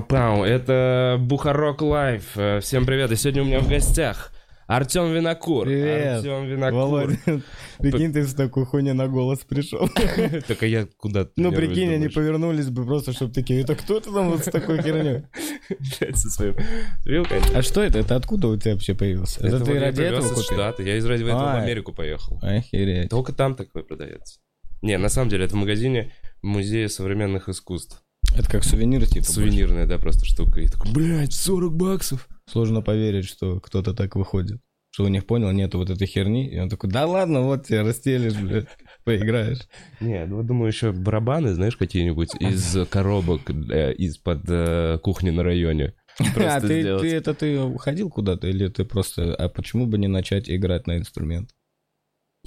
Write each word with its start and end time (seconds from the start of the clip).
Пау, 0.00 0.18
вау, 0.18 0.38
ваучки, 0.38 0.38
пау, 0.38 0.38
пау. 0.38 0.44
Это 0.44 1.16
Бухарог 1.20 1.82
Live. 1.82 2.36
Э, 2.36 2.60
Всем 2.60 2.86
привет. 2.86 3.10
И 3.12 3.16
сегодня 3.16 3.42
у 3.42 3.46
меня 3.46 3.60
в 3.60 3.68
гостях 3.68 4.32
Артем 4.66 5.12
Винокур. 5.12 5.66
Привет, 5.66 6.18
Артем 6.18 6.46
Винокур. 6.46 6.72
Володя, 6.72 7.42
прикинь, 7.78 8.12
ты 8.12 8.24
с 8.24 8.34
такой 8.34 8.64
хуйней 8.64 8.92
на 8.92 9.08
Голос 9.08 9.40
пришел. 9.40 9.88
Так 10.46 10.62
а 10.62 10.66
я 10.66 10.86
куда-то... 10.96 11.32
Ну, 11.36 11.52
прикинь, 11.52 11.92
они 11.92 12.08
повернулись 12.08 12.68
бы 12.68 12.86
просто, 12.86 13.12
чтобы 13.12 13.32
такие, 13.32 13.62
это 13.62 13.74
кто 13.74 13.98
ты 13.98 14.12
там 14.12 14.30
вот 14.30 14.44
с 14.44 14.44
такой 14.44 14.80
херней? 14.80 15.24
Блядь, 15.68 16.16
со 16.16 16.30
своим 16.30 16.54
вилкой. 17.04 17.40
А 17.52 17.62
что 17.62 17.82
это? 17.82 17.98
Это 17.98 18.14
откуда 18.14 18.48
у 18.48 18.56
тебя 18.56 18.74
вообще 18.74 18.94
появился? 18.94 19.44
Это 19.44 19.58
ты 19.58 19.78
ради 19.78 20.02
этого 20.02 20.28
купил? 20.28 20.86
Я 20.86 20.96
из 20.96 21.04
ради 21.04 21.24
этого 21.24 21.38
в 21.38 21.42
А. 21.42 21.62
Америку 21.62 21.92
поехал. 21.92 22.38
Охереть. 22.40 23.10
Только 23.10 23.32
там 23.32 23.56
такое 23.56 23.82
продается. 23.82 24.38
Не, 24.82 24.98
на 24.98 25.08
самом 25.08 25.28
деле, 25.28 25.44
это 25.44 25.54
в 25.54 25.58
магазине 25.58 26.12
Музея 26.42 26.88
современных 26.88 27.48
искусств. 27.48 28.02
Это 28.36 28.48
как 28.48 28.64
сувенир, 28.64 29.06
типа? 29.06 29.26
Сувенирная, 29.26 29.86
да, 29.86 29.98
просто 29.98 30.24
штука. 30.24 30.60
И 30.60 30.68
такой, 30.68 30.92
блядь, 30.92 31.32
40 31.32 31.74
баксов. 31.74 32.26
больше? 32.28 32.40
Сложно 32.50 32.82
поверить, 32.82 33.26
что 33.26 33.60
кто-то 33.60 33.94
так 33.94 34.16
выходит. 34.16 34.60
Что 34.92 35.04
у 35.04 35.08
них 35.08 35.24
понял, 35.24 35.52
нету 35.52 35.78
вот 35.78 35.88
этой 35.90 36.06
херни. 36.06 36.48
И 36.48 36.58
он 36.58 36.68
такой, 36.68 36.90
да 36.90 37.06
ладно, 37.06 37.42
вот 37.42 37.66
тебе 37.66 37.82
растелишь, 37.82 38.34
блядь, 38.34 38.66
поиграешь. 39.04 39.68
Не, 40.00 40.26
ну 40.26 40.42
думаю, 40.42 40.68
еще 40.68 40.90
барабаны, 40.90 41.54
знаешь, 41.54 41.76
какие-нибудь 41.76 42.30
из 42.40 42.76
коробок 42.88 43.50
э, 43.50 43.94
из-под 43.94 44.42
э, 44.48 44.98
кухни 45.02 45.30
на 45.30 45.44
районе. 45.44 45.94
А 46.36 46.60
ты, 46.60 46.98
ты 46.98 47.14
это 47.14 47.34
ты 47.34 47.78
ходил 47.78 48.10
куда-то 48.10 48.48
или 48.48 48.68
ты 48.68 48.84
просто... 48.84 49.34
А 49.34 49.48
почему 49.48 49.86
бы 49.86 49.96
не 49.96 50.08
начать 50.08 50.50
играть 50.50 50.86
на 50.86 50.98
инструмент? 50.98 51.50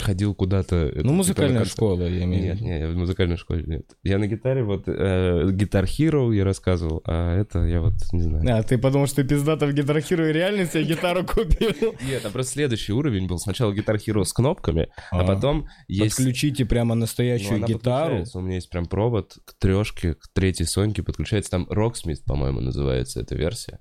Ходил 0.02 0.34
куда-то... 0.34 0.76
это, 0.76 0.96
Ну, 0.98 1.02
типа, 1.02 1.12
музыкальная 1.14 1.66
школа, 1.66 2.02
я 2.08 2.24
имею 2.24 2.42
в 2.42 2.46
Нет, 2.46 2.56
виду. 2.56 2.66
нет, 2.66 2.82
я 2.82 2.88
в 2.90 2.96
музыкальной 2.96 3.38
школе 3.38 3.64
нет. 3.68 3.86
Я 4.02 4.18
на 4.18 4.26
гитаре 4.26 4.64
вот 4.64 4.88
э, 4.88 5.50
Guitar 5.52 5.84
Hero 5.86 6.34
я 6.36 6.44
рассказывал, 6.44 7.04
а 7.06 7.36
это 7.40 7.60
я 7.60 7.80
вот 7.80 7.94
не 8.12 8.22
знаю. 8.22 8.44
А, 8.58 8.64
ты 8.64 8.80
подумал, 8.80 9.06
что 9.06 9.18
ты 9.18 9.28
пиздато 9.28 9.68
в 9.68 9.70
Guitar 9.70 9.98
Hero 9.98 10.28
и 10.28 10.34
реально 10.34 10.66
себе 10.66 10.84
гитару 10.84 11.24
купил? 11.24 11.96
Нет, 12.08 12.26
а 12.26 12.32
просто 12.32 12.54
следующий 12.54 12.92
уровень 12.92 13.28
был. 13.28 13.38
Сначала 13.38 13.72
Guitar 13.72 13.98
Hero 13.98 14.24
с 14.24 14.34
кнопками, 14.34 14.90
а, 15.12 15.24
потом 15.26 15.68
есть... 15.88 16.18
Подключите 16.18 16.66
прямо 16.66 16.96
Ну, 16.96 17.02
настоящую 17.02 17.58
она 17.58 17.68
гитару. 17.68 18.24
У 18.34 18.42
меня 18.42 18.56
есть 18.56 18.72
прям 18.72 18.88
провод 18.88 19.38
к 19.46 19.54
трешке, 19.60 20.16
к 20.16 20.28
третьей 20.34 20.66
Соньке 20.66 21.04
подключается. 21.04 21.52
Там 21.52 21.68
Rocksmith, 21.70 22.24
по-моему, 22.26 22.62
называется 22.62 23.22
эта 23.22 23.36
версия. 23.36 23.80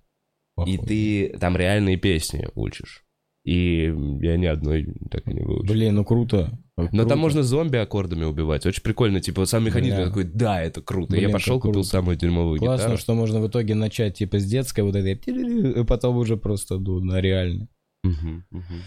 И 0.66 0.76
ты 0.76 1.38
там 1.38 1.56
реальные 1.56 1.96
песни 1.96 2.48
учишь. 2.54 3.01
И 3.44 3.92
я 4.20 4.36
ни 4.36 4.46
одной 4.46 4.86
так 5.10 5.26
и 5.26 5.34
не 5.34 5.40
выучил. 5.42 5.72
Блин, 5.72 5.96
ну 5.96 6.04
круто. 6.04 6.58
Но 6.76 6.86
Круто. 6.88 7.06
там 7.06 7.18
можно 7.18 7.42
зомби 7.42 7.76
аккордами 7.76 8.24
убивать. 8.24 8.64
Очень 8.66 8.82
прикольно. 8.82 9.20
Типа 9.20 9.44
сам 9.46 9.64
механизм 9.64 9.96
я 9.98 10.06
такой, 10.06 10.24
да, 10.24 10.62
это 10.62 10.80
круто. 10.80 11.10
Блин, 11.12 11.24
я 11.28 11.28
пошел, 11.28 11.58
купил 11.58 11.72
круто. 11.74 11.88
самую 11.88 12.16
дерьмовую 12.16 12.58
Классно, 12.58 12.84
гитару. 12.84 12.98
что 12.98 13.14
можно 13.14 13.40
в 13.40 13.48
итоге 13.48 13.74
начать 13.74 14.16
типа 14.16 14.38
с 14.38 14.44
детской 14.44 14.82
вот 14.82 14.94
этой, 14.96 15.14
и 15.14 15.84
потом 15.84 16.16
уже 16.16 16.36
просто 16.36 16.78
ну, 16.78 17.00
на 17.00 17.20
реально. 17.20 17.68
Мгм, 18.04 18.44
мгм. 18.50 18.82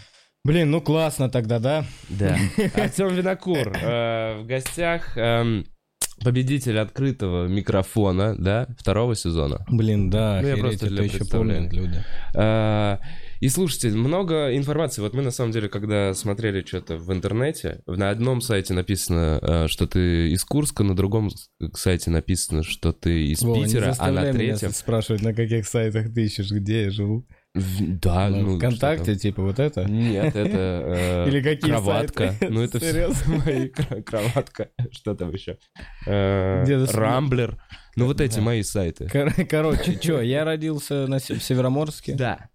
Блин, 0.45 0.71
ну 0.71 0.79
классно 0.81 1.29
тогда, 1.29 1.59
да? 1.59 1.85
Да. 2.09 2.37
Артем 2.75 3.09
Винокур 3.13 3.73
э, 3.75 4.41
в 4.41 4.45
гостях. 4.45 5.17
эм, 5.17 5.65
Победитель 6.23 6.79
открытого 6.79 7.47
микрофона, 7.47 8.35
да, 8.37 8.67
второго 8.79 9.15
сезона. 9.15 9.65
Блин, 9.69 10.09
да, 10.09 10.39
Ну, 10.41 10.47
я 10.47 10.57
просто 10.57 10.87
для 10.87 11.03
еще 11.03 11.25
помнят 11.25 11.73
люди. 11.73 12.03
А, 12.33 12.99
И 13.41 13.49
слушайте, 13.49 13.89
много 13.89 14.55
информации. 14.55 15.01
Вот 15.01 15.13
мы 15.13 15.21
на 15.21 15.31
самом 15.31 15.51
деле, 15.51 15.67
когда 15.67 16.13
смотрели 16.13 16.63
что-то 16.65 16.97
в 16.97 17.11
интернете, 17.11 17.81
на 17.85 18.09
одном 18.09 18.41
сайте 18.41 18.73
написано, 18.73 19.39
а, 19.41 19.67
что 19.67 19.87
ты 19.87 20.31
из 20.31 20.43
Курска, 20.45 20.83
на 20.83 20.95
другом 20.95 21.29
сайте 21.73 22.11
написано, 22.11 22.63
что 22.63 22.93
ты 22.93 23.27
из 23.27 23.41
не 23.41 23.63
Питера, 23.63 23.93
а 23.99 24.11
на 24.11 24.21
меня 24.21 24.33
третьем... 24.33 24.71
спрашивать, 24.71 25.21
на 25.21 25.33
каких 25.33 25.67
сайтах 25.67 26.13
ты 26.13 26.25
ищешь, 26.25 26.51
где 26.51 26.83
я 26.83 26.91
живу. 26.91 27.27
Да, 27.55 28.29
Ну, 28.29 28.41
ну... 28.41 28.57
ВКонтакте, 28.57 29.15
типа 29.15 29.41
вот 29.41 29.59
это? 29.59 29.85
Нет, 29.85 30.35
это 30.35 31.25
э, 31.25 31.27
Или 31.29 31.41
какие 31.41 31.71
кроватка. 31.71 32.27
сайты? 32.31 32.49
Ну, 32.49 32.61
это 32.61 32.79
все 32.79 32.91
Серьезно? 32.91 33.37
мои 33.45 33.69
кроватка. 33.69 34.69
Что 34.91 35.15
там 35.15 35.31
еще? 35.31 35.57
Э, 36.05 36.65
Рамблер. 36.91 37.57
Ну, 37.95 38.07
вот 38.07 38.19
эти 38.19 38.39
мои 38.41 38.61
сайты. 38.61 39.07
Кор- 39.07 39.33
Короче, 39.47 39.93
что, 40.01 40.21
я 40.21 40.43
родился 40.43 41.07
на 41.07 41.19
Североморске. 41.19 42.13
Да. 42.15 42.49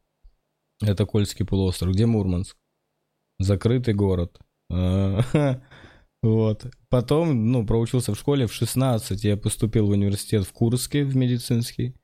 Это 0.83 1.07
Кольский 1.07 1.47
полуостров. 1.47 1.95
Где 1.95 2.05
Мурманск? 2.07 2.57
Закрытый 3.39 3.95
город. 3.95 4.39
А, 4.71 5.23
Вот. 6.23 6.67
Потом, 6.91 7.51
ну, 7.51 7.65
проучился 7.67 8.13
в 8.13 8.19
школе 8.19 8.47
в 8.47 8.53
16. 8.53 9.25
Я 9.25 9.39
поступил 9.39 9.87
в 9.87 9.91
университет 9.91 10.45
в 10.45 10.53
Курске, 10.53 11.05
в 11.05 11.17
медицинский. 11.17 11.95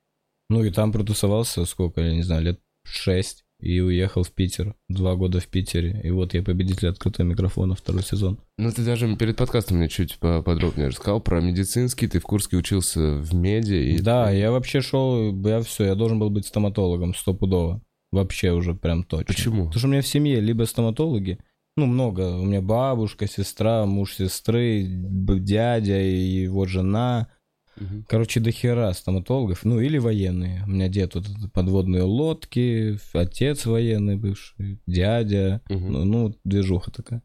Ну, 0.48 0.64
и 0.64 0.70
там 0.70 0.92
протусовался, 0.92 1.66
сколько, 1.66 2.00
я 2.00 2.14
не 2.14 2.22
знаю, 2.22 2.42
лет 2.42 2.60
6. 2.86 3.42
И 3.60 3.80
уехал 3.80 4.22
в 4.22 4.32
Питер. 4.32 4.74
Два 4.88 5.16
года 5.16 5.40
в 5.40 5.46
Питере. 5.46 6.00
И 6.04 6.10
вот 6.10 6.34
я 6.34 6.42
победитель 6.42 6.88
открытого 6.88 7.26
микрофона, 7.26 7.74
второй 7.74 8.02
сезон. 8.02 8.38
Ну, 8.58 8.70
ты 8.70 8.84
даже 8.84 9.16
перед 9.16 9.36
подкастом 9.36 9.78
мне 9.78 9.88
чуть 9.88 10.18
поподробнее 10.18 10.88
рассказал 10.88 11.20
про 11.20 11.40
медицинский. 11.40 12.06
Ты 12.06 12.20
в 12.20 12.24
Курске 12.24 12.58
учился 12.58 13.00
в 13.16 13.34
меди. 13.34 13.94
И... 13.94 13.98
Да, 13.98 14.30
я 14.30 14.50
вообще 14.50 14.82
шел, 14.82 15.34
я 15.42 15.62
все, 15.62 15.84
я 15.84 15.94
должен 15.94 16.18
был 16.18 16.28
быть 16.28 16.46
стоматологом 16.46 17.14
стопудово. 17.14 17.80
Вообще 18.12 18.52
уже 18.52 18.74
прям 18.74 19.04
точно. 19.04 19.26
Почему? 19.26 19.64
Потому 19.64 19.78
что 19.78 19.88
у 19.88 19.90
меня 19.90 20.02
в 20.02 20.06
семье 20.06 20.40
либо 20.40 20.64
стоматологи, 20.64 21.38
ну, 21.78 21.84
много. 21.84 22.38
У 22.38 22.44
меня 22.44 22.62
бабушка, 22.62 23.26
сестра, 23.26 23.84
муж 23.84 24.14
сестры, 24.14 24.84
дядя 24.86 26.00
и 26.00 26.42
его 26.42 26.64
жена. 26.66 27.28
Мгм. 27.76 28.04
Короче, 28.08 28.40
до 28.40 28.50
хера 28.50 28.92
стоматологов. 28.92 29.64
Ну, 29.64 29.80
или 29.80 29.98
военные. 29.98 30.62
У 30.64 30.70
меня 30.70 30.88
дед 30.88 31.14
вот 31.14 31.26
подводные 31.52 32.02
лодки, 32.02 32.98
отец 33.12 33.66
военный 33.66 34.16
бывший, 34.16 34.80
дядя. 34.86 35.62
Мгм. 35.68 35.92
Ну, 35.92 36.04
ну, 36.04 36.34
движуха 36.44 36.90
такая. 36.90 37.22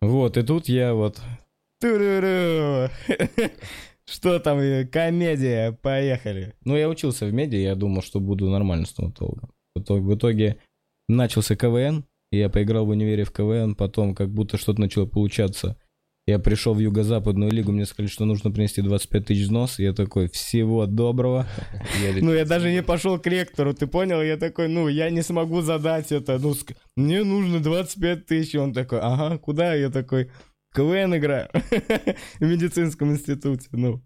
Вот, 0.00 0.36
и 0.36 0.42
тут 0.42 0.68
я 0.68 0.94
вот... 0.94 1.20
Что 4.08 4.38
там, 4.38 4.58
э, 4.58 4.86
комедия, 4.86 5.72
поехали. 5.72 6.54
Ну, 6.64 6.76
я 6.76 6.88
учился 6.88 7.26
в 7.26 7.32
меди, 7.32 7.56
я 7.56 7.74
думал, 7.74 8.02
что 8.02 8.20
буду 8.20 8.48
нормальным 8.48 8.86
стоматологом. 8.86 9.50
В 9.74 9.80
итоге, 9.80 10.02
в 10.02 10.14
итоге 10.14 10.58
начался 11.08 11.56
КВН, 11.56 12.04
я 12.30 12.48
поиграл 12.48 12.86
в 12.86 12.90
универе 12.90 13.24
в 13.24 13.32
КВН, 13.32 13.74
потом 13.74 14.14
как 14.14 14.30
будто 14.30 14.58
что-то 14.58 14.80
начало 14.80 15.06
получаться. 15.06 15.76
Я 16.28 16.40
пришел 16.40 16.74
в 16.74 16.80
Юго-Западную 16.80 17.52
лигу, 17.52 17.70
мне 17.70 17.86
сказали, 17.86 18.10
что 18.10 18.24
нужно 18.24 18.50
принести 18.50 18.82
25 18.82 19.26
тысяч 19.26 19.42
взнос. 19.44 19.78
Я 19.78 19.92
такой, 19.92 20.28
всего 20.28 20.86
доброго. 20.86 21.46
Ну, 22.20 22.32
я 22.32 22.44
даже 22.44 22.72
не 22.72 22.82
пошел 22.82 23.18
к 23.18 23.26
ректору, 23.26 23.74
ты 23.74 23.86
понял? 23.86 24.20
Я 24.20 24.36
такой, 24.36 24.68
ну, 24.68 24.88
я 24.88 25.10
не 25.10 25.22
смогу 25.22 25.60
задать 25.60 26.10
это. 26.10 26.38
Ну, 26.38 26.54
мне 26.96 27.22
нужно 27.22 27.60
25 27.60 28.26
тысяч. 28.26 28.54
Он 28.56 28.72
такой, 28.72 28.98
ага, 29.00 29.38
куда? 29.38 29.74
Я 29.74 29.90
такой, 29.90 30.30
КВН 30.74 31.16
играю 31.16 31.48
в 32.40 32.44
медицинском 32.44 33.12
институте. 33.12 33.68
Ну, 33.72 34.02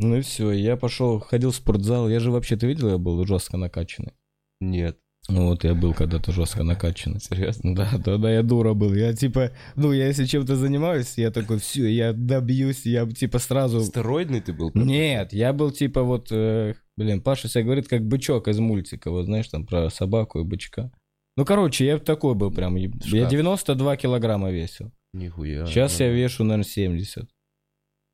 ну 0.00 0.16
и 0.16 0.20
все, 0.22 0.50
я 0.50 0.76
пошел, 0.76 1.20
ходил 1.20 1.52
в 1.52 1.56
спортзал. 1.56 2.08
Я 2.08 2.18
же 2.18 2.30
вообще, 2.30 2.56
ты 2.56 2.66
видел, 2.66 2.88
я 2.90 2.98
был 2.98 3.24
жестко 3.24 3.56
накачанный. 3.56 4.14
Нет. 4.60 4.98
Ну 5.28 5.46
вот 5.48 5.64
я 5.64 5.74
был 5.74 5.94
когда-то 5.94 6.32
жестко 6.32 6.64
накачанный. 6.64 7.18
Серьезно? 7.20 7.74
Да, 7.74 7.90
да, 7.96 8.18
да, 8.18 8.30
я 8.30 8.42
дура 8.42 8.74
был. 8.74 8.92
Я 8.94 9.14
типа, 9.14 9.52
ну, 9.74 9.92
я 9.92 10.06
если 10.08 10.26
чем-то 10.26 10.54
занимаюсь, 10.56 11.16
я 11.16 11.30
такой, 11.30 11.58
все, 11.58 11.86
я 11.86 12.12
добьюсь, 12.12 12.84
я 12.84 13.06
типа 13.06 13.38
сразу... 13.38 13.80
Стероидный 13.80 14.42
ты 14.42 14.52
был? 14.52 14.70
Нет, 14.74 15.32
я 15.32 15.54
был 15.54 15.70
типа 15.70 16.02
вот, 16.02 16.28
э, 16.30 16.74
блин, 16.98 17.22
Паша 17.22 17.48
себя 17.48 17.64
говорит, 17.64 17.88
как 17.88 18.06
бычок 18.06 18.48
из 18.48 18.58
мультика, 18.58 19.10
вот 19.10 19.24
знаешь, 19.24 19.48
там 19.48 19.64
про 19.66 19.88
собаку 19.88 20.40
и 20.40 20.44
бычка. 20.44 20.92
Ну, 21.36 21.44
короче, 21.46 21.86
я 21.86 21.98
такой 21.98 22.34
был 22.34 22.50
прям, 22.52 22.76
я 22.76 22.88
Шкаф. 22.90 23.30
92 23.30 23.96
килограмма 23.96 24.50
весил. 24.50 24.92
Нихуя. 25.14 25.64
Сейчас 25.66 26.00
я 26.00 26.10
вешу, 26.10 26.44
наверное, 26.44 26.64
70. 26.68 27.28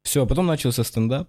Все, 0.05 0.27
потом 0.27 0.47
начался 0.47 0.85
стендап, 0.85 1.29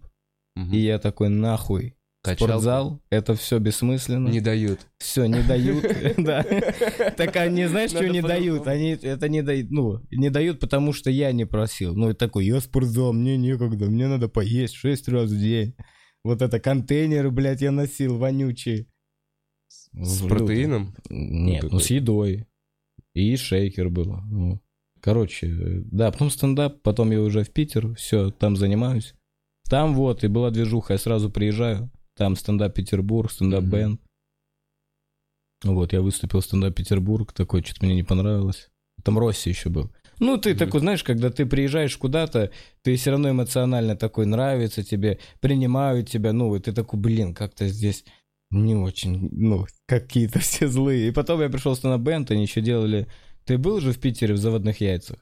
Мгм. 0.55 0.73
и 0.73 0.77
я 0.77 0.99
такой, 0.99 1.29
нахуй, 1.29 1.95
Качалку 2.23 2.51
спортзал, 2.51 3.01
это 3.09 3.33
все 3.33 3.57
бессмысленно. 3.57 4.27
Не 4.27 4.41
дают. 4.41 4.81
Все, 4.99 5.25
не 5.25 5.41
дают, 5.41 5.83
да. 6.17 6.43
Так 7.17 7.35
они, 7.35 7.65
знаешь, 7.65 7.89
что 7.89 8.07
не 8.07 8.21
дают? 8.21 8.67
Они 8.67 8.91
это 8.91 9.27
не 9.27 9.41
дают, 9.41 9.71
ну, 9.71 10.01
не 10.11 10.29
дают, 10.29 10.59
потому 10.59 10.93
что 10.93 11.09
я 11.09 11.31
не 11.31 11.45
просил. 11.45 11.95
Ну, 11.95 12.11
и 12.11 12.13
такой, 12.13 12.45
я 12.45 12.59
спортзал, 12.59 13.13
мне 13.13 13.37
некогда, 13.37 13.87
мне 13.87 14.07
надо 14.07 14.29
поесть 14.29 14.75
шесть 14.75 15.07
раз 15.07 15.31
в 15.31 15.39
день. 15.39 15.75
Вот 16.23 16.43
это 16.43 16.59
контейнеры, 16.59 17.31
блядь, 17.31 17.61
я 17.61 17.71
носил, 17.71 18.17
вонючие. 18.19 18.85
С 19.93 20.21
протеином? 20.21 20.95
Нет, 21.09 21.63
ну 21.71 21.79
с 21.79 21.89
едой. 21.89 22.45
И 23.13 23.35
шейкер 23.35 23.89
был. 23.89 24.17
ну. 24.29 24.61
Короче, 25.01 25.81
да, 25.85 26.11
потом 26.11 26.29
стендап, 26.29 26.83
потом 26.83 27.09
я 27.11 27.21
уже 27.21 27.43
в 27.43 27.49
Питер, 27.49 27.95
все, 27.95 28.29
там 28.29 28.55
занимаюсь. 28.55 29.15
Там 29.67 29.95
вот, 29.95 30.23
и 30.23 30.27
была 30.27 30.51
движуха, 30.51 30.93
я 30.93 30.99
сразу 30.99 31.31
приезжаю. 31.31 31.91
Там 32.15 32.35
стендап 32.35 32.75
Петербург, 32.75 33.31
стендап 33.31 33.63
бенд. 33.63 34.01
Вот, 35.63 35.93
я 35.93 36.01
выступил 36.01 36.39
в 36.39 36.45
стендап 36.45 36.75
Петербург, 36.75 37.31
такой, 37.33 37.63
что-то 37.63 37.85
мне 37.85 37.95
не 37.95 38.03
понравилось. 38.03 38.69
Там 39.03 39.17
Росси 39.17 39.49
еще 39.49 39.69
был. 39.69 39.91
Ну, 40.19 40.37
ты 40.37 40.53
такой, 40.55 40.81
знаешь, 40.81 41.03
когда 41.03 41.31
ты 41.31 41.45
приезжаешь 41.45 41.97
куда-то, 41.97 42.51
ты 42.83 42.95
все 42.95 43.11
равно 43.11 43.31
эмоционально 43.31 43.95
такой, 43.95 44.25
нравится 44.25 44.83
тебе, 44.83 45.19
принимают 45.39 46.09
тебя, 46.09 46.33
ну, 46.33 46.55
и 46.55 46.59
ты 46.59 46.73
такой, 46.73 46.99
блин, 46.99 47.33
как-то 47.33 47.67
здесь 47.67 48.05
не 48.51 48.75
очень, 48.75 49.29
ну, 49.31 49.65
какие-то 49.87 50.39
все 50.41 50.67
злые. 50.67 51.07
И 51.07 51.11
потом 51.11 51.41
я 51.41 51.49
пришел 51.49 51.77
на 51.83 51.97
бенд, 51.97 52.31
они 52.31 52.43
еще 52.43 52.61
делали... 52.61 53.07
Ты 53.45 53.57
был 53.57 53.79
же 53.79 53.91
в 53.91 53.99
Питере 53.99 54.35
в 54.35 54.37
заводных 54.37 54.81
яйцах? 54.81 55.17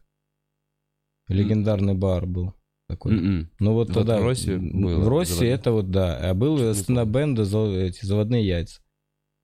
Легендарный 1.30 1.94
бар 1.94 2.26
был 2.26 2.54
такой. 2.90 3.14
М-м. 3.14 3.50
Ну 3.60 3.74
вот 3.74 3.90
Вот 3.90 3.94
тогда... 3.94 4.20
в 4.20 4.26
России 4.26 4.56
было 4.56 5.00
В 5.00 5.08
России 5.08 5.48
это 5.48 5.72
вот, 5.72 5.92
да. 5.92 6.18
А 6.18 6.34
был 6.34 6.74
стендап 6.74 7.08
бенда 7.08 7.44
эти 7.44 8.04
заводные 8.04 8.46
яйца 8.46 8.82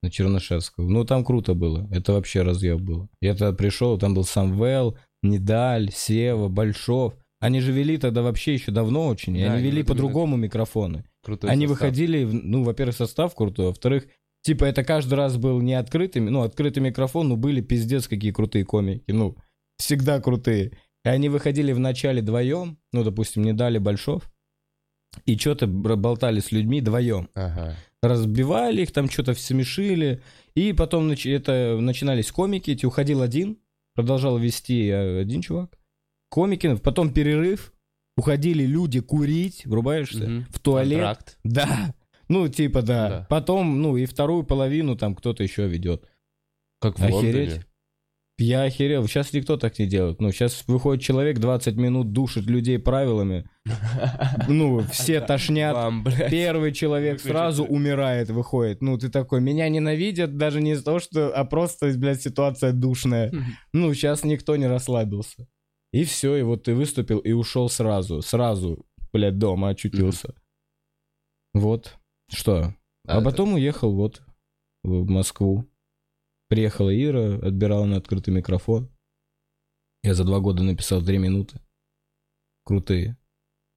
на 0.02 0.12
Чернышевского. 0.12 0.88
Ну, 0.90 1.06
там 1.06 1.24
круто 1.24 1.54
было. 1.54 1.88
Это 1.92 2.14
вообще 2.14 2.42
разъеб 2.42 2.80
было. 2.80 3.08
Я 3.22 3.36
тогда 3.36 3.54
пришел, 3.54 3.98
там 3.98 4.14
был 4.14 4.24
Самвел, 4.24 4.98
Недаль, 5.24 5.92
Сева, 5.92 6.48
Большов. 6.48 7.16
Они 7.40 7.60
же 7.60 7.72
вели 7.72 7.98
тогда 7.98 8.22
вообще 8.22 8.54
еще 8.56 8.72
давно 8.72 9.08
очень. 9.08 9.36
Да, 9.38 9.54
они 9.54 9.64
вели 9.64 9.84
по-другому 9.84 10.36
микрофоны. 10.38 11.06
Крутой 11.24 11.50
Они 11.50 11.68
состав. 11.68 11.82
выходили, 11.82 12.24
ну, 12.24 12.64
во-первых, 12.64 12.96
состав 12.96 13.36
крутой, 13.36 13.68
во-вторых, 13.68 14.08
типа 14.44 14.66
это 14.66 14.84
каждый 14.84 15.16
раз 15.16 15.38
был 15.38 15.60
не 15.62 15.74
открытый, 15.74 16.22
ну, 16.22 16.44
открытый 16.44 16.82
микрофон, 16.84 17.30
но 17.30 17.36
были 17.36 17.62
пиздец 17.62 18.08
какие 18.08 18.32
крутые 18.32 18.64
комики, 18.64 19.04
ну, 19.08 19.36
всегда 19.78 20.20
крутые. 20.22 20.78
И 21.06 21.08
они 21.10 21.30
выходили 21.30 21.72
в 21.72 21.80
начале 21.80 22.22
вдвоем, 22.22 22.78
ну, 22.92 23.04
допустим, 23.04 23.44
не 23.44 23.54
дали 23.54 23.78
Большов, 23.78 24.30
и 25.26 25.38
что-то 25.38 25.68
болтали 25.68 26.40
с 26.40 26.52
людьми 26.52 26.82
вдвоем. 26.82 27.30
Ага. 27.36 27.76
Разбивали 28.02 28.82
их, 28.82 28.92
там 28.92 29.10
что-то 29.10 29.34
смешили, 29.36 30.22
и 30.56 30.74
потом 30.74 31.10
нач- 31.12 31.30
это, 31.32 31.78
начинались 31.80 32.32
комики, 32.32 32.72
эти, 32.72 32.86
уходил 32.86 33.22
один, 33.22 33.58
продолжал 33.94 34.38
вести 34.38 34.88
э, 34.90 35.22
один 35.22 35.42
чувак, 35.42 35.78
комики, 36.30 36.76
потом 36.76 37.14
перерыв, 37.14 37.72
уходили 38.18 38.66
люди 38.66 39.00
курить, 39.00 39.66
врубаешься, 39.66 40.28
Мгм. 40.28 40.46
в 40.50 40.60
туалет, 40.60 40.98
Контракт. 41.00 41.38
да. 41.44 41.96
Ну, 42.28 42.48
типа, 42.48 42.82
да. 42.82 43.10
Да. 43.10 43.28
Потом, 43.30 43.82
ну, 43.82 43.98
и 43.98 44.06
вторую 44.08 44.44
половину 44.44 44.96
там 44.98 45.14
кто-то 45.16 45.44
еще 45.44 45.68
ведет. 45.68 46.10
Как 46.82 46.98
в 46.98 47.04
Охереть. 47.04 47.14
Лондоне. 47.14 47.66
Я 48.38 48.64
охерел. 48.64 49.08
Сейчас 49.08 49.32
никто 49.32 49.56
так 49.56 49.80
не 49.80 49.86
делает. 49.86 50.20
Ну, 50.20 50.32
сейчас 50.32 50.66
выходит 50.68 51.02
человек, 51.02 51.40
20 51.40 51.76
минут 51.78 52.12
душит 52.12 52.46
людей 52.46 52.78
правилами. 52.80 53.50
Ну, 54.50 54.82
все 54.92 55.22
тошнят. 55.22 55.76
Первый 56.30 56.74
человек 56.74 57.22
сразу 57.22 57.64
умирает, 57.64 58.30
выходит. 58.30 58.82
Ну, 58.82 58.98
ты 58.98 59.10
такой, 59.10 59.40
меня 59.40 59.70
ненавидят 59.70 60.38
даже 60.38 60.62
не 60.62 60.72
из-за 60.72 60.84
того, 60.84 61.00
что... 61.00 61.30
А 61.30 61.46
просто, 61.46 61.94
блядь, 61.98 62.22
ситуация 62.22 62.74
душная. 62.74 63.32
Ну, 63.74 63.94
сейчас 63.94 64.24
никто 64.24 64.56
не 64.56 64.68
расслабился. 64.68 65.48
И 65.94 66.04
все, 66.04 66.36
и 66.36 66.42
вот 66.42 66.64
ты 66.64 66.76
выступил 66.76 67.20
и 67.20 67.32
ушел 67.32 67.70
сразу. 67.70 68.22
Сразу, 68.22 68.86
блядь, 69.14 69.38
дома 69.38 69.70
очутился. 69.70 70.34
Вот. 71.54 71.98
Что? 72.30 72.74
А, 73.08 73.22
потом 73.22 73.54
уехал 73.54 73.94
вот 73.94 74.22
в 74.84 75.10
Москву. 75.10 75.66
Приехала 76.48 76.96
Ира, 76.96 77.36
отбирала 77.36 77.86
на 77.86 77.98
открытый 77.98 78.34
микрофон. 78.34 78.90
Я 80.04 80.14
за 80.14 80.24
два 80.24 80.40
года 80.40 80.64
написал 80.64 81.02
три 81.02 81.18
минуты. 81.18 81.60
Крутые. 82.64 83.18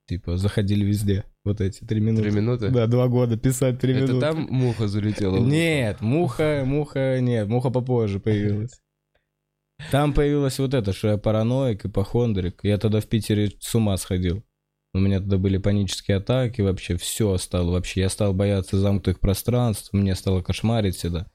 Типа, 0.06 0.36
заходили 0.36 0.84
везде. 0.84 1.24
Вот 1.44 1.60
эти 1.60 1.84
три 1.84 2.00
минуты. 2.00 2.24
Три 2.24 2.32
минуты? 2.32 2.68
Да, 2.70 2.86
два 2.86 3.08
года 3.08 3.38
писать 3.38 3.78
три 3.78 3.94
Это 3.94 4.02
минуты. 4.12 4.20
там 4.20 4.46
муха 4.50 4.88
залетела? 4.88 5.38
Нет, 5.38 6.00
муха, 6.00 6.62
муха, 6.66 7.20
нет, 7.20 7.48
муха 7.48 7.70
попозже 7.70 8.20
появилась. 8.20 8.80
Там 9.90 10.12
появилась 10.12 10.58
вот 10.58 10.74
это, 10.74 10.92
что 10.92 11.08
я 11.08 11.18
параноик, 11.18 11.86
ипохондрик. 11.86 12.60
Я 12.64 12.78
тогда 12.78 13.00
в 13.00 13.06
Питере 13.06 13.52
с 13.60 13.74
ума 13.74 13.96
сходил. 13.96 14.44
У 14.92 14.98
меня 14.98 15.20
тогда 15.20 15.38
были 15.38 15.58
панические 15.58 16.16
атаки, 16.16 16.60
вообще 16.62 16.96
все 16.96 17.36
стало 17.38 17.72
вообще. 17.72 18.00
Я 18.00 18.08
стал 18.08 18.34
бояться 18.34 18.78
замкнутых 18.78 19.20
пространств, 19.20 19.92
мне 19.92 20.14
стало 20.14 20.42
кошмарить 20.42 20.96
всегда. 20.96 21.30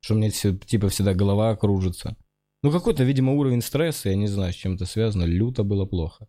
Что 0.00 0.14
мне 0.14 0.30
все, 0.30 0.56
типа 0.56 0.88
всегда 0.88 1.14
голова 1.14 1.54
кружится. 1.56 2.16
Ну 2.62 2.72
какой-то, 2.72 3.04
видимо, 3.04 3.32
уровень 3.32 3.62
стресса, 3.62 4.10
я 4.10 4.16
не 4.16 4.26
знаю, 4.26 4.52
с 4.52 4.56
чем 4.56 4.74
это 4.74 4.84
связано, 4.84 5.24
люто 5.24 5.62
было 5.62 5.86
плохо. 5.86 6.28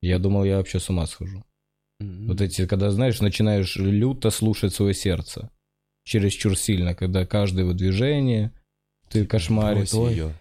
Я 0.00 0.18
думал, 0.18 0.44
я 0.44 0.58
вообще 0.58 0.78
с 0.78 0.88
ума 0.90 1.06
схожу. 1.06 1.44
Мгм. 2.00 2.28
Вот 2.28 2.40
эти, 2.40 2.66
когда, 2.66 2.90
знаешь, 2.90 3.20
начинаешь 3.20 3.76
люто 3.76 4.30
слушать 4.30 4.74
свое 4.74 4.94
сердце. 4.94 5.50
Чересчур 6.04 6.56
сильно, 6.56 6.94
когда 6.94 7.24
каждое 7.24 7.62
его 7.62 7.72
движение 7.72 8.52
ты 9.08 9.26
кошмарит. 9.26 9.78
Брось 9.78 9.94
Ой. 9.94 10.12
её. 10.12 10.32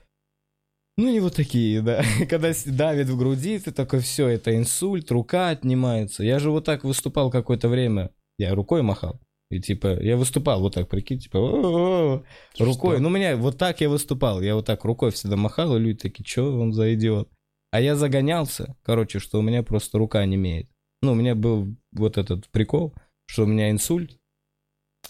Ну, 0.98 1.10
не 1.10 1.20
вот 1.20 1.36
такие, 1.36 1.82
да. 1.82 2.04
Когда 2.30 2.52
давит 2.66 3.08
в 3.08 3.18
груди, 3.18 3.58
ты 3.60 3.72
такой, 3.72 4.00
все, 4.02 4.28
это 4.28 4.56
инсульт, 4.56 5.10
рука 5.12 5.50
отнимается. 5.50 6.24
Я 6.24 6.40
же 6.40 6.52
вот 6.52 6.66
так 6.66 6.84
выступал 6.84 7.32
какое-то 7.32 7.68
время. 7.68 8.12
Я 8.38 8.54
рукой 8.54 8.82
махал. 8.82 9.20
И 9.50 9.60
типа, 9.60 10.02
я 10.02 10.18
выступал 10.18 10.62
вот 10.62 10.74
так, 10.74 10.90
прикинь, 10.90 11.20
типа, 11.20 12.24
рукой. 12.58 13.00
Ну, 13.00 13.10
меня 13.10 13.38
вот 13.38 13.58
так 13.58 13.82
я 13.82 13.90
выступал. 13.90 14.42
Я 14.42 14.56
вот 14.56 14.66
так 14.66 14.84
рукой 14.84 15.12
всегда 15.12 15.36
махал, 15.36 15.76
и 15.76 15.80
люди 15.80 16.00
такие, 16.00 16.26
что 16.26 16.60
он 16.60 16.74
за 16.74 16.94
идиот? 16.96 17.30
А 17.72 17.82
я 17.82 17.96
загонялся, 17.96 18.76
короче, 18.84 19.20
что 19.20 19.40
у 19.40 19.42
меня 19.42 19.64
просто 19.64 19.98
рука 19.98 20.26
не 20.26 20.36
имеет. 20.36 20.70
Ну, 21.02 21.12
у 21.12 21.16
меня 21.16 21.36
был 21.36 21.76
вот 21.92 22.18
этот 22.18 22.48
прикол, 22.50 22.94
что 23.28 23.44
у 23.44 23.48
меня 23.48 23.72
инсульт, 23.72 24.18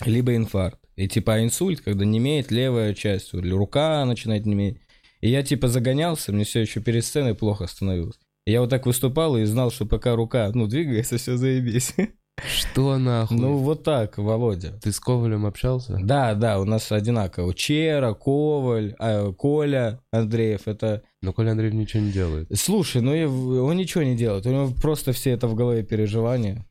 либо 0.06 0.36
инфаркт. 0.36 0.79
И 0.95 1.07
типа 1.07 1.36
а 1.36 1.44
инсульт, 1.44 1.81
когда 1.81 2.06
не 2.06 2.19
имеет 2.19 2.51
левая 2.51 2.94
часть, 2.94 3.33
или 3.33 3.51
рука 3.51 4.06
начинает 4.06 4.45
не 4.45 4.53
иметь. 4.53 4.77
И 5.21 5.29
я 5.29 5.44
типа 5.44 5.68
загонялся, 5.68 6.31
мне 6.31 6.44
все 6.44 6.62
еще 6.62 6.81
перед 6.81 7.03
сценой 7.06 7.36
плохо 7.36 7.68
становилось. 7.68 8.19
И 8.45 8.51
я 8.51 8.62
вот 8.62 8.69
так 8.69 8.86
выступал 8.86 9.38
и 9.38 9.45
знал, 9.45 9.71
что 9.71 9.86
пока 9.86 10.15
рука, 10.15 10.51
ну, 10.53 10.68
двигается, 10.68 11.18
все 11.18 11.38
заебись. 11.38 11.95
Что 12.41 12.97
нахуй? 12.97 13.38
Ну, 13.38 13.57
вот 13.57 13.83
так, 13.83 14.18
Володя. 14.18 14.80
Ты 14.81 14.91
с 14.91 15.00
Ковалем 15.00 15.45
общался? 15.45 15.97
Да, 16.01 16.33
да, 16.33 16.59
у 16.59 16.65
нас 16.65 16.91
одинаково. 16.91 17.53
Чера, 17.53 18.13
Коваль, 18.13 18.95
а, 19.00 19.31
Коля, 19.33 20.01
Андреев, 20.12 20.68
это... 20.68 21.03
Но 21.21 21.31
Коля 21.31 21.51
Андреев 21.51 21.74
ничего 21.74 22.01
не 22.03 22.12
делает. 22.12 22.47
Слушай, 22.56 23.01
ну 23.01 23.13
я- 23.13 23.30
он 23.30 23.77
ничего 23.77 24.03
не 24.03 24.15
делает, 24.15 24.45
у 24.45 24.50
него 24.50 24.71
просто 24.81 25.13
все 25.13 25.31
это 25.31 25.47
в 25.47 25.56
голове 25.56 25.83
переживания. 25.83 26.65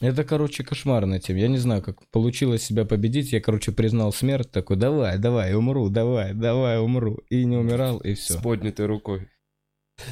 Это, 0.00 0.24
короче, 0.24 0.64
кошмарная 0.64 1.18
тема. 1.20 1.40
Я 1.40 1.48
не 1.48 1.58
знаю, 1.58 1.82
как 1.82 1.98
получилось 2.10 2.62
себя 2.62 2.86
победить. 2.86 3.32
Я, 3.32 3.40
короче, 3.40 3.72
признал 3.72 4.12
смерть, 4.14 4.50
такой, 4.50 4.76
давай, 4.76 5.18
давай, 5.18 5.54
умру, 5.54 5.90
давай, 5.90 6.32
давай, 6.32 6.78
умру. 6.78 7.18
И 7.28 7.44
не 7.44 7.58
умирал, 7.58 7.98
и 7.98 8.14
все. 8.14 8.34
С 8.34 8.36
поднятой 8.38 8.86
рукой. 8.86 9.28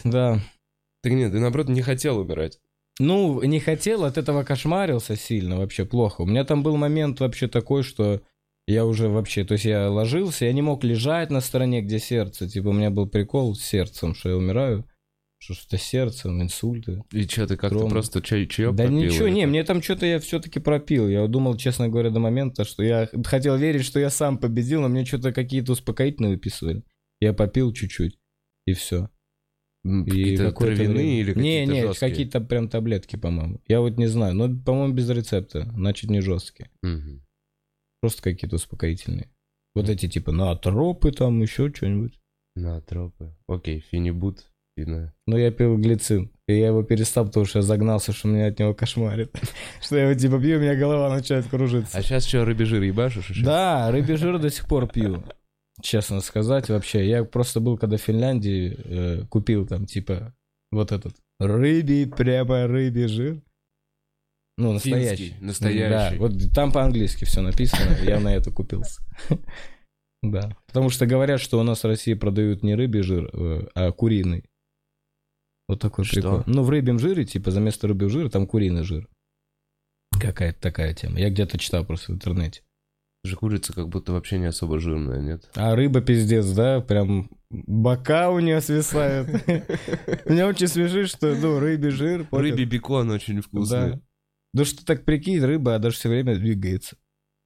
Да. 0.04 0.40
Ты 1.02 1.12
нет, 1.14 1.32
ты 1.32 1.40
наоборот 1.40 1.68
не 1.70 1.80
хотел 1.80 2.18
умирать. 2.18 2.58
Ну, 3.00 3.43
не 3.43 3.61
хотел, 3.61 4.05
от 4.05 4.19
этого 4.19 4.43
кошмарился 4.43 5.17
сильно, 5.17 5.57
вообще 5.57 5.85
плохо. 5.85 6.23
У 6.23 6.26
меня 6.26 6.45
там 6.45 6.62
был 6.62 6.76
момент 6.76 7.21
вообще 7.21 7.47
такой, 7.47 7.83
что 7.83 8.23
я 8.67 8.85
уже 8.85 9.09
вообще, 9.09 9.45
то 9.45 9.52
есть 9.52 9.64
я 9.64 9.88
ложился, 9.90 10.45
я 10.45 10.52
не 10.52 10.62
мог 10.62 10.85
лежать 10.85 11.31
на 11.31 11.40
стороне, 11.40 11.81
где 11.81 11.99
сердце. 11.99 12.49
Типа 12.49 12.69
у 12.69 12.73
меня 12.73 12.90
был 12.90 13.09
прикол 13.09 13.55
с 13.55 13.62
сердцем, 13.62 14.14
что 14.14 14.31
я 14.31 14.37
умираю, 14.37 14.85
что 15.38 15.55
что-то 15.55 15.78
с 15.78 15.83
сердцем, 15.83 16.43
инсульты. 16.43 17.02
И 17.12 17.23
что, 17.23 17.47
ты 17.47 17.57
как-то 17.57 17.87
просто 17.88 18.21
чай, 18.21 18.47
чаек 18.47 18.75
да 18.75 18.85
попил 18.85 18.99
ничего, 18.99 19.28
не, 19.28 19.47
мне 19.47 19.62
там 19.62 19.81
что-то 19.81 20.05
я 20.05 20.19
все-таки 20.19 20.59
пропил. 20.59 21.09
Я 21.09 21.26
думал, 21.28 21.57
честно 21.57 21.88
говоря, 21.88 22.11
до 22.11 22.19
момента, 22.19 22.64
что 22.64 22.83
я 22.83 23.09
хотел 23.25 23.57
верить, 23.57 23.85
что 23.85 24.00
я 24.00 24.11
сам 24.11 24.38
победил, 24.38 24.83
но 24.83 24.88
мне 24.88 25.05
что-то 25.05 25.33
какие-то 25.33 25.73
успокоительные 25.73 26.33
выписывали. 26.33 26.83
Я 27.21 27.33
попил 27.33 27.73
чуть-чуть, 27.73 28.19
и 28.67 28.75
все. 28.75 29.09
Какие-то 29.85 30.52
травяные 30.52 31.20
или 31.20 31.28
Не, 31.30 31.35
какие-то 31.35 31.73
не, 31.73 31.80
жесткие? 31.82 32.11
какие-то 32.11 32.40
прям 32.40 32.68
таблетки, 32.68 33.16
по-моему. 33.16 33.61
Я 33.66 33.80
вот 33.80 33.97
не 33.97 34.06
знаю, 34.06 34.35
но, 34.35 34.49
по-моему, 34.49 34.92
без 34.94 35.08
рецепта, 35.08 35.70
значит, 35.75 36.11
не 36.11 36.20
жесткие. 36.20 36.70
Мгм. 36.82 37.23
Просто 38.00 38.23
какие-то 38.23 38.56
успокоительные. 38.56 39.28
Вот 39.75 39.88
эти 39.88 40.08
типа 40.08 40.32
наотропы 40.32 41.12
там, 41.12 41.40
еще 41.40 41.73
что-нибудь. 41.73 42.18
На, 42.56 42.80
тропы. 42.80 43.35
Окей, 43.47 43.80
финибут. 43.80 44.50
фина. 44.76 45.12
Но 45.26 45.38
я 45.38 45.50
пил 45.52 45.76
глицин, 45.78 46.30
и 46.49 46.54
я 46.58 46.68
его 46.68 46.82
перестал, 46.82 47.26
потому 47.26 47.47
что 47.47 47.61
я 47.61 47.62
загнался, 47.62 48.12
что 48.12 48.28
меня 48.28 48.47
от 48.47 48.58
него 48.58 48.75
кошмарит. 48.75 49.30
Что 49.80 49.97
я 49.97 50.08
его 50.08 50.18
типа 50.18 50.40
пью, 50.40 50.58
у 50.58 50.61
меня 50.61 50.75
голова 50.76 51.14
начинает 51.14 51.47
кружиться. 51.47 51.97
А 51.97 52.02
сейчас 52.02 52.25
что, 52.26 52.44
рыбий 52.44 52.64
жир 52.66 52.82
ебашишь? 52.82 53.40
Да, 53.42 53.90
рыбий 53.90 54.16
жир 54.16 54.38
до 54.38 54.50
сих 54.50 54.66
пор 54.66 54.88
пью. 54.88 55.23
Честно 55.80 56.20
сказать, 56.20 56.68
вообще. 56.68 57.08
Я 57.08 57.25
просто 57.25 57.61
был, 57.61 57.78
когда 57.78 57.97
в 57.97 58.00
Финляндии, 58.02 58.76
э, 58.85 59.25
купил 59.26 59.66
там, 59.66 59.87
типа, 59.87 60.35
вот 60.70 60.92
этот 60.92 61.14
рыбий, 61.38 62.06
прямо 62.06 62.66
рыбий 62.66 63.06
жир. 63.06 63.42
Ну, 64.56 64.73
настоящий. 64.73 65.28
Финский, 65.28 65.44
настоящий. 65.44 66.18
Да, 66.18 66.20
вот 66.20 66.32
там 66.52 66.73
по-английски 66.73 67.25
все 67.25 67.40
написано, 67.42 67.97
я 68.02 68.18
на 68.18 68.35
это 68.35 68.50
купился. 68.50 69.02
Да. 70.20 70.56
Потому 70.66 70.90
что 70.90 71.06
говорят, 71.06 71.40
что 71.40 71.61
у 71.61 71.62
нас 71.62 71.85
в 71.85 71.87
России 71.87 72.14
продают 72.14 72.64
не 72.64 72.75
рыбий 72.75 73.02
жир, 73.02 73.30
э, 73.32 73.68
а 73.76 73.92
куриный. 73.92 74.42
Вот 75.68 75.80
такой 75.80 76.04
Что? 76.04 76.14
прикол. 76.14 76.42
Ну, 76.47 76.64
в 76.64 76.70
рыбьем 76.70 76.99
жире, 76.99 77.25
типа, 77.25 77.52
за 77.52 77.61
место 77.61 77.87
рыбьего 77.87 78.11
жира 78.11 78.28
там 78.28 78.49
куриный 78.49 78.82
жир. 78.82 79.08
Какая-то 80.18 80.61
такая 80.61 80.92
тема. 80.94 81.20
Я 81.20 81.30
где-то 81.30 81.56
читал 81.58 81.85
просто 81.85 82.11
в 82.11 82.16
интернете. 82.16 82.62
Же 83.25 83.37
курица 83.37 83.72
как 83.72 83.88
будто 83.88 84.12
вообще 84.12 84.38
не 84.38 84.46
особо 84.46 84.78
жирная, 84.78 85.20
нет? 85.20 85.50
А 85.54 85.75
рыба 85.75 86.00
пиздец, 86.00 86.46
да, 86.52 86.80
прям 86.80 87.30
бока 87.50 88.30
у 88.30 88.38
нее 88.38 88.60
свисают. 88.60 89.28
Меня 90.26 90.46
очень 90.46 90.68
свежит, 90.68 91.08
что, 91.08 91.34
ну, 91.34 91.58
рыбий 91.58 91.90
жир. 91.90 92.28
Рыбий 92.30 92.64
бекон 92.64 93.10
очень 93.10 93.40
вкусный. 93.40 93.92
Да. 93.92 94.00
Да 94.54 94.64
что 94.64 94.84
так 94.84 95.04
прикинь, 95.04 95.44
рыба, 95.44 95.75
она 95.75 95.90
же 95.90 95.96
все 95.96 96.08
время 96.08 96.37
двигается. 96.37 96.96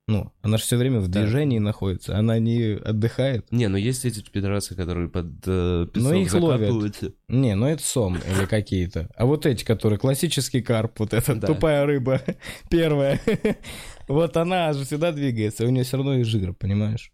Ну, 0.09 0.33
она 0.43 0.57
же 0.59 0.65
все 0.65 0.77
время 0.77 0.99
в 0.99 1.07
Да. 1.09 1.23
движении 1.23 1.59
находится, 1.61 2.17
она 2.19 2.39
не 2.41 2.73
отдыхает. 2.77 3.51
Не, 3.53 3.69
ну 3.69 3.77
есть 3.77 4.05
эти 4.05 4.21
пидорасы, 4.21 4.75
которые 4.75 5.09
под 5.09 5.27
э, 5.47 5.87
песок 5.93 6.11
Ну, 6.13 6.21
их 6.21 6.35
ловят. 6.35 7.01
Не, 7.29 7.55
ну 7.55 7.67
это 7.69 7.83
сом 7.85 8.17
или 8.17 8.47
какие-то. 8.47 9.09
А 9.15 9.27
вот 9.27 9.47
эти, 9.47 9.65
которые 9.65 9.99
классический 10.01 10.61
карп, 10.61 10.99
вот 10.99 11.15
эта 11.15 11.37
Да. 11.37 11.47
тупая 11.47 11.87
рыба, 11.87 12.21
первая. 12.71 13.21
Вот 14.09 14.37
она 14.37 14.73
же 14.73 14.85
всегда 14.85 15.13
двигается, 15.13 15.65
у 15.67 15.71
нее 15.71 15.85
все 15.85 15.97
равно 15.99 16.17
и 16.17 16.25
жир, 16.25 16.53
понимаешь? 16.53 17.13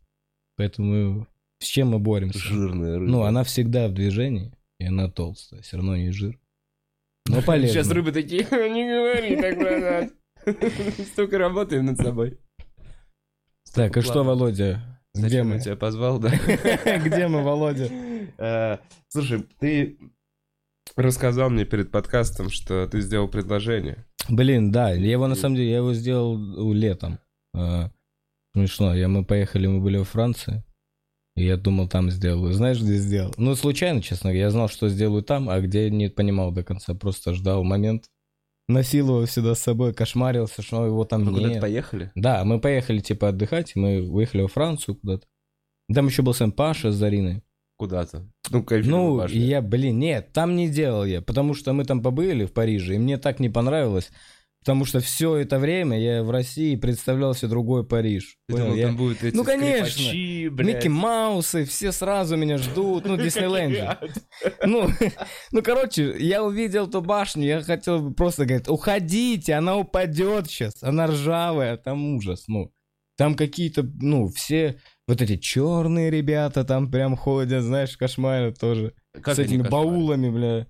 Поэтому 0.56 1.26
с 1.60 1.66
чем 1.66 1.88
мы 1.88 1.98
боремся? 1.98 2.38
Жирная 2.38 2.98
рыба. 2.98 3.10
Ну, 3.10 3.22
она 3.22 3.44
всегда 3.44 3.88
в 3.88 3.92
движении, 3.92 4.50
и 4.80 4.86
она 4.86 5.10
толстая, 5.10 5.60
все 5.60 5.76
равно 5.76 5.94
не 5.96 6.10
жир. 6.10 6.38
Но 7.28 7.42
полезно. 7.46 7.68
Сейчас 7.74 7.90
рыбы 7.90 8.12
такие, 8.12 8.40
не 8.44 8.88
говори 8.88 9.36
так 9.36 9.58
про 9.58 9.78
нас. 9.78 10.10
Столько 11.12 11.36
работаем 11.36 11.84
над 11.84 11.98
собой. 11.98 12.38
Так, 13.74 13.96
и 13.96 14.00
что. 14.00 14.24
Володя? 14.24 14.82
Где 15.14 15.42
мы? 15.42 15.58
тебя 15.58 15.76
позвал, 15.76 16.18
да? 16.18 16.30
Где 17.04 17.28
мы, 17.28 17.42
Володя? 17.42 17.88
Э, 18.38 18.78
Слушай, 19.08 19.44
ты 19.58 19.98
рассказал 20.96 21.50
мне 21.50 21.64
перед 21.64 21.90
подкастом, 21.90 22.50
что 22.50 22.86
ты 22.86 23.00
сделал 23.00 23.28
предложение. 23.28 24.04
Блин, 24.28 24.70
да, 24.70 24.90
я 24.90 25.12
его 25.12 25.26
на 25.26 25.34
самом 25.34 25.56
деле, 25.56 25.70
я 25.70 25.76
его 25.78 25.94
сделал 25.94 26.72
летом. 26.72 27.18
А, 27.54 27.90
Смешно, 28.54 28.94
я, 28.94 29.08
мы 29.08 29.24
поехали, 29.24 29.66
мы 29.66 29.80
были 29.80 29.98
во 29.98 30.04
Франции, 30.04 30.64
и 31.36 31.44
я 31.44 31.56
думал, 31.56 31.88
там 31.88 32.10
сделаю. 32.10 32.52
Знаешь, 32.52 32.80
где 32.80 32.96
сделал? 32.96 33.32
Ну, 33.36 33.54
случайно, 33.54 34.02
честно 34.02 34.30
говоря, 34.30 34.44
я 34.46 34.50
знал, 34.50 34.68
что 34.68 34.88
сделаю 34.88 35.22
там, 35.22 35.48
а 35.48 35.60
где 35.60 35.90
не 35.90 36.08
понимал 36.08 36.50
до 36.50 36.64
конца, 36.64 36.94
просто 36.94 37.34
ждал 37.34 37.62
момент. 37.62 38.06
Носил 38.68 39.08
его 39.08 39.26
всегда 39.26 39.54
с 39.54 39.60
собой, 39.60 39.94
кошмарился, 39.94 40.60
что 40.60 40.84
его 40.84 41.04
там 41.04 41.24
Вы 41.24 41.32
куда-то 41.32 41.60
поехали? 41.60 42.12
Да, 42.14 42.44
мы 42.44 42.60
поехали, 42.60 43.00
типа, 43.00 43.28
отдыхать, 43.28 43.74
мы 43.74 44.02
выехали 44.02 44.42
во 44.42 44.48
Францию 44.48 44.96
куда-то. 44.96 45.26
Там 45.92 46.06
еще 46.06 46.20
был 46.20 46.34
сам 46.34 46.52
Паша 46.52 46.92
с 46.92 46.96
Зариной. 46.96 47.42
Куда-то. 47.76 48.28
Ну. 48.50 48.64
Ну, 48.84 49.26
я, 49.28 49.62
блин, 49.62 49.98
нет, 49.98 50.32
там 50.32 50.56
не 50.56 50.68
делал 50.68 51.04
я, 51.04 51.22
потому 51.22 51.54
что 51.54 51.72
мы 51.72 51.84
там 51.84 52.02
побыли 52.02 52.44
в 52.44 52.52
Париже, 52.52 52.96
и 52.96 52.98
мне 52.98 53.16
так 53.18 53.40
не 53.40 53.48
понравилось, 53.48 54.10
потому 54.68 54.84
что 54.84 55.00
все 55.00 55.36
это 55.36 55.58
время 55.58 55.98
я 55.98 56.22
в 56.22 56.30
России 56.30 56.76
представлял 56.76 57.32
себе 57.32 57.48
другой 57.48 57.86
Париж. 57.86 58.36
Ты 58.48 58.52
Понял? 58.52 58.64
думал, 58.66 58.76
Я- 58.76 58.86
там 58.88 58.96
будут 58.98 59.22
эти 59.24 59.34
Ну, 59.34 59.42
конечно. 59.42 60.62
Микки 60.62 60.88
Маусы, 60.88 61.64
все 61.64 61.90
сразу 61.90 62.36
меня 62.36 62.58
ждут, 62.58 63.06
ну, 63.06 63.16
Диснейленде. 63.16 63.96
Ну, 64.66 64.90
ну, 65.52 65.62
короче, 65.62 66.14
я 66.18 66.44
увидел 66.44 66.86
ту 66.86 67.00
башню, 67.00 67.44
я 67.46 67.62
хотел 67.62 68.12
просто 68.12 68.44
говорить, 68.44 68.68
уходите, 68.68 69.54
она 69.54 69.74
упадет 69.78 70.48
сейчас, 70.48 70.74
она 70.82 71.06
ржавая, 71.06 71.78
там 71.78 72.16
ужас, 72.16 72.44
ну. 72.46 72.70
Там 73.16 73.36
какие-то, 73.36 73.84
ну, 74.02 74.28
все 74.28 74.78
вот 75.06 75.22
эти 75.22 75.38
черные 75.38 76.10
ребята 76.10 76.62
там 76.64 76.90
прям 76.90 77.16
ходят, 77.16 77.62
знаешь, 77.64 77.96
кошмарят 77.96 78.60
тоже. 78.60 78.92
Как 79.22 79.34
с 79.34 79.38
этими 79.38 79.62
кошмарят? 79.62 79.72
баулами, 79.72 80.28
бля. 80.28 80.66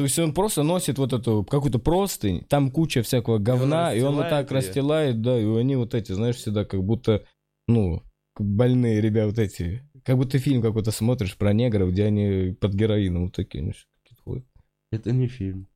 То 0.00 0.04
есть 0.04 0.18
он 0.18 0.32
просто 0.32 0.62
носит 0.62 0.96
вот 0.96 1.12
эту 1.12 1.44
какую-то 1.44 1.78
простынь, 1.78 2.42
там 2.48 2.70
куча 2.70 3.02
всякого 3.02 3.36
говна, 3.36 3.92
и 3.92 4.00
он, 4.00 4.14
вот 4.14 4.30
так 4.30 4.50
её. 4.50 4.56
расстилает, 4.56 5.20
да, 5.20 5.38
и 5.38 5.44
они 5.44 5.76
вот 5.76 5.94
эти, 5.94 6.12
знаешь, 6.12 6.36
всегда 6.36 6.64
как 6.64 6.82
будто, 6.82 7.26
ну, 7.68 8.02
больные 8.38 9.02
ребята 9.02 9.26
вот 9.26 9.38
эти. 9.38 9.82
Как 10.02 10.16
будто 10.16 10.38
фильм 10.38 10.62
какой-то 10.62 10.90
смотришь 10.90 11.36
про 11.36 11.52
негров, 11.52 11.90
где 11.90 12.06
они 12.06 12.56
под 12.58 12.72
героином 12.72 13.24
вот 13.24 13.34
такие, 13.34 13.62
ну, 13.62 13.72
какие-то. 14.02 14.42
Это 14.90 15.12
не 15.12 15.28
фильм. 15.28 15.68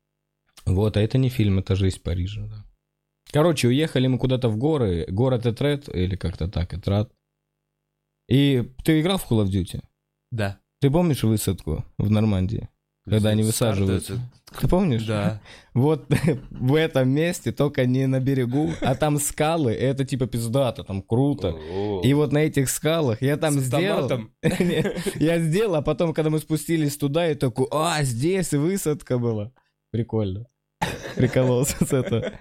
Вот, 0.65 0.97
а 0.97 1.03
это 1.03 1.19
не 1.19 1.29
фильм, 1.29 1.59
это 1.59 1.77
жизнь 1.77 2.01
Парижа, 2.03 2.47
да. 2.47 2.65
Короче, 3.31 3.69
уехали 3.69 4.07
мы 4.07 4.17
куда-то 4.19 4.49
в 4.49 4.57
горы, 4.57 5.05
город 5.11 5.45
Этрет, 5.45 5.95
или 5.95 6.17
как-то 6.17 6.49
так, 6.49 6.73
Этрат. 6.73 7.13
И 8.31 8.73
ты 8.87 9.03
играл 9.03 9.19
в 9.19 9.31
Call 9.31 9.45
of 9.45 9.51
Duty? 9.51 9.83
Да. 10.33 10.61
Ты 10.81 10.91
помнишь 10.91 11.25
высадку 11.25 11.85
в 11.99 12.11
Нормандии? 12.11 12.71
Когда 13.07 13.31
они 13.31 13.43
высаживаются. 13.43 14.19
Ты 14.61 14.69
помнишь? 14.69 15.05
Да. 15.05 15.41
Вот 15.75 16.07
в 16.51 16.75
этом 16.77 17.09
месте, 17.09 17.51
только 17.51 17.85
не 17.85 18.07
на 18.07 18.21
берегу, 18.21 18.71
а 18.81 18.95
там 18.95 19.19
скалы, 19.19 19.73
и 19.73 19.77
это 19.77 20.05
типа 20.05 20.27
пиздато, 20.27 20.85
там 20.85 21.03
круто. 21.03 21.59
И 22.05 22.15
вот 22.15 22.33
на 22.33 22.39
этих 22.39 22.71
скалах 22.71 23.21
я 23.21 23.37
там 23.37 23.55
С 23.55 23.65
сделал... 23.65 24.09
Я 25.17 25.41
сделал, 25.41 25.75
а 25.75 25.83
потом, 25.83 26.15
когда 26.15 26.31
мы 26.31 26.39
спустились 26.39 26.97
туда, 26.97 27.27
я 27.27 27.35
такой, 27.35 27.67
а, 27.73 28.05
здесь 28.05 28.53
высадка 28.53 29.19
была. 29.19 29.51
Прикольно. 29.91 30.47
Прикололся 31.17 31.85
с 31.85 31.93
этого. 31.93 32.33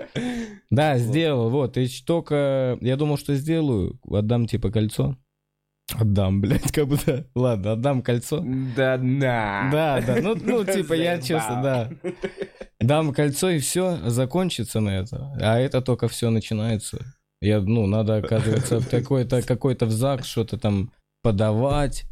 Да, 0.69 0.99
сделал, 0.99 1.49
вот. 1.49 1.75
И 1.77 1.87
только 2.05 2.77
я 2.81 2.95
думал, 2.95 3.17
что 3.17 3.33
сделаю, 3.33 3.99
отдам 4.07 4.45
типа 4.45 4.69
кольцо. 4.69 5.17
Отдам, 5.99 6.41
блядь, 6.41 6.71
как 6.71 6.87
будто... 6.87 7.27
Ладно, 7.35 7.73
отдам 7.73 8.01
кольцо. 8.01 8.43
Да, 8.75 8.97
на. 8.97 9.69
Да, 9.71 10.01
да, 10.01 10.17
ну, 10.21 10.35
ну 10.35 10.63
типа 10.73 10.93
я 10.93 11.21
честно, 11.21 11.61
да. 11.61 11.89
Дам 12.79 13.13
кольцо 13.13 13.49
и 13.49 13.59
все, 13.59 13.99
закончится 14.09 14.79
на 14.79 14.89
это. 14.89 15.31
А 15.39 15.59
это 15.59 15.81
только 15.81 16.07
все 16.07 16.29
начинается. 16.29 16.99
Я, 17.41 17.61
ну, 17.61 17.85
надо, 17.85 18.17
оказывается, 18.17 18.81
какой-то 18.91 19.41
какой-то 19.41 19.85
в 19.85 19.91
ЗАГС 19.91 20.25
что-то 20.25 20.57
там 20.57 20.91
подавать. 21.21 22.05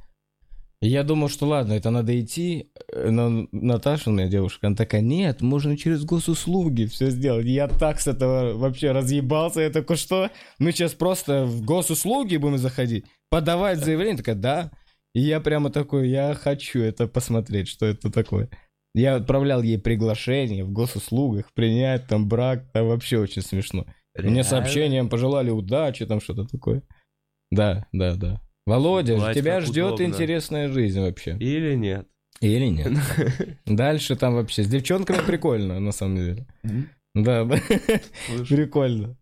Я 0.84 1.04
думал, 1.04 1.30
что 1.30 1.46
ладно, 1.48 1.74
это 1.74 1.92
надо 1.92 2.20
идти, 2.20 2.72
э, 2.92 3.12
но 3.12 3.48
Наташа, 3.52 4.10
моя 4.10 4.28
девушка, 4.28 4.66
она 4.66 4.76
такая, 4.76 5.02
нет, 5.02 5.42
можно 5.42 5.78
через 5.78 6.04
госуслуги 6.04 6.86
все 6.86 7.12
сделать. 7.12 7.46
Я 7.46 7.68
так 7.68 8.02
с 8.02 8.08
этого 8.08 8.58
вообще 8.58 8.92
разъебался, 8.92 9.62
я 9.62 9.70
такой, 9.70 9.96
что? 9.96 10.32
Мы 10.58 10.72
сейчас 10.72 10.94
просто 10.94 11.46
в 11.46 11.64
госуслуги 11.64 12.38
будем 12.38 12.58
заходить, 12.58 13.06
подавать 13.32 13.80
заявление? 13.80 14.18
Такая, 14.18 14.36
да. 14.36 14.72
И 15.16 15.22
я 15.22 15.40
прямо 15.40 15.72
такой, 15.72 16.10
я 16.10 16.36
хочу 16.36 16.80
это 16.82 17.08
посмотреть, 17.08 17.68
что 17.68 17.88
это 17.88 18.12
такое. 18.12 18.50
Я 18.94 19.16
отправлял 19.16 19.62
ей 19.64 19.80
приглашение 19.80 20.64
в 20.64 20.72
госуслугах, 20.72 21.52
принять 21.54 22.08
там 22.08 22.28
брак, 22.28 22.72
там 22.74 22.88
вообще 22.88 23.18
очень 23.18 23.42
смешно. 23.42 23.86
Мне 24.16 24.26
Реально? 24.26 24.44
сообщением 24.44 25.10
пожелали 25.10 25.50
удачи, 25.50 26.06
там 26.06 26.22
что-то 26.22 26.46
такое. 26.46 26.84
Да, 27.50 27.88
да, 27.94 28.16
да. 28.16 28.42
Володя, 28.68 29.18
Бать, 29.18 29.36
тебя 29.36 29.60
ждет 29.62 29.94
удобно. 29.94 30.04
интересная 30.04 30.68
жизнь 30.70 31.00
вообще. 31.00 31.36
Или 31.40 31.76
нет? 31.76 32.08
Или 32.42 32.68
нет? 32.68 32.92
Дальше 33.66 34.16
там 34.16 34.34
вообще 34.36 34.64
с 34.64 34.68
девчонками 34.68 35.26
прикольно, 35.26 35.80
на 35.80 35.92
самом 35.92 36.18
деле. 36.18 36.46
Да, 37.16 37.46
прикольно. 38.50 39.18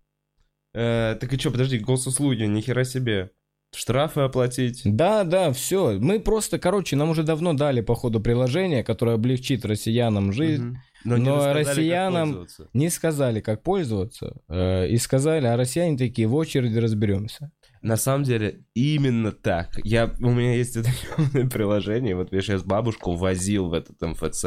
Э, 0.73 1.15
Так 1.19 1.33
и 1.33 1.37
что, 1.39 1.51
подожди, 1.51 1.79
госуслуги, 1.79 2.43
нихера 2.43 2.83
себе. 2.83 3.31
Штрафы 3.75 4.21
оплатить. 4.21 4.81
Да, 4.83 5.23
да, 5.23 5.51
все. 5.53 5.99
Мы 5.99 6.19
просто, 6.19 6.57
короче, 6.57 6.95
нам 6.95 7.11
уже 7.11 7.23
давно 7.23 7.53
дали, 7.53 7.81
походу, 7.81 8.19
приложение, 8.19 8.83
которое 8.83 9.15
облегчит 9.15 9.63
россиянам 9.65 10.33
жизнь. 10.33 10.69
Мгм. 10.69 10.77
Но, 11.05 11.17
не 11.17 11.25
Но 11.25 11.53
рассказали, 11.53 11.67
россиянам-. 11.67 12.47
Не 12.73 12.89
сказали, 12.89 13.39
как 13.39 13.63
пользоваться, 13.63 14.41
э, 14.49 14.87
и 14.87 14.97
сказали, 14.97 15.45
а 15.45 15.55
россияне 15.55 15.97
такие, 15.97 16.27
в 16.27 16.35
очереди 16.35 16.77
разберемся. 16.77 17.51
На 17.81 17.95
самом 17.95 18.25
деле, 18.25 18.65
именно 18.73 19.31
так. 19.31 19.79
Я, 19.83 20.13
у 20.19 20.31
меня 20.31 20.55
есть 20.55 20.75
это 20.75 20.89
приложение, 21.49 22.15
вот 22.15 22.33
я 22.33 22.41
сейчас 22.41 22.63
бабушку 22.63 23.15
возил 23.15 23.69
в 23.69 23.73
этот 23.73 24.01
МФЦ, 24.01 24.45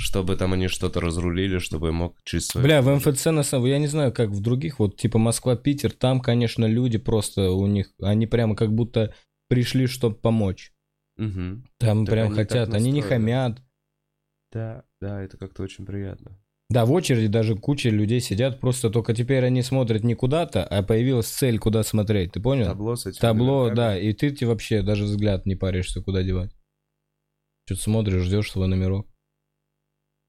чтобы 0.00 0.34
там 0.36 0.54
они 0.54 0.68
что-то 0.68 1.00
разрулили, 1.00 1.58
чтобы 1.58 1.88
я 1.88 1.92
мог 1.92 2.16
свой... 2.24 2.64
Бля, 2.64 2.80
в 2.80 2.88
МФЦ 2.88 3.26
на 3.26 3.42
самом 3.42 3.66
я 3.66 3.78
не 3.78 3.86
знаю, 3.86 4.12
как 4.12 4.30
в 4.30 4.40
других, 4.40 4.78
вот 4.78 4.96
типа 4.96 5.18
Москва, 5.18 5.56
Питер, 5.56 5.92
там, 5.92 6.20
конечно, 6.20 6.64
люди 6.64 6.96
просто 6.96 7.50
у 7.50 7.66
них, 7.66 7.92
они 8.00 8.26
прямо 8.26 8.56
как 8.56 8.72
будто 8.72 9.14
пришли, 9.48 9.86
чтобы 9.86 10.16
помочь. 10.16 10.72
Мгм. 11.18 11.66
Там 11.78 12.06
Так 12.06 12.14
прям 12.14 12.26
они 12.28 12.34
хотят, 12.34 12.72
они 12.72 12.92
не 12.92 13.02
хамят. 13.02 13.60
Да, 14.52 14.84
да, 15.02 15.22
это 15.22 15.36
как-то 15.36 15.62
очень 15.62 15.84
приятно. 15.84 16.40
Да, 16.70 16.86
в 16.86 16.92
очереди 16.92 17.26
даже 17.26 17.54
куча 17.56 17.90
людей 17.90 18.20
сидят, 18.20 18.58
просто 18.58 18.88
только 18.88 19.12
теперь 19.12 19.44
они 19.44 19.60
смотрят 19.60 20.02
не 20.02 20.14
куда-то, 20.14 20.64
а 20.64 20.82
появилась 20.82 21.26
цель, 21.26 21.58
куда 21.58 21.82
смотреть, 21.82 22.32
ты 22.32 22.40
понял? 22.40 22.64
Табло 22.64 22.96
с 22.96 23.04
этим. 23.04 23.20
Табло, 23.20 23.68
да, 23.68 23.98
и 23.98 24.14
ты, 24.14 24.30
ты 24.30 24.46
вообще 24.46 24.80
даже 24.80 25.04
взгляд 25.04 25.44
не 25.44 25.56
паришься, 25.56 26.00
куда 26.00 26.22
девать. 26.22 26.52
Что-то 27.66 27.82
смотришь, 27.82 28.22
ждешь 28.22 28.50
свой 28.50 28.66
номерок. 28.66 29.09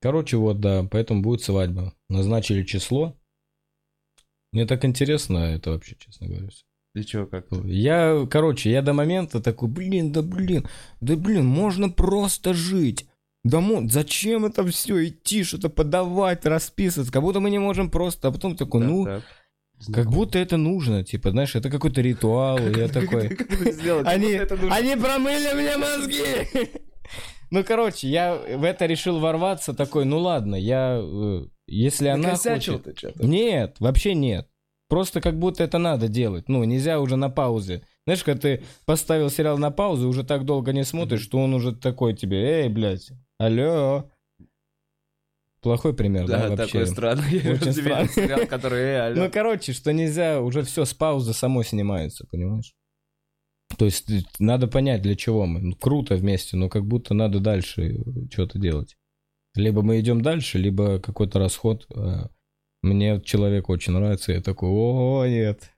Короче, 0.01 0.37
вот, 0.37 0.59
да, 0.59 0.83
поэтому 0.89 1.21
будет 1.21 1.41
свадьба. 1.43 1.93
Назначили 2.09 2.63
число. 2.63 3.15
Мне 4.51 4.65
так 4.65 4.83
интересно 4.83 5.37
это 5.37 5.71
вообще, 5.71 5.95
честно 5.97 6.27
говоря. 6.27 6.49
И 6.93 7.03
чё, 7.03 7.25
как? 7.25 7.45
Я, 7.63 8.27
короче, 8.29 8.69
я 8.71 8.81
до 8.81 8.93
момента 8.93 9.39
такой, 9.41 9.69
блин, 9.69 10.11
да 10.11 10.21
блин, 10.21 10.67
да 10.99 11.15
блин, 11.15 11.45
можно 11.45 11.89
просто 11.89 12.53
жить. 12.53 13.07
Да 13.43 13.59
мо- 13.61 13.87
зачем 13.87 14.45
это 14.45 14.65
все 14.67 15.07
идти, 15.07 15.43
что-то 15.43 15.69
подавать, 15.69 16.45
расписываться, 16.45 17.13
как 17.13 17.21
будто 17.21 17.39
мы 17.39 17.49
не 17.49 17.59
можем 17.59 17.89
просто, 17.89 18.27
а 18.27 18.31
потом 18.31 18.57
такой, 18.57 18.81
Так, 18.81 18.89
ну, 18.89 19.05
так. 19.05 19.23
Как 19.93 20.11
будто 20.11 20.37
это 20.37 20.57
нужно, 20.57 21.03
типа, 21.03 21.31
знаешь, 21.31 21.55
это 21.55 21.69
какой-то 21.69 22.01
ритуал, 22.01 22.59
я 22.59 22.87
такой... 22.87 23.29
Они, 24.05 24.35
они 24.69 24.95
промыли 24.95 25.53
мне 25.55 25.77
мозги! 25.77 26.69
Ну, 27.51 27.63
короче, 27.65 28.07
я 28.07 28.35
в 28.35 28.63
это 28.63 28.85
решил 28.85 29.19
ворваться, 29.19 29.73
такой, 29.73 30.05
ну 30.05 30.19
ладно, 30.19 30.55
я... 30.55 30.99
э, 31.03 31.45
Если 31.67 32.07
она 32.07 32.35
хочет... 32.35 32.83
ты 32.83 32.95
что-то. 32.95 33.25
Нет, 33.27 33.75
вообще 33.79 34.13
нет. 34.15 34.47
Просто 34.87 35.21
как 35.21 35.37
будто 35.37 35.63
это 35.63 35.77
надо 35.77 36.07
делать. 36.07 36.49
Ну, 36.49 36.63
нельзя 36.63 36.99
уже 36.99 37.15
на 37.17 37.29
паузе. 37.29 37.83
Знаешь, 38.05 38.23
когда 38.23 38.41
ты 38.41 38.63
поставил 38.85 39.29
сериал 39.29 39.57
на 39.57 39.69
паузу, 39.71 40.07
уже 40.09 40.23
так 40.23 40.43
долго 40.45 40.73
не 40.73 40.83
смотришь, 40.83 41.21
что 41.21 41.37
он 41.39 41.53
уже 41.53 41.73
такой 41.75 42.15
тебе, 42.15 42.63
эй, 42.63 42.69
блядь, 42.69 43.11
алло. 43.37 44.09
Плохой 45.61 45.93
пример, 45.93 46.25
да, 46.27 46.49
Да, 46.49 46.55
вообще? 46.55 46.65
такой 46.79 46.87
странный. 46.87 47.53
Очень 47.53 47.73
странный. 47.73 48.09
сериал, 48.09 48.47
который, 48.47 48.79
э, 48.81 48.99
алло. 49.07 49.23
Ну, 49.25 49.31
короче, 49.31 49.73
что 49.73 49.93
нельзя, 49.93 50.41
уже 50.41 50.63
все 50.63 50.85
с 50.85 50.93
паузы 50.93 51.33
само 51.33 51.63
снимается, 51.63 52.25
понимаешь? 52.31 52.73
То 53.77 53.85
есть 53.85 54.09
э, 54.09 54.21
надо 54.39 54.67
понять, 54.67 55.01
для 55.01 55.15
чего 55.15 55.45
мы. 55.45 55.59
Ну, 55.61 55.75
круто 55.75 56.15
вместе, 56.15 56.57
но 56.57 56.69
как 56.69 56.85
будто 56.85 57.13
надо 57.13 57.39
дальше 57.39 57.97
что-то 58.31 58.59
делать. 58.59 58.95
Либо 59.55 59.81
мы 59.81 59.99
идем 59.99 60.21
дальше, 60.21 60.57
либо 60.57 60.99
какой-то 60.99 61.39
расход. 61.39 61.85
А 61.95 62.29
Мне 62.81 63.21
человек 63.21 63.69
очень 63.69 63.93
нравится, 63.93 64.31
я 64.33 64.41
такой, 64.41 64.69
о, 64.69 65.25
нет. 65.27 65.71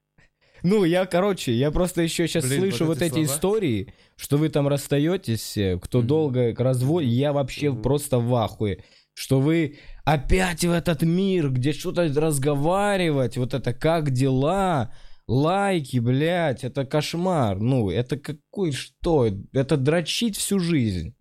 Ну, 0.61 0.85
я, 0.85 1.05
короче, 1.05 1.51
я 1.51 1.71
просто 1.71 2.01
еще 2.01 2.27
сейчас 2.27 2.45
Блин, 2.45 2.61
слышу 2.61 2.85
вот 2.85 2.95
вот, 2.95 3.01
эти 3.03 3.19
эти 3.19 3.23
истории, 3.25 3.93
что 4.15 4.37
вы 4.37 4.47
там 4.47 4.67
расстаетесь, 4.69 5.57
кто 5.81 5.99
Мгм. 5.99 6.07
долго 6.07 6.55
развод, 6.57 7.03
я 7.03 7.33
вообще 7.33 7.71
Мгм. 7.71 7.81
просто 7.81 8.19
в 8.19 8.33
ахуе, 8.33 8.83
что 9.13 9.41
вы 9.41 9.77
опять 10.05 10.63
в 10.63 10.71
этот 10.71 11.01
мир, 11.01 11.49
где 11.49 11.73
что-то 11.73 12.03
разговаривать, 12.15 13.35
вот 13.37 13.53
это 13.53 13.73
как 13.73 14.11
дела, 14.11 14.93
лайки, 15.27 15.97
блядь, 15.99 16.63
это 16.63 16.85
кошмар, 16.85 17.59
ну, 17.59 17.89
это 17.89 18.17
какой, 18.17 18.71
что, 18.71 19.29
это 19.51 19.77
дрочить 19.77 20.37
всю 20.37 20.59
жизнь. 20.59 21.15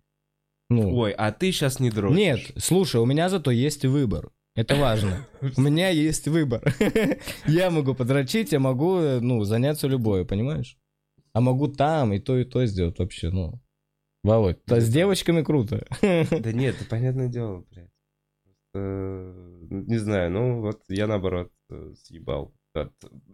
Ну, 0.69 0.95
Ой, 0.95 1.11
а 1.11 1.31
ты 1.31 1.51
сейчас 1.51 1.79
не 1.79 1.89
дрочишь. 1.91 2.17
нет, 2.17 2.39
слушай, 2.57 2.99
у 2.99 3.05
меня 3.05 3.29
зато 3.29 3.51
есть 3.51 3.85
выбор. 3.85 4.31
Это 4.55 4.75
важно. 4.75 5.27
У 5.57 5.61
меня 5.61 5.89
есть 5.89 6.27
выбор. 6.27 6.61
Я 7.47 7.71
могу 7.71 7.95
подрочить, 7.95 8.51
я 8.51 8.59
могу, 8.59 8.99
э, 8.99 9.19
ну, 9.19 9.43
заняться 9.43 9.87
любой, 9.87 10.27
понимаешь? 10.27 10.77
А 11.33 11.41
могу 11.41 11.67
там 11.67 12.13
и 12.13 12.19
то, 12.19 12.37
и 12.37 12.43
то 12.43 12.63
сделать 12.67 12.99
вообще, 12.99 13.31
ну. 13.31 13.59
Володь, 14.23 14.59
да 14.67 14.79
с 14.79 14.87
девочками 14.89 15.41
круто. 15.41 15.87
Да 16.01 16.51
нет, 16.51 16.75
это 16.79 16.87
понятное 16.87 17.29
дело, 17.29 17.65
блядь. 17.71 17.89
Просто, 18.71 19.49
Не 19.69 19.97
знаю, 19.97 20.31
ну 20.31 20.61
вот 20.61 20.83
я 20.87 21.07
наоборот 21.07 21.51
э, 21.69 21.93
съебал. 22.03 22.53
От- 22.75 22.91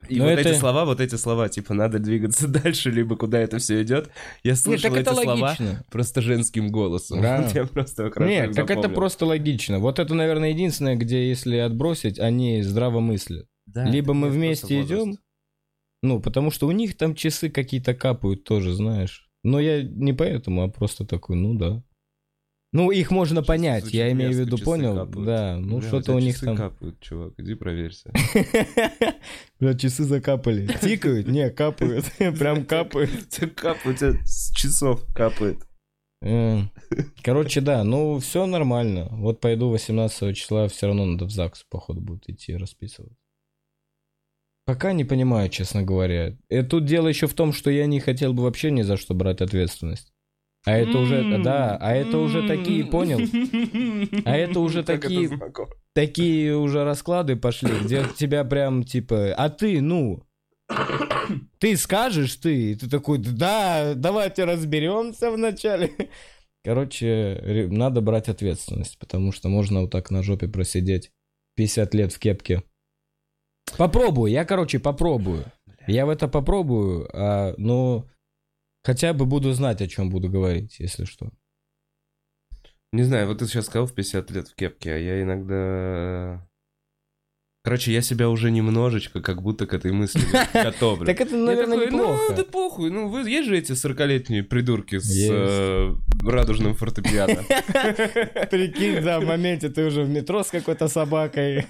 И 0.10 0.18
Но 0.18 0.26
вот 0.26 0.32
это- 0.32 0.50
эти 0.50 0.58
слова, 0.58 0.86
вот 0.86 1.00
эти 1.00 1.16
слова, 1.16 1.50
типа, 1.50 1.74
надо 1.74 2.00
двигаться 2.00 2.48
дальше, 2.48 2.92
либо 2.92 3.16
куда 3.16 3.40
это 3.40 3.58
все 3.60 3.82
идет. 3.84 4.10
Я 4.44 4.52
Нет, 4.52 4.60
слышал 4.60 4.90
так 4.92 5.00
эти 5.02 5.10
слова 5.14 5.34
логично. 5.36 5.86
просто 5.92 6.22
женским 6.22 6.70
голосом. 6.72 7.22
Да. 7.22 7.42
Вот 7.44 7.54
Я 7.56 7.66
просто 7.66 8.04
Нет, 8.20 8.54
так 8.56 8.66
это 8.66 8.76
запомнил. 8.82 8.96
просто 8.96 9.26
логично. 9.26 9.80
Вот 9.80 10.00
это, 10.00 10.14
наверное, 10.14 10.50
единственное, 10.50 10.96
где, 10.96 11.28
если 11.30 11.58
отбросить, 11.58 12.20
они 12.20 12.62
здраво 12.64 13.00
мыслят. 13.00 13.46
Да, 13.68 13.86
Либо 13.86 14.14
мы 14.14 14.30
вместе 14.30 14.82
идем, 14.82 15.18
ну, 16.02 16.20
потому 16.22 16.50
что 16.52 16.66
у 16.68 16.72
них 16.72 16.98
там 16.98 17.14
часы 17.14 17.50
какие-то 17.50 17.94
капают 17.94 18.44
тоже, 18.44 18.74
знаешь. 18.74 19.30
Но 19.44 19.60
я 19.60 19.84
не 19.84 20.12
поэтому, 20.14 20.64
а 20.64 20.68
просто 20.70 21.06
такой, 21.06 21.36
ну 21.36 21.54
да. 21.54 21.84
Ну, 22.72 22.92
их 22.92 23.10
можно 23.10 23.42
Часы 23.42 23.48
понять, 23.48 23.94
я 23.94 24.12
имею 24.12 24.32
в 24.32 24.36
виду, 24.36 24.58
понял? 24.60 24.96
капают. 24.96 25.26
Да, 25.26 25.58
ну 25.58 25.82
что-то 25.82 26.14
у 26.14 26.20
них 26.20 26.36
часы 26.36 26.46
там... 26.46 26.58
капают, 26.58 27.00
чувак, 27.00 27.34
иди 27.38 27.56
проверься. 27.56 28.12
Бля, 29.60 29.74
часы 29.74 30.04
закапали. 30.04 30.68
Тикают? 30.80 31.28
Не, 31.28 31.50
капают. 31.50 32.06
Прям 32.18 32.66
капают. 32.66 33.12
Капают, 33.56 33.86
у 33.86 33.94
тебя 33.94 34.24
с 34.24 34.52
часов 34.54 35.04
капает. 35.16 35.66
Э, 36.22 36.60
Короче, 37.24 37.62
да, 37.62 37.84
ну 37.84 38.20
все 38.20 38.46
нормально. 38.46 39.08
Вот 39.12 39.40
пойду 39.40 39.70
18 39.70 40.38
числа, 40.38 40.68
все 40.68 40.88
равно 40.88 41.06
надо 41.06 41.26
в 41.26 41.32
ЗАГС, 41.32 41.66
походу, 41.70 42.02
будет 42.02 42.30
идти 42.30 42.56
расписывать. 42.56 43.14
Пока 44.66 44.94
не 44.94 45.06
понимаю, 45.06 45.50
честно 45.50 45.82
говоря. 45.82 46.38
И 46.50 46.62
тут 46.62 46.86
дело 46.86 47.08
еще 47.08 47.26
в 47.26 47.34
том, 47.34 47.52
что 47.52 47.72
я 47.72 47.88
не 47.88 48.00
хотел 48.00 48.34
бы 48.34 48.44
вообще 48.44 48.70
ни 48.70 48.84
за 48.84 48.98
что 48.98 49.16
брать 49.16 49.42
ответственность. 49.42 50.14
А 50.66 50.78
это 50.78 50.98
уже, 50.98 51.42
да, 51.42 51.78
а 51.80 51.94
это 51.94 52.18
уже 52.18 52.48
такие, 52.48 52.86
понял? 52.86 53.20
А 54.26 54.36
это 54.36 54.60
уже 54.60 54.84
такие-. 54.84 55.30
Такие 55.94 56.56
уже 56.56 56.84
расклады 56.84 57.36
пошли, 57.36 57.72
где 57.84 58.06
тебя 58.18 58.44
прям 58.44 58.84
типа, 58.84 59.34
а 59.34 59.50
ты, 59.50 59.82
ну, 59.82 60.24
ты 61.60 61.78
скажешь, 61.78 62.36
ты, 62.36 62.72
и 62.72 62.76
ты 62.76 62.90
такой, 62.90 63.18
да, 63.20 63.94
давайте 63.96 64.44
разберемся 64.44 65.32
вначале. 65.32 65.92
Короче, 66.64 67.68
надо 67.72 68.02
брать 68.02 68.28
ответственность, 68.28 69.00
потому 69.00 69.32
что 69.32 69.50
можно 69.50 69.82
вот 69.82 69.92
так 69.92 70.12
на 70.12 70.24
жопе 70.24 70.48
просидеть 70.48 71.12
50 71.56 71.94
лет 71.94 72.14
в 72.14 72.20
кепке. 72.20 72.64
Попробую, 73.78 74.32
я, 74.32 74.46
короче, 74.46 74.80
попробую. 74.80 75.46
Я 75.88 76.06
в 76.06 76.10
это 76.10 76.28
попробую, 76.28 77.10
а, 77.14 77.54
но 77.58 78.08
хотя 78.84 79.14
бы 79.14 79.26
буду 79.26 79.52
знать, 79.54 79.82
о 79.82 79.88
чем 79.88 80.10
буду 80.10 80.30
говорить, 80.30 80.80
если 80.80 81.06
что. 81.06 81.32
Не 82.92 83.04
знаю, 83.04 83.28
вот 83.28 83.40
ты 83.40 83.46
сейчас 83.46 83.66
сказал 83.68 83.88
в 83.88 83.94
50 83.94 84.32
лет 84.32 84.48
в 84.48 84.56
кепке, 84.56 84.94
а 84.94 84.98
я 84.98 85.22
иногда... 85.22 86.49
Короче, 87.62 87.92
я 87.92 88.02
себя 88.02 88.30
уже 88.30 88.52
немножечко 88.52 89.22
как 89.22 89.42
будто 89.42 89.68
к 89.68 89.74
этой 89.74 89.92
мысли 89.92 90.22
готовлю. 90.54 91.06
Так 91.06 91.20
это, 91.20 91.36
наверное, 91.36 91.80
такой, 91.80 91.94
неплохо. 91.94 92.22
Ну, 92.30 92.36
да 92.38 92.44
похуй, 92.46 92.90
ну, 92.90 93.10
вы, 93.10 93.30
есть 93.30 93.50
же 93.50 93.58
эти 93.58 93.74
40-летние 93.74 94.44
придурки 94.44 94.98
с 94.98 95.28
э, 95.30 95.94
радужным 96.24 96.74
фортепиано. 96.74 97.44
Прикинь, 98.50 99.04
да, 99.04 99.20
в 99.20 99.26
моменте 99.26 99.68
ты 99.68 99.86
уже 99.86 100.04
в 100.04 100.10
метро 100.10 100.44
с 100.44 100.48
какой-то 100.52 100.88
собакой. 100.88 101.66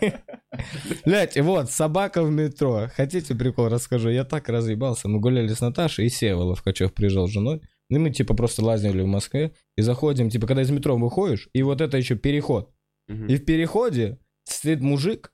Блять, 1.05 1.39
вот, 1.39 1.71
собака 1.71 2.21
в 2.21 2.29
метро. 2.29 2.89
Хотите 2.95 3.33
прикол 3.33 3.69
расскажу? 3.69 4.09
Я 4.09 4.25
так 4.25 4.47
разъебался. 4.47 5.07
Мы 5.07 5.19
гуляли 5.19 5.47
с 5.47 5.59
Наташей, 5.59 6.05
и 6.05 6.09
Сева 6.09 6.43
Ловкачев 6.43 6.93
приезжал 6.93 7.27
с 7.27 7.31
женой. 7.31 7.61
И 7.89 7.97
мы, 7.97 8.11
типа, 8.11 8.35
просто 8.35 8.63
лазили 8.63 9.01
в 9.01 9.07
Москве 9.07 9.53
и 9.75 9.81
заходим, 9.81 10.29
типа, 10.29 10.45
когда 10.45 10.61
из 10.61 10.69
метро 10.69 10.95
выходишь, 10.95 11.49
и 11.53 11.63
вот 11.63 11.81
это 11.81 11.97
еще 11.97 12.15
переход. 12.15 12.71
И 13.07 13.37
в 13.37 13.45
переходе 13.45 14.19
стоит 14.43 14.81
мужик, 14.81 15.31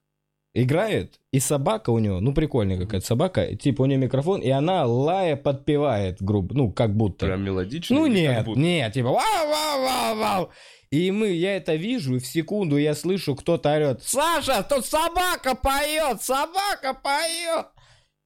играет, 0.55 1.19
и 1.31 1.39
собака 1.39 1.89
у 1.89 1.99
него, 1.99 2.21
ну, 2.21 2.33
прикольная 2.33 2.79
какая-то 2.79 3.05
собака, 3.05 3.55
типа, 3.55 3.83
у 3.83 3.85
нее 3.85 3.97
микрофон, 3.97 4.39
и 4.39 4.49
она 4.49 4.85
лая 4.85 5.35
подпевает, 5.35 6.21
грубо, 6.21 6.55
ну, 6.55 6.71
как 6.71 6.95
будто. 6.95 7.25
Прям 7.25 7.43
мелодично? 7.43 7.95
Ну 7.95 8.07
нет, 8.07 8.47
нет, 8.47 8.93
типа 8.93 9.09
вау, 9.09 9.47
вау, 9.47 9.81
вау, 9.81 10.17
вау. 10.17 10.49
И 10.91 11.11
мы, 11.11 11.27
я 11.27 11.57
это 11.57 11.75
вижу, 11.75 12.15
и 12.15 12.19
в 12.19 12.25
секунду 12.25 12.77
я 12.77 12.95
слышу, 12.95 13.35
кто-то 13.35 13.73
орет, 13.73 14.01
Саша, 14.03 14.63
тут 14.63 14.85
собака 14.85 15.55
поет, 15.55 16.21
собака 16.21 16.93
поет. 16.93 17.67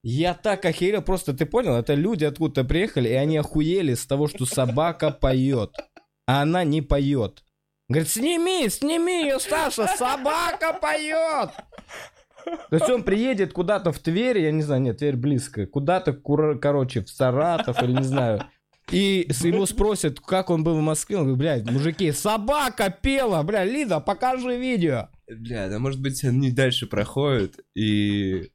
Я 0.03 0.33
так 0.35 0.63
охерел, 0.63 1.01
просто 1.01 1.33
ты 1.33 1.45
понял, 1.45 1.75
это 1.75 1.95
люди 1.95 2.25
откуда-то 2.25 2.63
приехали, 2.63 3.09
и 3.09 3.13
они 3.13 3.37
охуели 3.37 3.95
с 3.95 4.05
того, 4.05 4.27
что 4.27 4.45
собака 4.45 5.09
поет, 5.09 5.71
а 6.27 6.43
она 6.43 6.63
не 6.63 6.83
поет. 6.83 7.43
Говорит, 7.89 8.07
сними, 8.07 8.69
сними 8.69 9.23
ее, 9.23 9.39
Саша, 9.39 9.87
собака 9.87 10.73
поет. 10.79 11.49
То 12.69 12.75
есть 12.75 12.89
он 12.89 13.03
приедет 13.03 13.53
куда-то 13.53 13.91
в 13.91 13.99
Тверь, 13.99 14.39
я 14.39 14.51
не 14.51 14.62
знаю, 14.62 14.81
нет, 14.81 14.97
Тверь 14.97 15.15
близко, 15.15 15.65
куда-то, 15.65 16.13
короче, 16.13 17.01
в 17.01 17.09
Саратов 17.09 17.81
или 17.81 17.93
не 17.93 18.03
знаю. 18.03 18.45
И 18.91 19.27
ему 19.43 19.65
спросят, 19.65 20.19
как 20.19 20.49
он 20.49 20.63
был 20.63 20.75
в 20.75 20.81
Москве. 20.81 21.17
Он 21.17 21.23
говорит, 21.23 21.39
блядь, 21.39 21.71
мужики, 21.71 22.12
собака 22.12 22.89
пела, 22.89 23.43
бля, 23.43 23.63
Лида, 23.63 23.99
покажи 23.99 24.57
видео. 24.57 25.09
Бля, 25.27 25.69
да 25.69 25.79
может 25.79 26.01
быть 26.01 26.23
они 26.23 26.51
дальше 26.51 26.88
проходят, 26.88 27.59
и 27.75 28.49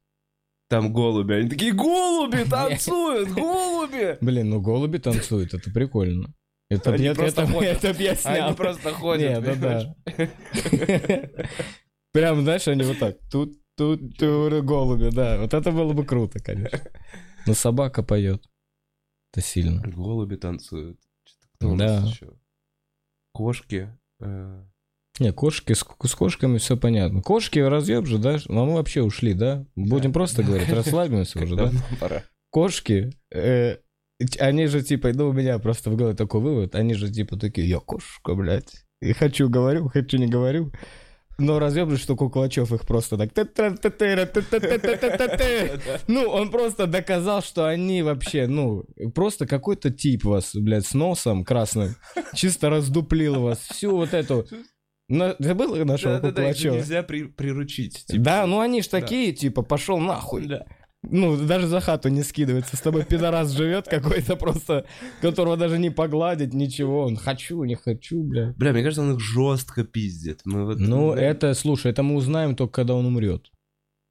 там 0.69 0.93
голуби. 0.93 1.35
Они 1.35 1.49
такие, 1.49 1.73
голуби 1.73 2.45
танцуют, 2.51 3.31
голуби! 3.31 4.19
Блин, 4.21 4.51
ну 4.51 4.61
голуби 4.61 4.99
танцуют, 4.99 5.55
это 5.55 5.71
прикольно. 5.71 6.35
Это 6.71 6.93
Они 6.93 7.05
я, 7.05 7.15
просто 7.15 7.43
это, 7.43 7.53
ходят. 7.53 7.85
это 7.85 8.03
я 8.03 8.15
снял. 8.17 8.47
Они 8.49 8.57
просто 8.57 8.91
ходят. 8.91 9.31
Не, 9.31 9.41
да, 9.41 9.55
да. 9.55 9.95
Прям, 12.13 12.43
знаешь, 12.43 12.67
они 12.67 12.83
вот 12.85 12.99
так. 12.99 13.17
Тут, 13.31 13.53
тут, 13.77 14.19
голуби, 14.19 15.11
да. 15.11 15.39
Вот 15.41 15.55
это 15.55 15.73
было 15.73 15.93
бы 15.93 16.05
круто, 16.05 16.39
конечно. 16.41 16.81
Но 17.47 17.55
собака 17.55 18.03
поет. 18.03 18.45
Это 19.33 19.41
сильно. 19.41 19.83
Голуби 19.83 20.37
танцуют. 20.37 20.99
Кто 21.57 21.77
Да. 21.77 22.07
Кошки. 23.33 23.91
Не, 25.21 25.33
кошки, 25.33 25.75
с, 25.75 25.79
с 25.79 26.15
кошками 26.15 26.59
все 26.59 26.77
понятно. 26.77 27.23
Кошки 27.23 27.61
разъеб 27.61 28.07
же, 28.07 28.19
да? 28.19 28.39
Ну, 28.49 28.65
мы 28.67 28.75
вообще 28.75 29.03
ушли, 29.03 29.33
да? 29.35 29.65
Будем 29.77 30.13
просто 30.13 30.43
говорить, 30.43 30.69
расслабимся 30.71 31.41
уже, 31.41 31.55
да? 31.55 31.71
пора. 32.01 32.25
Кошки, 32.51 33.13
э, 33.33 33.77
они 34.41 34.67
же 34.67 34.83
типа, 34.83 35.13
ну, 35.13 35.29
у 35.29 35.33
меня 35.33 35.59
просто 35.61 35.91
в 35.91 35.97
голове 35.97 36.17
такой 36.17 36.41
вывод, 36.41 36.75
они 36.75 36.95
же 36.95 37.13
типа 37.13 37.37
такие, 37.37 37.69
я 37.69 37.79
кошка, 37.79 38.35
блядь. 38.35 38.87
И 39.01 39.13
хочу 39.13 39.49
говорю, 39.49 39.89
хочу 39.89 40.17
не 40.17 40.27
говорю. 40.27 40.73
Но 41.39 41.59
разъебли, 41.59 41.97
что 41.97 42.17
Куклачев 42.17 42.73
их 42.73 42.87
просто 42.87 43.17
так... 43.17 43.33
Ну, 46.07 46.29
он 46.29 46.51
просто 46.51 46.87
доказал, 46.87 47.43
что 47.43 47.67
они 47.67 48.03
вообще, 48.03 48.47
ну, 48.47 48.85
просто 49.15 49.47
какой-то 49.47 49.91
тип 49.91 50.25
вас, 50.25 50.55
блядь, 50.55 50.87
с 50.87 50.95
носом 50.95 51.45
красным, 51.45 51.97
чисто 52.35 52.71
раздуплил 52.71 53.41
вас. 53.41 53.59
Всю 53.59 53.97
вот 53.97 54.15
эту... 54.15 54.47
На... 55.09 55.37
Забыл 55.39 55.77
нашего 55.85 56.17
их 56.17 56.23
Куклачева? 56.23 56.77
нельзя 56.77 57.03
при- 57.03 57.25
приручить. 57.25 58.07
типа. 58.07 58.23
Да, 58.23 58.47
ну 58.47 58.61
они 58.61 58.81
ж 58.81 58.87
такие, 58.87 59.33
типа, 59.33 59.63
пошел 59.63 59.99
нахуй. 59.99 60.47
Да. 60.47 60.65
Ну, 61.11 61.37
даже 61.37 61.67
за 61.67 61.81
хату 61.81 62.09
не 62.09 62.23
скидывается. 62.23 62.77
С 62.77 62.81
тобой 62.81 63.05
пидорас 63.05 63.51
живет 63.51 63.87
какой-то 63.89 64.37
просто, 64.37 64.87
которого 65.21 65.57
даже 65.57 65.79
не 65.79 65.91
погладить, 65.91 66.55
ничего. 66.55 67.05
Он 67.05 67.17
хочу, 67.17 67.65
не 67.65 67.75
хочу, 67.75 68.23
бля. 68.23 68.55
Бля, 68.57 68.73
мне 68.73 68.83
кажется, 68.83 69.03
он 69.03 69.15
их 69.15 69.21
жестко 69.21 69.85
пиздит. 69.85 70.41
Мы 70.45 70.65
вот, 70.65 70.79
Ну, 70.79 71.15
да, 71.15 71.21
это, 71.21 71.55
слушай, 71.55 71.91
это 71.91 72.03
мы 72.03 72.17
узнаем 72.17 72.57
только 72.57 72.73
когда 72.73 72.95
он 72.95 73.07
умрет. 73.07 73.51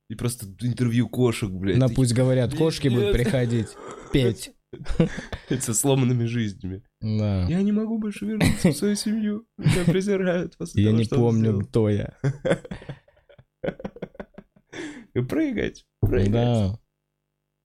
И 0.10 0.16
просто 0.16 0.46
интервью 0.62 1.08
кошек, 1.08 1.50
блядь. 1.50 1.78
На 1.78 1.90
пусть 1.90 2.14
говорят, 2.14 2.56
кошки 2.56 2.88
будут 2.88 3.14
Пиздец. 3.14 3.24
приходить 3.24 3.68
петь. 4.14 4.52
Со 5.62 5.74
сломанными 5.74 6.26
жизнями. 6.26 6.84
Да. 7.02 7.46
Я 7.48 7.62
не 7.62 7.72
могу 7.72 7.98
больше 7.98 8.26
вернуться 8.26 8.70
в 8.70 8.78
свою 8.78 8.96
семью. 8.96 9.46
Меня 9.58 9.84
презирают 9.86 10.56
Я 10.74 10.90
того, 10.90 10.98
не 10.98 11.06
помню, 11.06 11.60
кто 11.66 11.90
я. 11.90 12.14
И 15.14 15.22
Прыгать, 15.30 15.86
прыгать. 16.02 16.32
Да. 16.32 16.80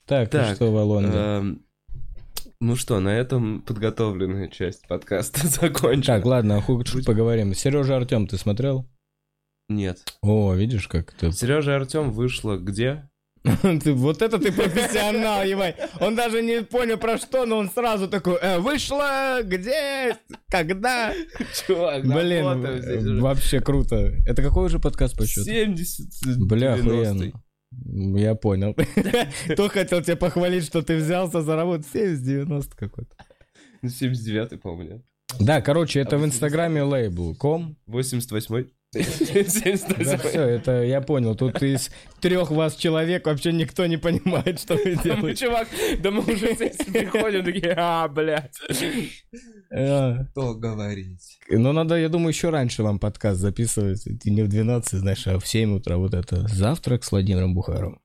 Так, 0.08 0.32
ну 0.32 0.38
Так, 0.40 0.56
что, 0.56 0.72
Волонда? 0.72 1.16
Эм, 1.18 1.62
Ну 2.60 2.74
что, 2.76 2.98
на 2.98 3.10
этом 3.10 3.60
подготовленная 3.62 4.48
часть 4.48 4.86
подкаста 4.88 5.46
закончена. 5.46 6.16
Так, 6.16 6.24
ладно, 6.24 6.56
а 6.56 6.60
хуй 6.60 6.82
поговорим. 7.04 7.54
Сережа 7.54 7.96
Артем, 7.96 8.26
ты 8.26 8.36
смотрел? 8.38 8.88
Нет. 9.68 9.98
О, 10.22 10.54
видишь, 10.54 10.88
как 10.88 11.12
ты... 11.12 11.30
Сережа 11.30 11.76
Артем 11.76 12.10
вышла 12.10 12.56
где? 12.56 13.08
Ты- 13.84 13.92
Вот 13.92 14.20
это 14.22 14.38
ты 14.38 14.50
профессионал, 14.50 15.44
ебать. 15.44 15.76
Он 16.00 16.16
даже 16.16 16.42
не 16.42 16.62
понял 16.62 16.98
про 16.98 17.18
что, 17.18 17.46
но 17.46 17.58
он 17.58 17.70
сразу 17.70 18.08
такой, 18.08 18.36
«Э, 18.42 18.58
вышла, 18.58 19.40
где, 19.44 20.16
когда? 20.50 21.14
Чувак, 21.66 22.02
Блин, 22.02 23.20
вообще 23.20 23.60
круто. 23.60 24.12
Это 24.26 24.42
какой 24.42 24.66
уже 24.66 24.80
подкаст 24.80 25.16
по 25.16 25.24
счету? 25.26 25.44
70 25.44 26.38
Бля, 26.38 26.76
90-й. 26.76 26.80
охуенно. 26.80 27.42
Я 27.70 28.34
понял. 28.34 28.74
Кто 29.52 29.68
хотел 29.68 30.02
тебя 30.02 30.16
похвалить, 30.16 30.64
что 30.64 30.82
ты 30.82 30.96
взялся 30.96 31.42
за 31.42 31.56
работу? 31.56 31.84
790 31.92 32.76
какой-то. 32.76 33.14
79 33.86 34.60
по-моему, 34.60 35.02
Да, 35.38 35.60
короче, 35.60 36.00
это 36.00 36.18
в 36.18 36.24
инстаграме 36.24 36.82
лейбл.com. 36.82 37.76
88 37.86 38.68
да 38.94 39.00
78-й. 39.00 40.28
все, 40.28 40.42
это 40.42 40.82
я 40.82 41.00
понял. 41.02 41.36
Тут 41.36 41.62
из 41.62 41.90
трех 42.20 42.50
вас 42.50 42.74
человек 42.74 43.26
вообще 43.26 43.52
никто 43.52 43.84
не 43.86 43.98
понимает, 43.98 44.60
что 44.60 44.76
вы 44.76 44.96
Мы, 44.96 45.02
делаете. 45.02 45.44
чувак, 45.46 45.68
да 46.00 46.10
мы 46.10 46.20
уже 46.22 46.54
здесь 46.54 46.76
приходим, 46.76 47.44
такие, 47.44 47.74
а, 47.76 48.08
блядь. 48.08 48.56
А, 49.70 50.24
Что 50.32 50.54
говорить? 50.54 51.38
Ну, 51.50 51.72
надо, 51.72 51.98
я 51.98 52.08
думаю, 52.08 52.30
еще 52.30 52.48
раньше 52.48 52.82
вам 52.82 52.98
подкаст 52.98 53.38
записывать. 53.40 54.06
Не 54.24 54.42
в 54.42 54.48
12, 54.48 55.00
знаешь, 55.00 55.26
а 55.26 55.38
в 55.38 55.46
7 55.46 55.76
утра. 55.76 55.98
Вот 55.98 56.14
это 56.14 56.48
завтрак 56.48 57.04
с 57.04 57.10
Владимиром 57.10 57.54
Бухаром. 57.54 58.00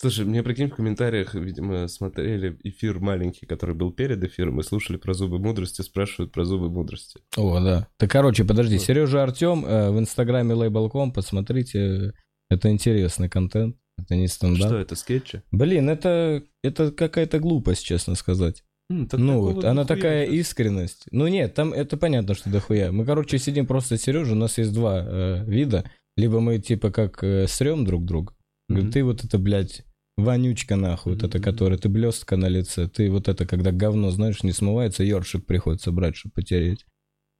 Слушай, 0.00 0.24
мне 0.24 0.42
прикинь, 0.42 0.68
в 0.68 0.76
комментариях, 0.76 1.34
видимо, 1.34 1.86
смотрели 1.86 2.56
эфир 2.64 3.00
маленький, 3.00 3.44
который 3.44 3.74
был 3.74 3.92
перед 3.92 4.24
эфиром, 4.24 4.58
и 4.58 4.62
слушали 4.62 4.96
про 4.96 5.12
зубы 5.12 5.38
мудрости, 5.38 5.82
спрашивают 5.82 6.32
про 6.32 6.44
зубы 6.44 6.70
мудрости. 6.70 7.20
О, 7.36 7.60
да. 7.60 7.86
Так, 7.98 8.10
короче, 8.10 8.44
подожди. 8.44 8.78
Вот. 8.78 8.84
Сережа 8.84 9.22
Артем 9.22 9.62
в 9.62 9.98
инстаграме 9.98 10.54
Label.com, 10.54 11.12
посмотрите. 11.12 12.14
Это 12.48 12.70
интересный 12.70 13.28
контент. 13.28 13.76
Это 13.98 14.16
не 14.16 14.26
стендап. 14.26 14.68
Что 14.68 14.78
это, 14.78 14.96
скетчи? 14.96 15.42
Блин, 15.52 15.90
это, 15.90 16.42
это 16.62 16.92
какая-то 16.92 17.38
глупость, 17.38 17.84
честно 17.84 18.14
сказать. 18.14 18.64
М, 18.88 19.06
так 19.06 19.20
ну, 19.20 19.40
вот, 19.40 19.64
она 19.64 19.84
такая 19.84 20.24
сейчас. 20.24 20.36
искренность. 20.36 21.04
Ну 21.12 21.28
нет, 21.28 21.54
там 21.54 21.72
это 21.72 21.98
понятно, 21.98 22.34
что 22.34 22.48
дохуя. 22.50 22.90
Мы, 22.90 23.04
короче, 23.04 23.38
сидим 23.38 23.66
просто 23.66 23.96
с 23.98 24.02
Сережей, 24.02 24.32
у 24.32 24.36
нас 24.36 24.58
есть 24.58 24.72
два 24.72 25.04
э, 25.06 25.44
вида. 25.44 25.84
Либо 26.16 26.40
мы 26.40 26.58
типа 26.58 26.90
как 26.90 27.22
э, 27.22 27.46
срем 27.46 27.84
друг 27.84 28.04
друга. 28.04 28.34
Мгм. 28.68 28.92
ты 28.92 29.02
вот 29.04 29.24
это, 29.24 29.36
блядь, 29.38 29.84
вонючка 30.24 30.76
нахуй, 30.76 31.14
вот 31.14 31.22
это, 31.22 31.40
которая, 31.40 31.78
ты 31.78 31.88
блестка 31.88 32.36
на 32.36 32.48
лице, 32.48 32.88
ты 32.88 33.10
вот 33.10 33.28
это, 33.28 33.46
когда 33.46 33.72
говно, 33.72 34.10
знаешь, 34.10 34.42
не 34.42 34.52
смывается, 34.52 35.04
ёршик 35.04 35.46
приходится 35.46 35.92
брать, 35.92 36.16
чтобы 36.16 36.34
потереть. 36.34 36.86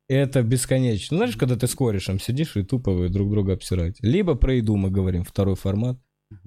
Это 0.09 0.43
бесконечно. 0.43 1.17
Знаешь, 1.19 1.37
когда 1.37 1.57
ты 1.57 1.69
с 1.69 1.75
корешем 1.75 2.19
сидишь 2.19 2.57
и 2.57 2.65
тупо 2.65 2.91
вы 2.91 3.09
друг 3.11 3.31
друга 3.31 3.53
обсираете. 3.53 3.99
Либо 4.05 4.35
про 4.35 4.55
еду 4.55 4.77
мы 4.77 4.91
говорим, 4.91 5.23
второй 5.23 5.55
формат. 5.55 6.01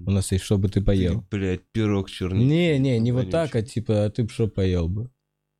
У 0.06 0.12
нас 0.12 0.32
есть, 0.32 0.44
чтобы 0.44 0.70
ты 0.70 0.82
поел. 0.82 1.22
Ты, 1.22 1.38
блядь, 1.38 1.62
пирог 1.72 2.10
черный. 2.10 2.44
Не, 2.44 2.78
не, 2.80 3.00
не 3.00 3.12
вот 3.12 3.32
так, 3.32 3.56
а 3.56 3.62
типа, 3.62 4.06
а 4.06 4.10
ты 4.10 4.24
бы 4.24 4.30
что 4.30 4.48
поел 4.48 4.88
бы? 4.90 5.10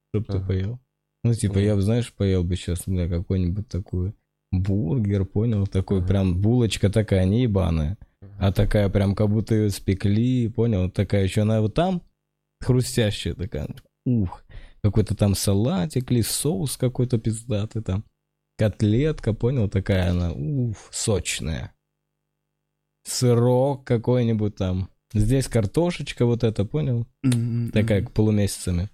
Что 0.10 0.20
бы 0.22 0.26
ты 0.26 0.38
Ага. 0.38 0.46
поел? 0.48 0.80
Ну, 1.24 1.34
типа, 1.34 1.54
Ага. 1.54 1.62
я 1.62 1.76
бы, 1.76 1.82
знаешь, 1.82 2.14
поел 2.14 2.44
бы 2.44 2.56
сейчас, 2.56 2.84
бля, 2.86 3.08
какой-нибудь 3.08 3.68
такой 3.68 4.14
бургер, 4.52 5.26
понял? 5.26 5.66
Такой 5.68 6.00
Ага. 6.00 6.08
прям 6.08 6.42
булочка 6.42 6.90
такая, 6.90 7.26
не 7.26 7.44
ебаная, 7.44 7.98
а 8.40 8.52
такая 8.52 8.90
прям, 8.90 9.16
как 9.16 9.30
будто 9.30 9.56
ее 9.56 9.70
спекли, 9.70 10.48
понял? 10.48 10.90
Такая 10.90 11.24
еще 11.24 11.42
она 11.42 11.62
вот 11.62 11.74
там 11.74 12.02
хрустящая 12.62 13.34
такая. 13.34 13.70
Ух, 14.06 14.44
какой-то 14.82 15.16
там 15.16 15.36
салатик 15.36 16.12
или 16.12 16.22
соус 16.22 16.78
какой-то 16.78 17.18
пиздатый 17.18 17.82
там. 17.82 18.04
Котлетка, 18.58 19.34
понял? 19.34 19.70
Такая 19.70 20.12
она, 20.12 20.32
уф, 20.32 20.90
сочная. 20.92 21.74
Сырок 23.04 23.84
какой-нибудь 23.86 24.56
там. 24.56 24.90
Здесь 25.14 25.48
картошечка 25.48 26.26
вот 26.26 26.44
эта, 26.44 26.66
понял? 26.66 27.08
Мгм, 27.22 27.72
Такая 27.72 28.04
полумесяцами. 28.06 28.90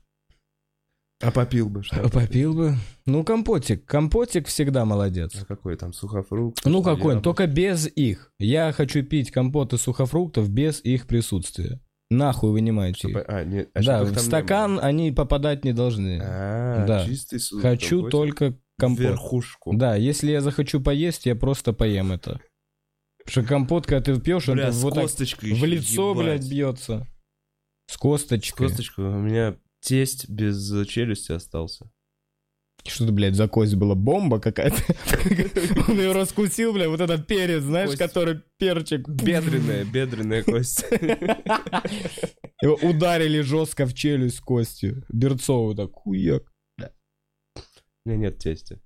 А 1.21 1.31
попил 1.31 1.69
бы 1.69 1.83
что? 1.83 2.01
А 2.01 2.09
Попил 2.09 2.53
бы. 2.53 2.75
Ну, 3.05 3.23
компотик. 3.25 3.85
Компотик 3.85 4.47
всегда 4.47 4.85
молодец. 4.85 5.33
А 5.41 5.45
какой 5.45 5.75
там, 5.75 5.91
сухофрукт? 5.91 6.61
Ну, 6.65 6.81
какой? 6.81 7.15
яблоко? 7.15 7.21
Только 7.21 7.47
без 7.47 7.87
их. 7.87 8.31
Я 8.39 8.71
хочу 8.71 9.03
пить 9.03 9.29
компот 9.31 9.73
из 9.73 9.81
сухофруктов 9.81 10.49
без 10.49 10.79
их 10.83 11.07
присутствия. 11.07 11.81
Нахуй 12.09 12.51
вынимайте 12.51 12.99
Чтобы- 12.99 13.19
их. 13.19 13.25
А, 13.27 13.43
не, 13.43 13.67
а 13.73 13.83
Да, 13.83 14.03
в 14.03 14.17
стакан 14.17 14.79
они 14.81 15.11
попадать 15.11 15.65
не 15.65 15.73
должны. 15.73 16.19
А, 16.23 16.85
Да. 16.87 17.05
чистый 17.05 17.39
су- 17.39 17.59
Хочу 17.59 18.01
компотик. 18.03 18.11
только 18.11 18.59
компот. 18.79 18.99
Верхушку. 19.01 19.73
Да, 19.75 19.95
если 19.95 20.31
я 20.31 20.39
захочу 20.41 20.79
поесть, 20.79 21.25
я 21.25 21.35
просто 21.35 21.73
поем 21.73 22.13
это. 22.13 22.39
Потому 23.25 23.31
что 23.31 23.43
компот, 23.43 23.85
когда 23.85 24.13
ты 24.13 24.19
пьешь, 24.21 24.47
он 24.47 24.55
Бля, 24.55 24.71
с 24.71 24.81
вот 24.81 24.93
так 24.95 25.03
косточкой 25.03 25.53
в 25.53 25.63
лицо, 25.65 26.11
ебать. 26.11 26.23
блядь, 26.23 26.49
бьется. 26.49 27.07
С 27.87 27.95
С 27.95 27.97
косточкой. 27.97 28.67
косточкой. 28.69 29.05
У 29.05 29.19
меня 29.19 29.55
тесть 29.81 30.29
без 30.29 30.71
челюсти 30.87 31.31
остался. 31.31 31.89
Что 32.85 33.03
это, 33.03 33.13
блядь, 33.13 33.35
за 33.35 33.47
кость 33.47 33.75
была? 33.75 33.93
Бомба 33.93 34.39
какая-то? 34.39 34.77
Он 35.91 35.97
ее 35.99 36.13
раскусил, 36.13 36.73
блядь, 36.73 36.87
вот 36.87 37.01
этот 37.01 37.27
перец, 37.27 37.61
знаешь, 37.63 37.97
который 37.97 38.41
перчик. 38.57 39.07
Бедренная, 39.07 39.83
бедренная 39.83 40.43
кость. 40.43 40.85
Его 42.61 42.75
ударили 42.75 43.41
жестко 43.41 43.85
в 43.85 43.93
челюсть 43.93 44.39
костью. 44.39 45.05
Берцову 45.09 45.75
так, 45.75 45.91
хуяк. 45.93 46.43
У 46.79 48.09
меня 48.09 48.17
нет 48.17 48.37
тестя. 48.39 48.79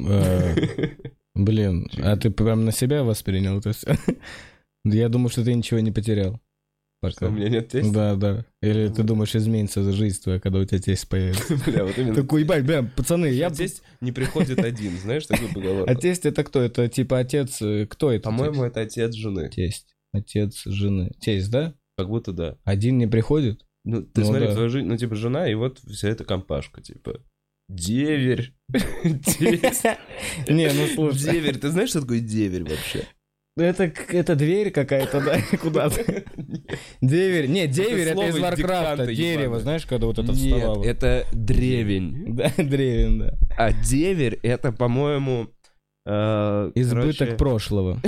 Э, 0.00 0.54
Блин, 1.34 1.88
а 1.98 2.16
ты 2.16 2.30
прям 2.30 2.64
на 2.64 2.72
себя 2.72 3.02
воспринял 3.02 3.58
это 3.58 3.72
все? 3.72 3.96
Я 4.84 5.08
думаю, 5.08 5.30
что 5.30 5.44
ты 5.44 5.54
ничего 5.54 5.80
не 5.80 5.90
потерял. 5.90 6.40
Что, 7.10 7.28
у 7.28 7.30
меня 7.30 7.48
нет 7.48 7.68
тестя? 7.68 7.92
Да, 7.92 8.14
да. 8.16 8.44
Или 8.62 8.88
ты 8.88 9.02
думаешь, 9.02 9.34
изменится 9.34 9.90
жизнь 9.92 10.22
твоя, 10.22 10.40
когда 10.40 10.58
у 10.58 10.64
тебя 10.64 10.78
тесть 10.80 11.08
появится? 11.08 11.56
Бля, 11.66 11.84
вот 11.84 11.96
именно. 11.98 12.14
Такой, 12.14 12.42
ебать, 12.42 12.64
бля, 12.64 12.82
пацаны, 12.82 13.26
я... 13.26 13.50
Тесть 13.50 13.82
не 14.00 14.12
приходит 14.12 14.58
один, 14.58 14.96
знаешь, 14.98 15.26
такой 15.26 15.48
А 15.50 15.54
поговорка. 15.54 15.94
тесть 15.94 16.26
это 16.26 16.44
кто? 16.44 16.60
Это 16.60 16.88
типа 16.88 17.18
отец... 17.18 17.60
э, 17.62 17.86
Кто 17.86 18.10
это? 18.10 18.24
По-моему, 18.24 18.64
это 18.64 18.80
отец 18.80 19.14
жены. 19.14 19.48
тесть. 19.50 19.94
Отец 20.12 20.62
жены. 20.64 21.12
Тесть, 21.20 21.50
да? 21.50 21.74
Как 21.96 22.08
будто 22.08 22.32
да. 22.32 22.56
Один 22.64 22.98
не 22.98 23.06
приходит? 23.06 23.64
Ну, 23.84 24.02
ты 24.02 24.20
Ну 24.22 24.26
смотри, 24.26 24.46
да. 24.46 24.54
твоя 24.54 24.68
жизнь, 24.68 24.86
ну, 24.86 24.96
типа, 24.96 25.14
жена, 25.14 25.48
и 25.48 25.54
вот 25.54 25.78
вся 25.80 26.08
эта 26.08 26.24
компашка, 26.24 26.80
типа. 26.80 27.20
Деверь. 27.68 28.52
Не, 30.48 30.70
ну 30.72 30.86
слушай. 30.94 31.32
Деверь. 31.32 31.58
Ты 31.58 31.70
знаешь, 31.70 31.90
что 31.90 32.00
такое 32.00 32.20
деверь 32.20 32.64
вообще? 32.64 33.04
Это, 33.56 33.84
это 34.08 34.34
дверь 34.34 34.72
какая-то, 34.72 35.20
да, 35.20 35.38
куда-то. 35.62 36.24
Деверь. 37.00 37.46
Не, 37.46 37.68
деверь 37.68 38.08
это 38.08 38.26
из 38.26 38.36
Варкрафта. 38.38 39.06
Дерево, 39.14 39.60
знаешь, 39.60 39.86
когда 39.86 40.06
вот 40.06 40.18
это 40.18 40.32
Нет, 40.32 40.56
вставало. 40.56 40.84
это 40.84 41.24
древень. 41.32 42.34
Да, 42.34 42.50
древень, 42.58 43.20
да. 43.20 43.34
А 43.56 43.72
деверь 43.72 44.40
это, 44.42 44.72
по-моему, 44.72 45.50
э, 46.04 46.72
Избыток 46.74 47.16
короче, 47.18 47.36
прошлого. 47.36 48.00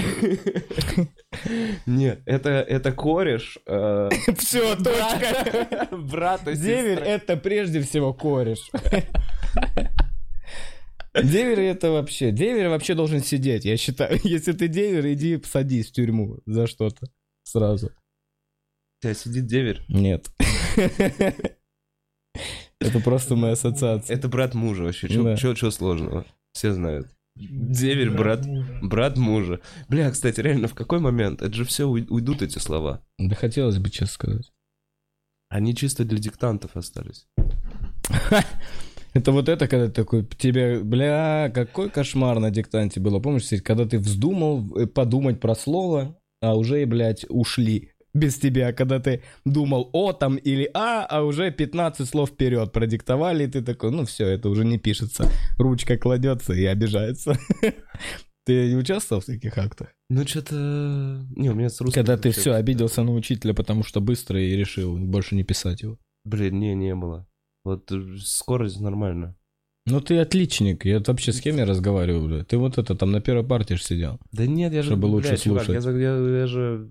Нет, 1.87 2.23
это, 2.27 2.51
это 2.51 2.91
кореш. 2.91 3.57
э, 3.69 4.09
Все, 4.39 4.75
точка. 4.75 5.87
Брата 5.93 6.57
Деверь 6.57 6.97
сестры. 6.99 7.07
это 7.09 7.37
прежде 7.37 7.81
всего 7.83 8.13
кореш. 8.13 8.59
Деверь 11.23 11.61
это 11.61 11.91
вообще... 11.91 12.31
Деверь 12.31 12.69
вообще 12.69 12.95
должен 12.95 13.23
сидеть, 13.23 13.65
я 13.65 13.77
считаю. 13.77 14.19
Если 14.25 14.53
ты 14.53 14.69
деверь, 14.69 15.15
иди 15.15 15.41
садись 15.45 15.89
в 15.89 15.93
тюрьму 15.93 16.41
за 16.47 16.67
что-то 16.67 17.09
сразу. 17.45 17.87
У 17.87 19.03
тебя 19.03 19.15
сидит 19.15 19.47
деверь. 19.47 19.83
Нет. 19.89 20.31
Это 22.81 23.01
просто 23.01 23.37
моя 23.37 23.55
ассоциация. 23.55 24.17
Это 24.17 24.29
брат 24.29 24.55
мужа 24.55 24.85
вообще. 24.85 25.09
Чего 25.09 25.71
сложного? 25.71 26.27
Все 26.53 26.73
знают. 26.73 27.09
Деверь, 27.37 28.11
брат, 28.11 28.47
брат 28.83 29.19
мужа. 29.19 29.61
Бля, 29.89 30.11
кстати, 30.11 30.41
реально, 30.41 30.69
в 30.69 30.75
какой 30.75 31.01
момент? 31.01 31.43
Это 31.43 31.53
же 31.53 31.65
все 31.65 31.85
уйдут 31.85 32.41
эти 32.41 32.59
слова. 32.59 33.05
Да 33.19 33.35
хотелось 33.35 33.79
бы 33.79 33.91
честно 33.91 34.07
сказать. 34.07 34.53
Они 35.49 35.75
чисто 35.75 36.05
для 36.05 36.19
диктантов 36.19 36.77
остались. 36.77 37.29
Это 39.17 39.33
вот 39.33 39.49
это, 39.49 39.67
когда 39.67 39.87
ты 39.87 39.93
такой, 39.93 40.27
тебе, 40.27 40.81
бля, 40.81 41.51
какой 41.55 41.89
кошмар 41.89 42.39
на 42.39 42.51
диктанте 42.51 43.01
было. 43.01 43.19
Помнишь, 43.19 43.49
когда 43.63 43.87
ты 43.87 43.99
вздумал 43.99 44.77
э, 44.77 44.87
подумать 44.87 45.41
про 45.41 45.55
слово, 45.55 46.19
а 46.43 46.55
уже, 46.55 46.85
блядь, 46.85 47.25
ушли 47.31 47.93
без 48.13 48.39
тебя, 48.39 48.75
когда 48.75 48.99
ты 48.99 49.23
думал 49.47 49.89
«о» 49.95 50.13
там 50.13 50.37
или 50.37 50.71
«а», 50.75 51.07
а 51.09 51.23
уже 51.23 51.51
15 51.51 52.07
слов 52.07 52.31
вперед 52.31 52.73
продиктовали, 52.73 53.45
и 53.45 53.47
ты 53.47 53.63
такой, 53.63 53.91
ну 53.91 54.05
все, 54.05 54.27
это 54.27 54.51
уже 54.51 54.67
не 54.67 54.79
пишется. 54.79 55.31
Ручка 55.59 55.97
кладется 55.97 56.53
и 56.53 56.65
обижается. 56.67 57.39
Ты 58.45 58.69
не 58.69 58.77
участвовал 58.77 59.23
в 59.23 59.25
таких 59.25 59.59
актах? 59.59 59.89
Ну, 60.09 60.25
что-то... 60.25 60.55
Не, 61.35 61.51
у 61.51 61.55
меня 61.55 61.69
с 61.69 61.81
русским... 61.81 62.01
Когда 62.01 62.17
ты 62.17 62.31
все, 62.31 62.53
обиделся 62.53 63.03
на 63.03 63.13
учителя, 63.13 63.55
потому 63.55 63.83
что 63.83 64.01
быстро 64.01 64.41
и 64.41 64.55
решил 64.55 64.97
больше 64.97 65.35
не 65.35 65.43
писать 65.43 65.83
его. 65.83 65.99
Блин, 66.25 66.61
не, 66.61 66.77
не 66.77 66.95
было. 66.95 67.27
Вот 67.67 67.91
э, 67.91 68.17
скорость 68.19 68.81
нормально. 68.81 69.35
Ну 69.87 70.01
ты 70.01 70.19
отличник, 70.19 70.85
я 70.85 71.03
вообще 71.05 71.33
с 71.33 71.41
кем 71.41 71.57
я 71.57 71.67
разговариваю, 71.67 72.29
бля? 72.29 72.45
Ты 72.45 72.59
вот 72.59 72.79
это 72.79 72.95
там 72.95 73.11
на 73.11 73.21
первой 73.21 73.45
партии 73.45 73.75
сидел. 73.75 74.21
Да 74.31 74.47
нет, 74.47 74.73
я 74.73 74.83
же... 74.83 74.91
Чтобы 74.91 75.07
лучше 75.07 75.31
бля, 75.31 75.37
чувак, 75.37 75.65
слушать. 75.65 75.85
я, 75.85 75.93
я, 75.93 76.39
я 76.39 76.47
же... 76.47 76.91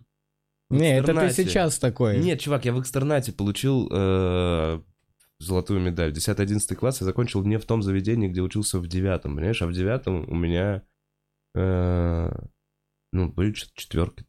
Не, 0.70 0.98
это 0.98 1.14
ты 1.14 1.32
сейчас 1.32 1.80
такой. 1.80 2.20
Нет, 2.20 2.42
чувак, 2.42 2.66
я 2.66 2.74
в 2.74 2.82
экстернате 2.82 3.32
получил 3.32 3.88
э, 3.90 4.82
золотую 5.40 5.80
медаль. 5.80 6.12
10-11 6.12 6.76
класс 6.76 7.00
я 7.00 7.06
закончил 7.06 7.42
не 7.46 7.58
в 7.58 7.66
том 7.66 7.82
заведении, 7.82 8.28
где 8.28 8.42
учился 8.42 8.78
в 8.80 8.88
девятом, 8.88 9.36
понимаешь? 9.36 9.62
А 9.62 9.68
в 9.68 9.72
девятом 9.72 10.30
у 10.30 10.36
меня, 10.36 10.82
э, 11.56 12.32
ну, 13.14 13.32
были 13.32 13.54
четверки. 13.54 14.26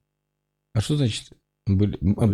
А 0.75 0.81
что 0.81 0.97
значит? 0.97 1.33
Были... 1.67 1.99
а, 2.17 2.27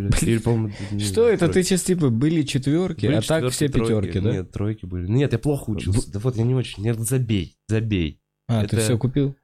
не 0.95 0.99
Что 1.01 1.27
это? 1.29 1.49
Ты 1.49 1.63
сейчас 1.63 1.83
типа 1.83 2.11
были 2.11 2.43
четверки, 2.43 3.07
Были 3.07 3.17
а 3.17 3.23
так 3.23 3.49
все 3.51 3.69
пятерки, 3.69 4.21
да? 4.21 4.31
Нет, 4.33 4.53
тройки 4.53 4.85
были. 4.85 5.09
Нет, 5.09 5.33
я 5.33 5.39
плохо 5.39 5.71
учился. 5.71 6.13
Да 6.13 6.19
вот 6.19 6.37
я 6.37 6.45
не 6.45 6.55
очень. 6.55 6.83
Нет, 6.83 6.99
забей, 7.01 7.57
забей. 7.67 8.21
А, 8.49 8.61
ты 8.67 8.77
это- 8.77 8.85
все 8.85 8.99
купил? 8.99 9.35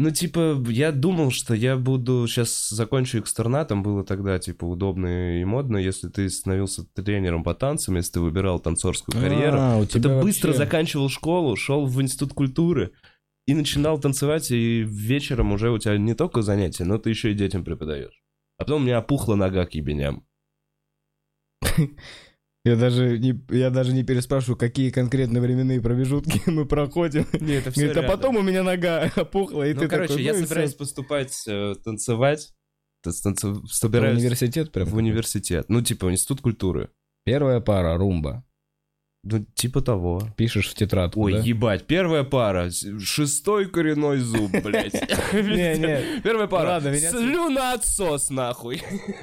Ну, 0.00 0.12
типа, 0.12 0.62
я 0.68 0.92
думал, 0.92 1.32
что 1.32 1.54
я 1.54 1.76
буду 1.76 2.24
сейчас 2.28 2.68
закончу 2.68 3.18
экстернатом, 3.18 3.82
было 3.82 4.04
тогда, 4.04 4.38
типа, 4.38 4.64
удобно 4.64 5.40
и 5.40 5.44
модно, 5.44 5.76
если 5.76 6.08
ты 6.08 6.30
становился 6.30 6.84
тренером 6.94 7.42
по 7.42 7.52
танцам, 7.52 7.96
если 7.96 8.12
ты 8.12 8.20
выбирал 8.20 8.60
танцорскую 8.60 9.20
карьеру, 9.20 9.56
А, 9.58 9.76
у 9.78 9.86
то 9.86 9.94
ты 9.94 9.98
тебя 9.98 10.20
быстро 10.20 10.48
вообще- 10.48 10.58
заканчивал 10.64 11.08
школу, 11.08 11.56
шел 11.56 11.84
в 11.84 12.00
институт 12.00 12.32
культуры 12.32 12.92
и 13.48 13.54
начинал 13.54 13.98
танцевать, 13.98 14.52
и 14.52 14.84
вечером 14.86 15.50
уже 15.52 15.72
у 15.72 15.78
тебя 15.78 15.98
не 15.98 16.14
только 16.14 16.42
занятия, 16.42 16.84
но 16.84 16.98
ты 16.98 17.10
еще 17.10 17.32
и 17.32 17.34
детям 17.34 17.64
преподаешь. 17.64 18.17
А 18.58 18.64
потом 18.64 18.82
у 18.82 18.84
меня 18.84 18.98
опухла 18.98 19.36
нога 19.36 19.64
к 19.66 19.74
ебеням. 19.74 20.26
Я 22.64 22.76
даже 22.76 23.18
не, 23.18 23.40
я 23.50 23.70
даже 23.70 23.92
не 23.94 24.02
переспрашиваю, 24.02 24.58
какие 24.58 24.90
конкретно 24.90 25.40
временные 25.40 25.80
промежутки 25.80 26.42
мы 26.50 26.66
проходим. 26.66 27.24
Не, 27.40 27.54
это 27.54 27.70
Говорит, 27.70 27.96
а 27.96 28.02
потом 28.02 28.36
у 28.36 28.42
меня 28.42 28.62
нога 28.62 29.04
опухла, 29.16 29.66
и 29.66 29.72
Ну, 29.74 29.80
ты 29.80 29.88
короче, 29.88 30.08
такой, 30.08 30.24
я 30.24 30.34
ну 30.34 30.40
собираюсь 30.44 30.70
всё. 30.70 30.78
поступать, 30.78 31.44
э, 31.46 31.74
танцевать, 31.82 32.52
т- 33.02 33.12
станцев- 33.12 33.62
В 33.62 33.68
собираюсь 33.72 34.18
университет 34.18 34.72
прям? 34.72 34.86
в 34.88 34.96
университет. 34.96 35.66
Ну, 35.68 35.80
типа, 35.82 36.08
в 36.08 36.10
институт 36.10 36.40
культуры. 36.42 36.90
Первая 37.24 37.60
пара, 37.60 37.96
румба. 37.96 38.44
Ну, 39.30 39.44
типа 39.54 39.80
того. 39.82 40.22
Пишешь 40.36 40.68
в 40.70 40.74
тетрадку, 40.74 41.20
Ой, 41.22 41.32
да? 41.34 41.38
ебать, 41.40 41.86
первая 41.86 42.24
пара, 42.24 42.70
шестой 43.00 43.68
коренной 43.68 44.18
зуб, 44.18 44.50
блядь. 44.62 44.94
Не, 45.32 45.78
не. 45.78 46.20
Первая 46.22 46.46
пара, 46.46 46.80
меня- 46.80 47.10
слюноотсос, 47.10 48.30
нахуй. 48.30 48.80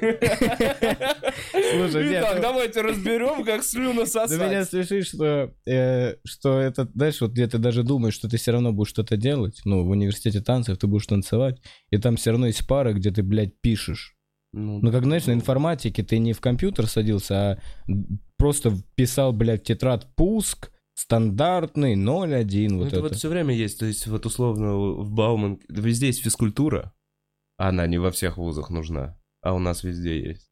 Слушай, 1.52 2.18
Итак, 2.20 2.36
ну- 2.36 2.42
давайте 2.42 2.80
разберем, 2.82 3.44
как 3.44 3.62
слюну 3.62 4.04
Да 4.14 4.26
меня 4.46 4.64
сосать. 4.64 4.68
смешит, 4.88 5.06
что, 5.06 5.52
э, 5.66 6.14
что 6.24 6.60
это, 6.60 6.88
знаешь, 6.94 7.20
вот 7.20 7.32
где 7.32 7.46
ты 7.46 7.58
даже 7.58 7.82
думаешь, 7.82 8.14
что 8.14 8.28
ты 8.28 8.36
все 8.36 8.52
равно 8.52 8.72
будешь 8.72 8.90
что-то 8.90 9.16
делать, 9.16 9.60
ну, 9.64 9.84
в 9.84 9.90
университете 9.90 10.40
танцев 10.40 10.78
ты 10.78 10.86
будешь 10.86 11.06
танцевать, 11.06 11.60
и 11.90 11.98
там 11.98 12.16
все 12.16 12.30
равно 12.30 12.46
есть 12.46 12.66
пары, 12.66 12.92
где 12.94 13.10
ты, 13.10 13.22
блядь, 13.22 13.60
пишешь. 13.60 14.15
Ну, 14.56 14.90
как, 14.90 15.04
знаешь, 15.04 15.26
на 15.26 15.32
информатике 15.32 16.02
ты 16.02 16.18
не 16.18 16.32
в 16.32 16.40
компьютер 16.40 16.86
садился, 16.86 17.34
а 17.34 17.58
просто 18.38 18.74
писал, 18.94 19.32
блядь, 19.32 19.62
в 19.62 19.64
тетрадь 19.64 20.06
пуск, 20.16 20.70
стандартный, 20.94 21.94
0.1, 21.94 22.68
Ну, 22.70 22.78
вот 22.78 22.86
это 22.86 22.96
это. 22.96 23.02
вот 23.02 23.14
все 23.16 23.28
время 23.28 23.54
есть, 23.54 23.78
то 23.78 23.86
есть 23.86 24.06
вот 24.06 24.24
условно 24.24 24.74
в 24.76 25.10
Бауман, 25.10 25.60
везде 25.68 26.06
есть 26.06 26.22
физкультура, 26.22 26.94
а 27.58 27.68
она 27.68 27.86
не 27.86 27.98
во 27.98 28.10
всех 28.10 28.38
вузах 28.38 28.70
нужна, 28.70 29.18
а 29.42 29.54
у 29.54 29.58
нас 29.58 29.84
везде 29.84 30.20
есть. 30.20 30.45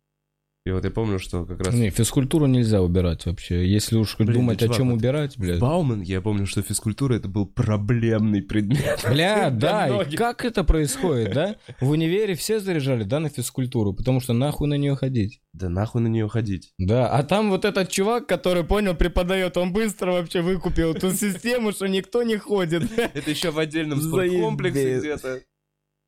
И 0.67 0.71
вот 0.71 0.83
я 0.83 0.91
помню, 0.91 1.19
что 1.19 1.45
как 1.45 1.61
раз 1.61 1.75
Не, 1.75 1.91
физкультуру 1.91 2.47
нельзя 2.47 2.81
убирать 2.81 3.27
вообще. 3.27 3.69
Если 3.69 3.97
уж 3.97 4.17
Блин, 4.17 4.33
думать, 4.33 4.59
да, 4.61 4.65
о 4.65 4.69
чувак, 4.69 4.79
чем 4.79 4.91
вот 4.93 4.97
убирать, 4.97 5.37
блядь. 5.37 5.61
Бауман 5.61 6.01
я 6.01 6.23
помню, 6.23 6.47
что 6.47 6.63
физкультура 6.63 7.17
это 7.17 7.29
был 7.29 7.47
проблемный 7.47 8.41
предмет. 8.41 9.05
Бля, 9.07 9.51
да, 9.53 10.03
и 10.03 10.17
как 10.17 10.43
это 10.47 10.65
происходит, 10.65 11.35
да? 11.35 11.57
В 11.81 11.91
универе 11.91 12.35
все 12.35 12.61
заряжали, 12.61 13.05
да, 13.05 13.21
на 13.21 13.29
физкультуру, 13.29 13.93
потому 13.93 14.21
что 14.21 14.33
нахуй 14.33 14.67
на 14.67 14.79
нее 14.79 14.97
ходить. 14.97 15.43
Да 15.53 15.69
нахуй 15.69 16.01
на 16.01 16.09
нее 16.09 16.29
ходить. 16.31 16.73
Да, 16.79 17.11
а 17.11 17.23
там 17.25 17.51
вот 17.51 17.67
этот 17.67 17.91
чувак, 17.91 18.27
который 18.27 18.65
понял, 18.65 18.95
преподает, 18.95 19.59
он 19.59 19.71
быстро 19.71 20.13
вообще 20.13 20.41
выкупил 20.41 20.93
эту 20.95 21.13
систему, 21.13 21.73
что 21.73 21.87
никто 21.89 22.23
не 22.23 22.39
ходит. 22.39 22.91
Это 23.15 23.31
еще 23.31 23.51
в 23.51 23.59
отдельном 23.59 24.01
спорткомплексе 24.01 24.99
где-то. 24.99 25.41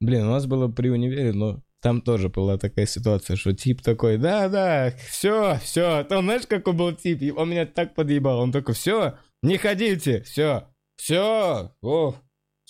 Блин, 0.01 0.27
у 0.27 0.31
нас 0.31 0.47
было 0.47 0.69
при 0.69 0.88
универе, 0.88 1.33
но 1.33 1.62
там 1.81 2.01
тоже 2.01 2.29
была 2.29 2.59
такая 2.59 2.87
ситуация, 2.87 3.37
что 3.37 3.53
тип 3.53 3.83
такой, 3.83 4.19
да-да, 4.19 4.93
все, 5.09 5.59
все. 5.62 6.05
Там 6.05 6.25
знаешь, 6.25 6.47
какой 6.47 6.73
был 6.73 6.93
тип? 6.93 7.37
Он 7.37 7.51
меня 7.51 7.67
так 7.67 7.95
подъебал. 7.95 8.41
Он 8.41 8.53
такой, 8.53 8.75
все, 8.75 9.15
не 9.43 9.59
ходите, 9.59 10.23
все, 10.23 10.69
все, 10.97 11.73
о, 11.83 12.15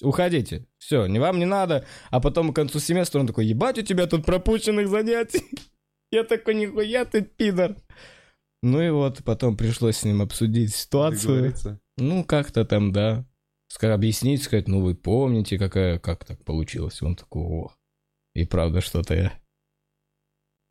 уходите, 0.02 0.66
все, 0.78 1.06
не 1.06 1.18
вам 1.18 1.38
не 1.38 1.46
надо. 1.46 1.84
А 2.10 2.20
потом 2.20 2.52
к 2.52 2.56
концу 2.56 2.78
семестра 2.78 3.20
он 3.20 3.26
такой, 3.26 3.46
ебать, 3.46 3.78
у 3.78 3.82
тебя 3.82 4.06
тут 4.06 4.26
пропущенных 4.26 4.88
занятий. 4.88 5.44
Я 6.10 6.24
такой, 6.24 6.54
нихуя 6.54 7.04
ты 7.04 7.22
пидор. 7.22 7.76
Ну 8.62 8.80
и 8.80 8.90
вот, 8.90 9.22
потом 9.24 9.56
пришлось 9.56 9.98
с 9.98 10.04
ним 10.04 10.22
обсудить 10.22 10.74
ситуацию. 10.74 11.54
Ну, 11.98 12.24
как-то 12.24 12.64
там, 12.64 12.92
да. 12.92 13.24
Ска- 13.72 13.92
объяснить, 13.92 14.42
сказать, 14.42 14.68
ну, 14.68 14.80
вы 14.80 14.94
помните, 14.94 15.58
какая, 15.58 15.98
как 15.98 16.24
так 16.24 16.44
получилось? 16.44 17.02
Он 17.02 17.16
такой, 17.16 17.42
о, 17.42 17.70
и 18.36 18.44
правда 18.44 18.80
что-то 18.80 19.14
я... 19.14 19.32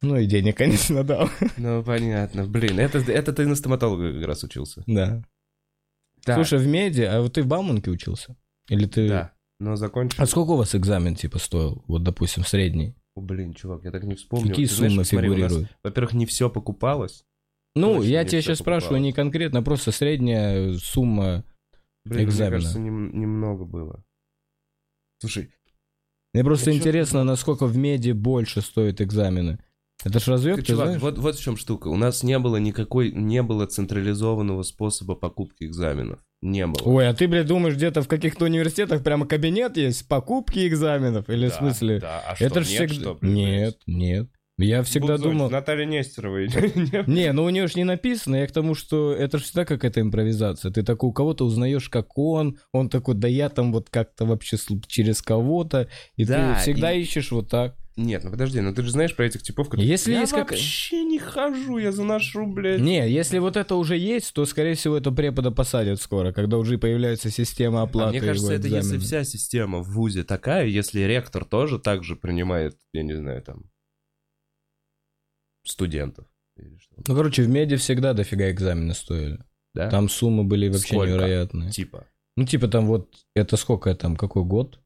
Ну, 0.01 0.17
и 0.17 0.25
денег, 0.25 0.57
конечно, 0.57 1.03
дал. 1.03 1.29
Ну, 1.57 1.83
понятно. 1.83 2.45
Блин, 2.45 2.79
это, 2.79 2.99
это 2.99 3.33
ты 3.33 3.47
на 3.47 3.55
стоматолога 3.55 4.13
как 4.13 4.25
раз 4.25 4.43
учился. 4.43 4.83
Да. 4.85 5.23
Да, 6.25 6.35
Слушай, 6.35 6.59
в 6.59 6.67
меди, 6.67 7.01
а 7.01 7.21
вот 7.21 7.33
ты 7.33 7.43
в 7.43 7.47
Бауманке 7.47 7.91
учился? 7.91 8.35
Или 8.69 8.85
ты... 8.85 9.07
да. 9.07 9.31
Но 9.59 9.75
закончил. 9.77 10.21
А 10.21 10.25
сколько 10.25 10.51
у 10.51 10.57
вас 10.57 10.75
экзамен, 10.75 11.15
типа, 11.15 11.39
стоил? 11.39 11.83
Вот, 11.87 12.03
допустим, 12.03 12.43
средний. 12.43 12.93
О, 13.15 13.21
блин, 13.21 13.53
чувак, 13.53 13.85
я 13.85 13.91
так 13.91 14.03
не 14.03 14.15
вспомнил. 14.15 14.49
Какие 14.49 14.65
Ты 14.67 14.73
знаешь, 14.75 14.91
суммы 14.91 15.05
смотри, 15.05 15.29
у 15.29 15.31
нас, 15.31 15.39
фигурируют? 15.39 15.77
Во-первых, 15.83 16.13
не 16.13 16.25
все 16.25 16.49
покупалось. 16.49 17.23
Ну, 17.73 17.95
точно 17.95 18.09
я 18.09 18.25
тебя 18.25 18.41
сейчас 18.41 18.59
спрашиваю 18.59 18.95
покупалось. 18.97 19.03
не 19.05 19.13
конкретно, 19.13 19.63
просто 19.63 19.91
средняя 19.91 20.73
сумма. 20.73 21.45
Блин, 22.03 22.25
Экзамена. 22.27 22.49
мне 22.57 22.61
кажется, 22.61 22.79
нем- 22.79 23.17
немного 23.19 23.65
было. 23.65 24.03
Слушай, 25.19 25.51
Мне 26.35 26.43
просто 26.43 26.71
чё- 26.71 26.77
интересно, 26.77 27.23
насколько 27.23 27.65
в 27.65 27.77
меди 27.77 28.11
больше 28.11 28.61
стоят 28.61 28.99
экзамены. 28.99 29.57
Это 30.03 30.19
ж 30.19 30.27
разъеб, 30.27 30.57
ты, 30.57 30.61
ты 30.61 30.67
чувак, 30.73 30.87
знаешь? 30.87 31.01
вот, 31.01 31.17
вот 31.17 31.35
в 31.35 31.41
чем 31.41 31.55
штука. 31.57 31.87
У 31.87 31.95
нас 31.95 32.21
не 32.23 32.37
было 32.37 32.57
никакой, 32.57 33.11
не 33.11 33.41
было 33.41 33.65
централизованного 33.65 34.63
способа 34.63 35.15
покупки 35.15 35.63
экзаменов. 35.63 36.19
Не 36.41 36.67
было. 36.67 36.81
Ой, 36.83 37.07
а 37.07 37.13
ты, 37.13 37.27
блядь, 37.29 37.47
думаешь, 37.47 37.75
где-то 37.75 38.01
в 38.03 38.07
каких-то 38.07 38.45
университетах 38.45 39.01
прямо 39.01 39.25
кабинет 39.25 39.77
есть, 39.77 40.07
покупки 40.07 40.67
экзаменов? 40.67 41.29
Или 41.29 41.47
в 41.47 41.51
Да, 41.51 41.57
смысле? 41.57 41.99
Да, 41.99 42.19
а 42.27 42.33
это 42.37 42.49
что, 42.49 42.63
ж 42.63 42.69
нет, 42.79 42.91
всегда... 42.91 43.15
что 43.15 43.25
ли, 43.25 43.31
нет, 43.31 43.77
нет. 43.87 44.29
Я 44.57 44.83
всегда 44.83 45.17
Бузоль, 45.17 45.31
думал... 45.33 45.49
Наталья 45.49 45.85
Нестерова. 45.85 46.37
не- 46.45 47.13
Не, 47.13 47.31
ну 47.33 47.43
у 47.43 47.49
нее 47.49 47.67
ж 47.67 47.75
не 47.75 47.83
написано, 47.83 48.37
я 48.37 48.47
к 48.47 48.51
тому, 48.51 48.73
что 48.73 49.11
это 49.13 49.37
же 49.37 49.43
всегда 49.43 49.65
какая-то 49.65 49.99
импровизация. 49.99 50.71
Ты 50.71 50.83
такой 50.83 51.09
у 51.09 51.13
кого-то 51.13 51.45
узнаешь, 51.45 51.89
как 51.89 52.17
он, 52.17 52.57
он 52.71 52.89
такой, 52.89 53.15
да 53.15 53.27
я 53.27 53.49
там 53.49 53.73
вот 53.73 53.89
как-то 53.89 54.25
вообще 54.25 54.57
через 54.87 55.21
кого-то, 55.21 55.89
и 56.15 56.23
Да, 56.25 56.53
ты 56.55 56.61
всегда 56.61 56.93
и- 56.93 57.01
ищешь 57.01 57.31
вот 57.31 57.49
так. 57.49 57.75
Нет, 57.97 58.25
ну 58.25 58.31
подожди, 58.31 58.59
ну 58.59 58.73
ты 58.73 58.81
же 58.83 58.91
знаешь 58.91 59.15
про 59.15 59.25
этих 59.25 59.41
типов, 59.41 59.69
которые... 59.69 59.87
Если 59.89 60.11
я 60.11 60.21
есть 60.21 60.33
как- 60.33 60.51
вообще 60.51 61.03
не 61.05 61.17
хожу, 61.17 61.77
я 61.77 61.93
заношу, 61.93 62.45
блядь. 62.45 62.81
Не, 62.81 63.09
если 63.09 63.39
вот 63.39 63.55
это 63.55 63.75
уже 63.75 63.97
есть, 63.97 64.33
то, 64.33 64.45
скорее 64.45 64.75
всего, 64.75 64.97
это 64.97 65.11
препода 65.11 65.49
посадят 65.51 66.01
скоро, 66.01 66.33
когда 66.33 66.57
уже 66.57 66.77
появляется 66.77 67.29
система 67.29 67.79
А 67.79 67.83
оплаты 67.83 68.11
мне 68.11 68.19
кажется, 68.21 68.53
его 68.53 68.59
это 68.59 68.67
если 68.67 68.97
вся 68.97 69.23
система 69.23 69.79
в 69.79 69.91
ВУЗе 69.93 70.23
такая, 70.25 70.65
если 70.67 71.01
ректор 71.01 71.45
тоже 71.45 71.79
так 71.79 72.03
же 72.03 72.17
принимает, 72.17 72.75
я 72.91 73.03
не 73.03 73.15
знаю, 73.15 73.41
там, 73.43 73.63
студентов. 75.65 76.25
Ну, 77.07 77.15
короче, 77.15 77.43
в 77.43 77.49
меди 77.49 77.75
всегда 77.75 78.13
дофига 78.13 78.49
экзамены 78.49 78.93
стоили. 78.93 79.39
Да? 79.73 79.89
Там 79.89 80.07
суммы 80.07 80.45
были 80.45 80.69
вообще 80.69 80.95
Сколько? 80.95 81.11
невероятные. 81.11 81.71
Типа. 81.71 82.07
Ну, 82.37 82.45
типа 82.45 82.67
там 82.67 82.85
вот, 82.85 83.13
это 83.35 83.57
сколько 83.57 83.93
там, 83.95 84.15
какой 84.15 84.45
год? 84.45 84.79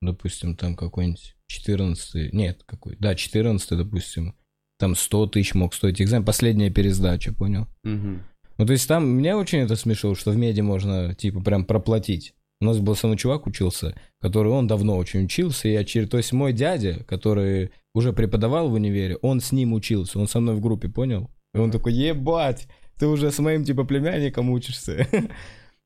Допустим, 0.00 0.56
там 0.56 0.76
какой-нибудь 0.76 1.36
14 1.48 2.32
нет, 2.32 2.62
какой, 2.66 2.96
да, 2.96 3.14
14 3.14 3.76
допустим. 3.76 4.36
Там 4.78 4.94
100 4.94 5.28
тысяч 5.28 5.54
мог 5.54 5.74
стоить 5.74 6.02
экзамен, 6.02 6.24
последняя 6.24 6.70
пересдача, 6.70 7.32
понял? 7.32 7.66
Мгм. 7.82 8.22
Ну, 8.58 8.66
то 8.66 8.72
есть 8.72 8.86
там, 8.86 9.06
меня 9.08 9.36
очень 9.36 9.60
это 9.60 9.76
смешило, 9.76 10.14
что 10.14 10.30
в 10.30 10.36
меди 10.36 10.60
можно, 10.60 11.14
типа, 11.14 11.40
прям 11.40 11.64
проплатить. 11.64 12.34
У 12.60 12.64
нас 12.64 12.78
был 12.78 12.96
со 12.96 13.06
мной 13.06 13.18
чувак 13.18 13.46
учился, 13.46 13.94
который, 14.20 14.50
он 14.50 14.66
давно 14.66 14.96
очень 14.96 15.24
учился, 15.24 15.68
и 15.68 15.72
я 15.72 15.84
через... 15.84 16.08
То 16.08 16.16
есть 16.16 16.32
мой 16.32 16.52
дядя, 16.52 17.04
который 17.04 17.70
уже 17.94 18.12
преподавал 18.12 18.70
в 18.70 18.74
универе, 18.74 19.16
он 19.16 19.40
с 19.40 19.52
ним 19.52 19.74
учился, 19.74 20.18
он 20.18 20.26
со 20.26 20.40
мной 20.40 20.54
в 20.54 20.60
группе, 20.60 20.88
понял? 20.88 21.30
И 21.54 21.58
он 21.58 21.70
такой, 21.70 21.92
ебать, 21.92 22.68
ты 22.98 23.06
уже 23.06 23.30
с 23.30 23.38
моим, 23.38 23.64
типа, 23.64 23.84
племянником 23.84 24.50
учишься. 24.50 25.06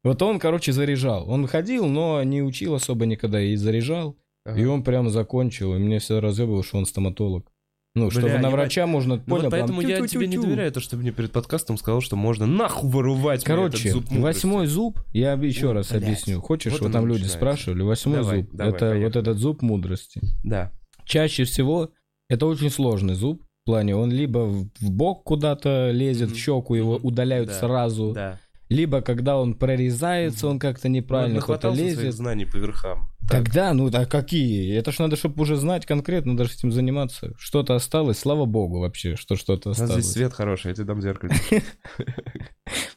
Вот 0.02 0.22
он, 0.22 0.38
короче, 0.38 0.72
заряжал. 0.72 1.28
Он 1.28 1.46
ходил, 1.46 1.86
но 1.86 2.22
не 2.22 2.42
учил 2.42 2.74
особо 2.74 3.04
никогда 3.04 3.38
и 3.38 3.54
заряжал. 3.54 4.16
Ага. 4.46 4.58
И 4.58 4.64
он 4.64 4.82
прям 4.82 5.10
закончил, 5.10 5.74
и 5.74 5.78
мне 5.78 5.98
все 5.98 6.20
разъебывало, 6.20 6.64
что 6.64 6.78
он 6.78 6.86
стоматолог. 6.86 7.49
Ну, 7.96 8.08
Бля, 8.08 8.20
что 8.20 8.38
на 8.38 8.50
врача 8.50 8.86
можно, 8.86 9.16
Ну 9.16 9.20
понял, 9.22 9.42
вот 9.44 9.50
прям 9.50 9.66
поэтому 9.66 9.80
я 9.80 10.06
тебе 10.06 10.28
не 10.28 10.38
доверяю, 10.38 10.70
то, 10.70 10.78
что 10.78 10.92
ты 10.92 10.96
мне 10.98 11.10
перед 11.10 11.32
подкастом 11.32 11.76
сказал, 11.76 12.00
что 12.00 12.14
можно 12.14 12.46
нахуй 12.46 12.88
вырывать 12.88 13.42
Короче, 13.42 13.88
этот 13.88 14.08
зуб 14.08 14.18
восьмой 14.20 14.66
зуб, 14.66 15.00
я 15.12 15.32
еще 15.32 15.72
раз 15.72 15.90
блядь. 15.90 16.04
объясню. 16.04 16.40
Хочешь, 16.40 16.80
Вот 16.80 16.92
там 16.92 17.06
люди 17.06 17.24
спрашивали, 17.24 17.82
восьмой 17.82 18.18
Давай, 18.18 18.42
зуб, 18.42 18.50
давай, 18.52 18.72
это 18.72 18.96
вот 18.96 19.16
этот 19.16 19.38
зуб 19.38 19.62
мудрости. 19.62 20.20
Да. 20.44 20.70
Чаще 21.04 21.42
всего 21.42 21.90
это 22.28 22.46
очень 22.46 22.70
сложный 22.70 23.14
зуб, 23.14 23.42
в 23.62 23.66
плане 23.66 23.96
он 23.96 24.12
либо 24.12 24.38
в 24.46 24.68
бок 24.80 25.24
куда-то 25.24 25.90
лезет, 25.90 26.30
в 26.30 26.36
щеку 26.36 26.74
его 26.74 26.94
удаляют 26.96 27.48
Да. 27.48 27.58
сразу, 27.58 28.12
Да. 28.14 28.38
Либо 28.70 29.02
когда 29.02 29.36
он 29.36 29.54
прорезается, 29.54 30.46
он 30.48 30.58
как-то 30.58 30.88
неправильно 30.88 31.40
Ну, 31.40 31.40
куда-то 31.44 31.66
нахватался 31.68 31.82
своих 31.92 31.98
лезет. 32.06 32.14
знаний 32.14 32.44
по 32.46 32.56
верхам. 32.56 33.10
Так. 33.28 33.30
Тогда, 33.44 33.72
ну 33.74 33.90
а 33.92 34.06
какие? 34.06 34.74
Это 34.74 34.90
ж 34.92 34.98
надо, 35.00 35.16
чтобы 35.16 35.42
уже 35.42 35.56
знать 35.56 35.84
конкретно, 35.86 36.36
даже 36.36 36.54
этим 36.54 36.72
заниматься. 36.72 37.32
Что-то 37.38 37.74
осталось, 37.74 38.18
слава 38.18 38.44
богу 38.46 38.80
вообще, 38.80 39.14
что 39.16 39.36
что-то 39.36 39.68
У 39.68 39.72
нас 39.72 39.80
осталось. 39.80 40.04
здесь 40.04 40.14
свет 40.14 40.32
хороший, 40.32 40.68
я 40.68 40.74
тебе 40.74 40.86
дам 40.86 41.02
зеркало. 41.02 41.30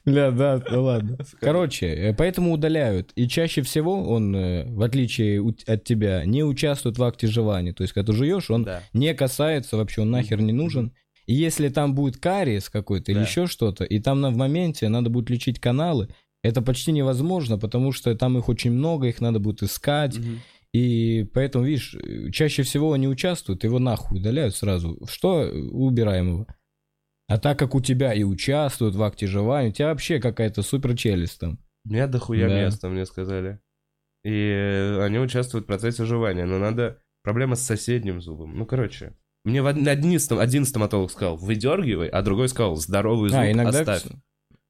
Бля, 0.05 0.31
да, 0.31 0.57
да 0.57 0.79
ладно. 0.81 1.17
Короче, 1.39 1.87
э, 1.87 2.13
поэтому 2.13 2.53
удаляют. 2.53 3.11
И 3.15 3.27
чаще 3.27 3.61
всего 3.61 4.07
он, 4.09 4.35
э, 4.35 4.65
в 4.69 4.81
отличие 4.81 5.43
от 5.67 5.83
тебя, 5.83 6.23
не 6.25 6.43
участвует 6.43 6.97
в 6.97 7.03
акте 7.03 7.27
желания. 7.27 7.73
То 7.73 7.83
есть, 7.83 7.93
когда 7.93 8.11
ты 8.11 8.17
жуешь, 8.17 8.49
он 8.49 8.63
Да. 8.63 8.81
не 8.93 9.13
касается 9.13 9.77
вообще, 9.77 10.01
он 10.01 10.11
нахер 10.11 10.41
не 10.41 10.53
нужен. 10.53 10.93
И 11.25 11.33
если 11.33 11.69
там 11.69 11.95
будет 11.95 12.17
кариес 12.17 12.69
какой-то 12.69 13.11
или 13.11 13.19
Да. 13.19 13.25
еще 13.25 13.47
что-то, 13.47 13.83
и 13.83 13.99
там 13.99 14.21
на, 14.21 14.29
в 14.29 14.35
моменте 14.37 14.89
надо 14.89 15.09
будет 15.09 15.29
лечить 15.29 15.59
каналы, 15.59 16.09
это 16.43 16.61
почти 16.61 16.91
невозможно, 16.91 17.57
потому 17.57 17.91
что 17.93 18.13
там 18.15 18.37
их 18.37 18.49
очень 18.49 18.71
много, 18.71 19.07
их 19.07 19.21
надо 19.21 19.39
будет 19.39 19.63
искать. 19.63 20.17
Мгм. 20.17 20.39
И 20.73 21.23
поэтому, 21.33 21.65
видишь, 21.65 21.95
э, 21.95 22.31
чаще 22.31 22.63
всего 22.63 22.95
не 22.97 23.07
участвуют, 23.07 23.63
его 23.63 23.79
нахуй 23.79 24.19
удаляют 24.19 24.55
сразу. 24.55 24.99
Что? 25.07 25.49
Убираем 25.71 26.27
его. 26.29 26.47
А 27.27 27.37
так 27.37 27.57
как 27.59 27.73
у 27.75 27.79
тебя 27.79 28.13
и 28.13 28.23
участвуют 28.23 28.95
в 28.95 29.03
акте 29.03 29.27
желания, 29.27 29.69
у 29.69 29.71
тебя 29.71 29.87
вообще 29.87 30.19
какая-то 30.19 30.61
супер 30.61 30.97
челюсть 30.97 31.39
там. 31.39 31.59
У 31.85 31.89
меня 31.93 32.07
дохуя 32.07 32.49
Да. 32.49 32.65
места, 32.65 32.89
мне 32.89 33.05
сказали. 33.05 33.59
И 34.25 34.31
э, 34.31 35.03
они 35.05 35.19
участвуют 35.19 35.63
в 35.65 35.67
процессе 35.67 36.05
жевания, 36.05 36.45
но 36.45 36.57
надо... 36.59 36.99
Проблема 37.23 37.55
с 37.55 37.61
соседним 37.61 38.19
зубом. 38.21 38.57
Ну, 38.57 38.65
короче. 38.65 39.13
Мне 39.45 39.61
в 39.61 39.65
од- 39.65 39.87
один, 39.87 40.17
один 40.39 40.65
стоматолог 40.65 41.11
сказал, 41.11 41.35
выдергивай, 41.35 42.07
а 42.07 42.21
другой 42.21 42.47
сказал, 42.49 42.75
здоровый 42.77 43.29
зуб 43.29 43.39
а, 43.39 43.51
иногда... 43.51 43.79
оставь. 43.79 44.03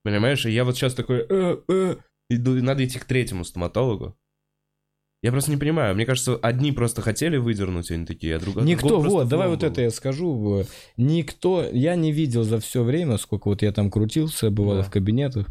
Понимаешь, 0.04 0.46
и 0.46 0.52
я 0.52 0.66
вот 0.66 0.76
сейчас 0.76 0.94
такой, 0.96 1.26
э, 1.30 1.58
э, 1.68 1.96
иду, 2.30 2.54
надо 2.62 2.84
идти 2.84 3.00
к 3.00 3.06
третьему 3.06 3.46
стоматологу. 3.46 4.16
Я 5.22 5.32
просто 5.32 5.52
не 5.52 5.58
понимаю, 5.58 5.96
мне 5.96 6.06
кажется, 6.06 6.36
одни 6.36 6.74
просто 6.74 7.02
хотели 7.02 7.38
выдернуть, 7.38 7.90
они 7.92 8.06
такие, 8.06 8.36
а 8.36 8.40
друг- 8.40 8.58
а 8.58 8.62
Никто, 8.62 9.00
вот, 9.00 9.30
давай 9.30 9.48
влом 9.48 9.56
вот 9.56 9.62
было. 9.62 9.70
это 9.72 9.82
я 9.84 9.90
скажу. 9.92 10.60
э, 10.62 10.66
Никто, 10.98 11.64
я 11.72 11.96
не 11.96 12.12
видел 12.12 12.44
за 12.44 12.60
все 12.60 12.84
время, 12.84 13.18
сколько 13.18 13.48
вот 13.48 13.62
я 13.62 13.72
там 13.72 13.90
крутился, 13.90 14.50
бывало 14.52 14.80
Да. 14.80 14.84
в 14.84 14.92
кабинетах, 14.92 15.48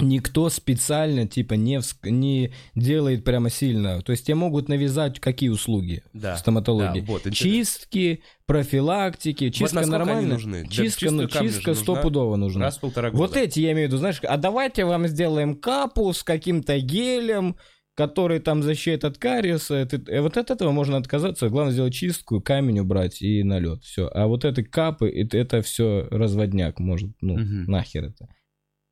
никто 0.00 0.48
специально, 0.50 1.26
типа, 1.26 1.54
не, 1.54 1.76
вск- 1.78 2.08
не 2.08 2.52
делает 2.74 3.24
прямо 3.24 3.50
сильно. 3.50 4.00
То 4.02 4.12
есть 4.12 4.26
тебе 4.26 4.34
могут 4.36 4.68
навязать 4.68 5.20
какие 5.20 5.48
услуги 5.48 6.02
Да, 6.12 6.34
в 6.36 6.38
стоматологии. 6.38 7.00
да, 7.00 7.06
вот, 7.06 7.26
интересно. 7.26 7.50
чистки, 7.50 8.22
профилактики, 8.46 9.44
Вот 9.46 9.52
чистка 9.54 9.80
они 9.80 9.90
нормально. 9.90 10.34
нужны? 10.34 10.66
Чистка, 10.68 11.00
чистую 11.06 11.12
ну, 11.22 11.28
чистка 11.28 11.74
стопудово 11.74 12.36
нужна. 12.36 12.62
Раз 12.66 12.78
в 12.78 12.80
полтора 12.80 13.10
года. 13.10 13.18
Вот 13.22 13.36
эти 13.36 13.60
я 13.60 13.72
имею 13.72 13.88
в 13.88 13.90
виду, 13.90 13.98
знаешь, 13.98 14.20
а 14.22 14.36
давайте 14.36 14.84
вам 14.84 15.06
сделаем 15.08 15.54
капу 15.56 16.12
с 16.12 16.22
каким-то 16.22 16.78
гелем, 16.80 17.56
который 17.94 18.38
там 18.38 18.62
защитит 18.62 19.04
от 19.04 19.18
кариеса. 19.18 19.74
Это- 19.74 20.00
э, 20.10 20.20
вот 20.20 20.36
от 20.36 20.50
этого 20.50 20.70
можно 20.70 20.96
отказаться. 20.98 21.48
Главное 21.48 21.72
сделать 21.72 21.94
чистку, 21.94 22.40
камень 22.40 22.78
убрать 22.78 23.22
и 23.22 23.42
налет. 23.42 23.82
Все. 23.82 24.08
А 24.14 24.26
вот 24.28 24.44
эти 24.44 24.62
капы, 24.62 25.08
это, 25.10 25.36
все 25.62 26.06
разводняк 26.10 26.78
может. 26.78 27.10
Ну, 27.20 27.34
Мгм. 27.38 27.64
нахер 27.64 28.04
это. 28.04 28.28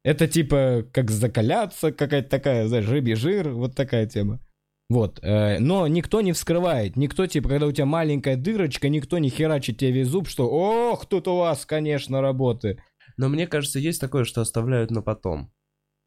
Это 0.07 0.29
типа 0.29 0.85
как 0.92 1.11
закаляться, 1.11 1.90
какая-то 1.90 2.29
такая, 2.29 2.69
знаешь, 2.69 2.87
рыбий 2.88 3.16
жир, 3.16 3.49
вот 3.51 3.75
такая 3.75 4.07
тема. 4.07 4.38
Вот, 4.88 5.19
э, 5.21 5.59
но 5.59 5.88
никто 5.88 6.21
не 6.21 6.33
вскрывает, 6.33 6.95
никто, 6.95 7.27
типа, 7.27 7.49
когда 7.49 7.66
у 7.66 7.73
тебя 7.73 7.87
маленькая 7.87 8.37
дырочка, 8.37 8.88
никто 8.88 9.19
не 9.19 9.31
херачит 9.31 9.79
тебе 9.79 9.90
весь 9.90 10.07
зуб, 10.07 10.29
что, 10.29 10.49
ох, 10.49 11.07
тут 11.07 11.27
у 11.27 11.38
вас, 11.38 11.66
конечно, 11.66 12.21
работы. 12.21 12.81
Но 13.16 13.29
мне 13.29 13.49
кажется, 13.49 13.81
есть 13.81 14.01
такое, 14.01 14.23
что 14.23 14.42
оставляют 14.42 14.92
на 14.92 15.03
потом. 15.03 15.51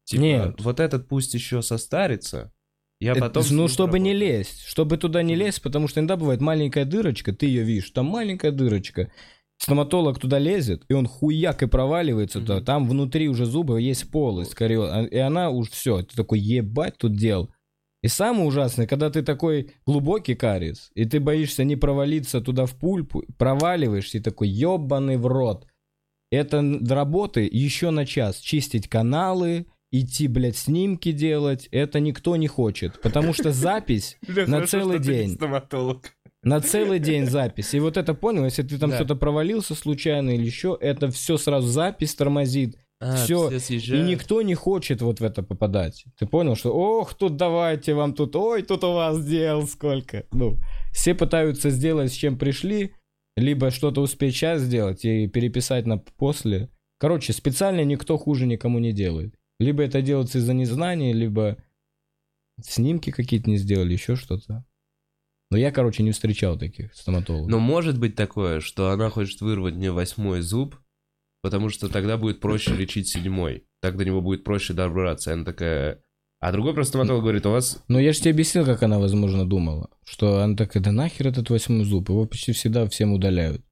Типа, 0.04 0.22
Нет. 0.22 0.60
вот 0.62 0.80
этот 0.80 1.06
пусть 1.06 1.34
еще 1.34 1.60
состарится, 1.60 2.54
я 3.00 3.12
Это- 3.12 3.20
потом... 3.20 3.44
ну, 3.50 3.68
чтобы 3.68 3.98
не 3.98 4.12
поработаю. 4.12 4.38
лезть, 4.38 4.62
чтобы 4.66 4.96
туда 4.96 5.22
не 5.22 5.34
лезть, 5.34 5.60
потому 5.60 5.88
что 5.88 6.00
иногда 6.00 6.16
бывает 6.16 6.40
маленькая 6.40 6.86
дырочка, 6.86 7.34
ты 7.34 7.44
ее 7.44 7.64
видишь, 7.64 7.90
там 7.90 8.06
маленькая 8.06 8.50
дырочка. 8.50 9.12
Стоматолог 9.62 10.18
туда 10.18 10.38
лезет, 10.38 10.84
и 10.88 10.94
он 10.94 11.06
хуяк 11.06 11.62
и 11.62 11.66
проваливается 11.66 12.40
туда. 12.40 12.56
Мгм. 12.56 12.64
Там 12.64 12.88
внутри 12.88 13.28
уже 13.28 13.44
зуба 13.44 13.76
есть 13.76 14.10
полость, 14.10 14.52
скорее, 14.52 14.82
а- 14.90 15.04
и 15.04 15.18
она 15.18 15.50
уж 15.50 15.68
все. 15.70 16.02
Ты 16.02 16.16
такой, 16.16 16.40
ебать, 16.40 16.96
тут 16.96 17.14
дел. 17.14 17.50
И 18.02 18.08
самое 18.08 18.46
ужасное, 18.46 18.86
когда 18.86 19.10
ты 19.10 19.20
такой 19.22 19.72
глубокий 19.84 20.34
кариес, 20.34 20.90
и 20.94 21.04
ты 21.04 21.20
боишься 21.20 21.64
не 21.64 21.76
провалиться 21.76 22.40
туда 22.40 22.64
в 22.64 22.74
пульпу, 22.78 23.22
проваливаешься 23.36 24.16
и 24.16 24.20
такой, 24.22 24.48
ебаный 24.48 25.18
в 25.18 25.26
рот. 25.26 25.66
Это 26.30 26.58
н- 26.58 26.86
работы 26.86 27.46
еще 27.52 27.90
на 27.90 28.06
час. 28.06 28.38
Чистить 28.38 28.88
каналы, 28.88 29.66
идти, 29.92 30.26
блядь, 30.28 30.56
снимки 30.56 31.12
делать, 31.12 31.68
это 31.70 32.00
никто 32.00 32.36
не 32.36 32.46
хочет. 32.48 32.98
Потому 33.02 33.34
что 33.34 33.52
запись 33.52 34.16
на 34.26 34.66
целый 34.66 34.98
день. 35.00 35.34
стоматолог. 35.34 36.12
На 36.42 36.60
целый 36.60 36.98
день 36.98 37.26
запись. 37.26 37.74
И 37.74 37.80
вот 37.80 37.96
это 37.96 38.14
понял, 38.14 38.44
если 38.44 38.62
ты 38.62 38.78
там 38.78 38.90
Да. 38.90 38.96
что-то 38.96 39.16
провалился 39.16 39.74
случайно 39.74 40.30
или 40.30 40.44
еще, 40.44 40.76
это 40.80 41.10
все 41.10 41.36
сразу 41.36 41.68
запись 41.68 42.14
тормозит. 42.14 42.76
А, 43.02 43.16
Всё, 43.16 43.48
все 43.58 43.76
И 43.76 44.02
никто 44.02 44.42
не 44.42 44.54
хочет 44.54 45.00
вот 45.00 45.20
в 45.20 45.24
это 45.24 45.42
попадать. 45.42 46.04
Ты 46.18 46.26
понял, 46.26 46.54
что 46.54 46.70
ох, 46.74 47.14
тут 47.14 47.36
давайте 47.36 47.94
вам 47.94 48.12
тут, 48.12 48.36
ой, 48.36 48.62
тут 48.62 48.84
у 48.84 48.92
вас 48.92 49.24
дел 49.24 49.66
сколько. 49.66 50.24
Ну, 50.32 50.58
все 50.92 51.14
пытаются 51.14 51.70
сделать, 51.70 52.12
с 52.12 52.14
чем 52.14 52.36
пришли, 52.36 52.92
либо 53.36 53.70
что-то 53.70 54.02
успеть 54.02 54.34
сейчас 54.34 54.60
сделать 54.60 55.04
и 55.06 55.26
переписать 55.28 55.86
на 55.86 55.96
после. 55.96 56.68
Короче, 56.98 57.32
специально 57.32 57.82
никто 57.84 58.18
хуже 58.18 58.46
никому 58.46 58.78
не 58.78 58.92
делает. 58.92 59.34
Либо 59.58 59.82
это 59.82 60.02
делается 60.02 60.36
из-за 60.36 60.52
незнания, 60.52 61.14
либо 61.14 61.56
снимки 62.62 63.10
какие-то 63.10 63.48
не 63.48 63.56
сделали, 63.56 63.92
еще 63.94 64.16
что-то. 64.16 64.64
Но 65.50 65.58
я, 65.58 65.72
короче, 65.72 66.02
не 66.02 66.12
встречал 66.12 66.58
таких 66.58 66.94
стоматологов. 66.94 67.50
Но 67.50 67.58
может 67.58 67.98
быть 67.98 68.14
такое, 68.14 68.60
что 68.60 68.90
она 68.90 69.10
хочет 69.10 69.40
вырвать 69.40 69.74
мне 69.74 69.90
восьмой 69.90 70.42
зуб, 70.42 70.76
потому 71.42 71.70
что 71.70 71.88
тогда 71.88 72.16
будет 72.16 72.40
проще 72.40 72.74
лечить 72.74 73.08
седьмой. 73.08 73.64
Так 73.82 73.96
до 73.96 74.04
него 74.04 74.20
будет 74.20 74.44
проще 74.44 74.74
добраться. 74.74 75.30
И 75.30 75.34
она 75.34 75.44
такая... 75.44 76.02
А 76.38 76.52
другой 76.52 76.72
просто 76.72 76.90
стоматолог 76.92 77.22
говорит, 77.22 77.44
у 77.46 77.50
вас... 77.50 77.82
Ну, 77.88 77.98
я 77.98 78.12
же 78.12 78.20
тебе 78.20 78.30
объяснил, 78.30 78.64
как 78.64 78.82
она, 78.82 78.98
возможно, 78.98 79.46
думала. 79.46 79.90
Что 80.04 80.40
она 80.42 80.56
такая, 80.56 80.82
да 80.82 80.92
нахер 80.92 81.28
этот 81.28 81.50
восьмой 81.50 81.84
зуб, 81.84 82.08
его 82.08 82.24
почти 82.26 82.52
всегда 82.52 82.88
всем 82.88 83.12
удаляют. 83.12 83.62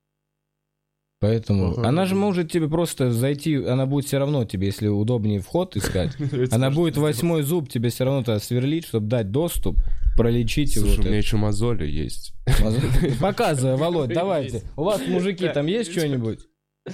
Поэтому 1.21 1.73
Ага. 1.73 1.89
она 1.89 2.05
же 2.07 2.15
может 2.15 2.51
тебе 2.51 2.69
просто 2.69 3.11
зайти, 3.11 3.57
она 3.57 3.87
будет 3.87 4.07
все 4.07 4.19
равно 4.19 4.45
тебе, 4.45 4.67
если 4.67 4.87
удобнее 4.87 5.41
вход 5.41 5.77
искать, 5.77 6.17
она 6.53 6.71
будет 6.71 6.97
восьмой 6.97 7.43
зуб 7.43 7.69
тебе 7.69 7.89
все 7.89 8.05
равно 8.05 8.23
тогда 8.23 8.39
сверлить, 8.39 8.87
чтобы 8.87 9.09
дать 9.09 9.31
доступ. 9.31 9.79
Пролечите. 10.19 10.81
Слушай, 10.81 10.97
вот 10.97 10.99
у 10.99 11.09
меня 11.09 11.19
это. 11.19 11.27
еще 11.27 11.37
мозоли 11.37 11.87
есть. 11.87 12.35
Показывай, 13.21 13.77
Володь, 13.77 14.13
давайте. 14.13 14.63
У 14.77 14.85
вас, 14.85 15.01
мужики, 15.07 15.49
там 15.49 15.67
есть 15.67 15.93
что-нибудь? 15.93 16.41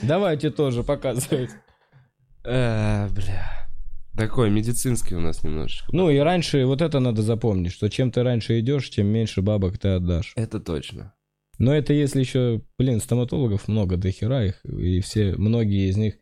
Давайте 0.02 0.50
тоже 0.50 0.82
показывайте. 0.82 1.54
А, 2.44 3.08
бля. 3.08 3.68
Такой 4.16 4.50
медицинский 4.50 5.16
у 5.16 5.20
нас 5.20 5.42
немножечко. 5.42 5.86
Ну 5.90 6.08
и 6.10 6.18
раньше, 6.18 6.66
вот 6.66 6.82
это 6.82 7.00
надо 7.00 7.22
запомнить, 7.22 7.72
что 7.72 7.88
чем 7.88 8.12
ты 8.12 8.22
раньше 8.22 8.60
идешь, 8.60 8.90
тем 8.90 9.08
меньше 9.08 9.42
бабок 9.42 9.78
ты 9.78 9.88
отдашь. 9.88 10.32
Это 10.36 10.60
точно. 10.60 11.14
Но 11.58 11.74
это 11.74 11.92
если 11.92 12.20
еще, 12.20 12.62
блин, 12.78 13.00
стоматологов 13.00 13.68
много, 13.68 13.96
до 13.96 14.10
хера 14.10 14.44
их, 14.44 14.64
и 14.64 15.00
все, 15.00 15.34
многие 15.36 15.88
из 15.88 15.96
них 15.96 16.18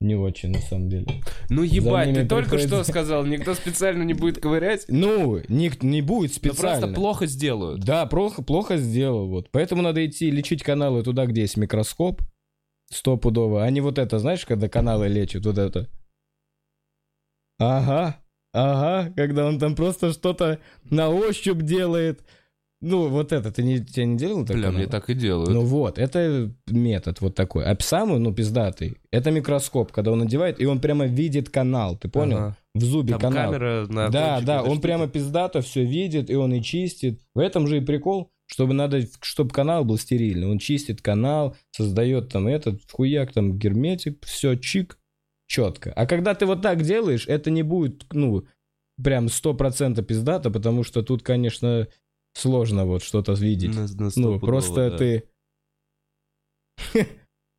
не 0.00 0.14
очень, 0.14 0.50
на 0.50 0.60
самом 0.60 0.88
деле. 0.90 1.06
Ну 1.48 1.62
ебать, 1.62 2.12
ты 2.14 2.26
только 2.26 2.50
приходится- 2.50 2.82
что 2.82 2.84
сказал, 2.92 3.24
никто 3.24 3.54
специально 3.54 4.02
не 4.02 4.14
будет 4.14 4.40
ковырять, 4.40 4.84
Ну, 4.88 5.38
не, 5.48 5.70
не 5.80 6.02
будет 6.02 6.30
но 6.32 6.36
специально. 6.36 6.80
просто 6.80 6.94
плохо 6.94 7.26
сделают. 7.26 7.80
Да, 7.80 8.06
плохо, 8.06 8.42
плохо 8.42 8.76
сделал. 8.76 9.28
Вот. 9.28 9.50
Поэтому 9.50 9.82
надо 9.82 10.04
идти 10.06 10.30
лечить 10.30 10.62
каналы 10.62 11.02
туда, 11.02 11.26
где 11.26 11.42
есть 11.42 11.56
микроскоп. 11.56 12.20
Стопудово. 12.90 13.64
А 13.64 13.70
не 13.70 13.80
вот 13.80 13.98
это, 13.98 14.18
знаешь, 14.18 14.44
когда 14.46 14.68
каналы 14.68 15.08
лечат, 15.08 15.44
вот 15.46 15.58
это. 15.58 15.88
Ага, 17.58 18.20
ага, 18.52 19.12
когда 19.16 19.46
он 19.46 19.58
там 19.58 19.74
просто 19.74 20.12
что-то 20.12 20.60
на 20.90 21.08
ощупь 21.08 21.62
делает. 21.62 22.22
Ну, 22.88 23.08
вот 23.08 23.32
это, 23.32 23.50
ты 23.50 23.64
не, 23.64 23.84
тебя 23.84 24.04
не 24.04 24.16
делал 24.16 24.46
так? 24.46 24.56
Бля, 24.56 24.70
мне 24.70 24.86
так 24.86 25.10
и 25.10 25.14
делают. 25.14 25.50
Ну 25.50 25.62
вот, 25.62 25.98
это 25.98 26.52
метод 26.68 27.20
вот 27.20 27.34
такой. 27.34 27.64
А 27.64 27.76
самый, 27.80 28.20
ну, 28.20 28.32
пиздатый, 28.32 28.98
это 29.10 29.32
микроскоп, 29.32 29.90
когда 29.90 30.12
он 30.12 30.20
надевает, 30.20 30.60
и 30.60 30.66
он 30.66 30.80
прямо 30.80 31.06
видит 31.06 31.50
канал, 31.50 31.96
ты 31.96 32.08
понял? 32.08 32.36
Ага. 32.36 32.56
В 32.74 32.82
зубе 32.84 33.12
Там 33.14 33.20
канал. 33.20 33.50
камера 33.50 33.86
на 33.88 34.08
Да, 34.08 34.40
да, 34.40 34.62
он 34.62 34.80
прямо 34.80 35.08
пиздато 35.08 35.62
все 35.62 35.84
видит, 35.84 36.30
и 36.30 36.36
он 36.36 36.54
и 36.54 36.62
чистит. 36.62 37.20
В 37.34 37.40
этом 37.40 37.66
же 37.66 37.78
и 37.78 37.80
прикол, 37.80 38.30
чтобы 38.46 38.72
надо, 38.72 39.02
чтобы 39.20 39.50
канал 39.50 39.84
был 39.84 39.98
стерильный. 39.98 40.46
Он 40.46 40.58
чистит 40.58 41.02
канал, 41.02 41.56
создает 41.72 42.28
там 42.28 42.46
этот 42.46 42.82
хуяк, 42.88 43.32
там 43.32 43.58
герметик, 43.58 44.24
все 44.24 44.54
чик, 44.54 44.98
четко. 45.48 45.92
А 45.96 46.06
когда 46.06 46.34
ты 46.34 46.46
вот 46.46 46.62
так 46.62 46.82
делаешь, 46.82 47.26
это 47.26 47.50
не 47.50 47.64
будет, 47.64 48.04
ну, 48.12 48.44
прям 49.02 49.28
сто 49.28 49.54
процентов 49.54 50.06
пиздато, 50.06 50.50
потому 50.50 50.84
что 50.84 51.02
тут, 51.02 51.22
конечно, 51.22 51.88
сложно 52.36 52.84
вот 52.84 53.02
что-то 53.02 53.32
видеть. 53.32 53.74
На- 53.74 53.86
на 53.86 54.10
ну, 54.14 54.38
просто 54.38 54.90
да. 54.90 54.96
ты... 54.98 55.24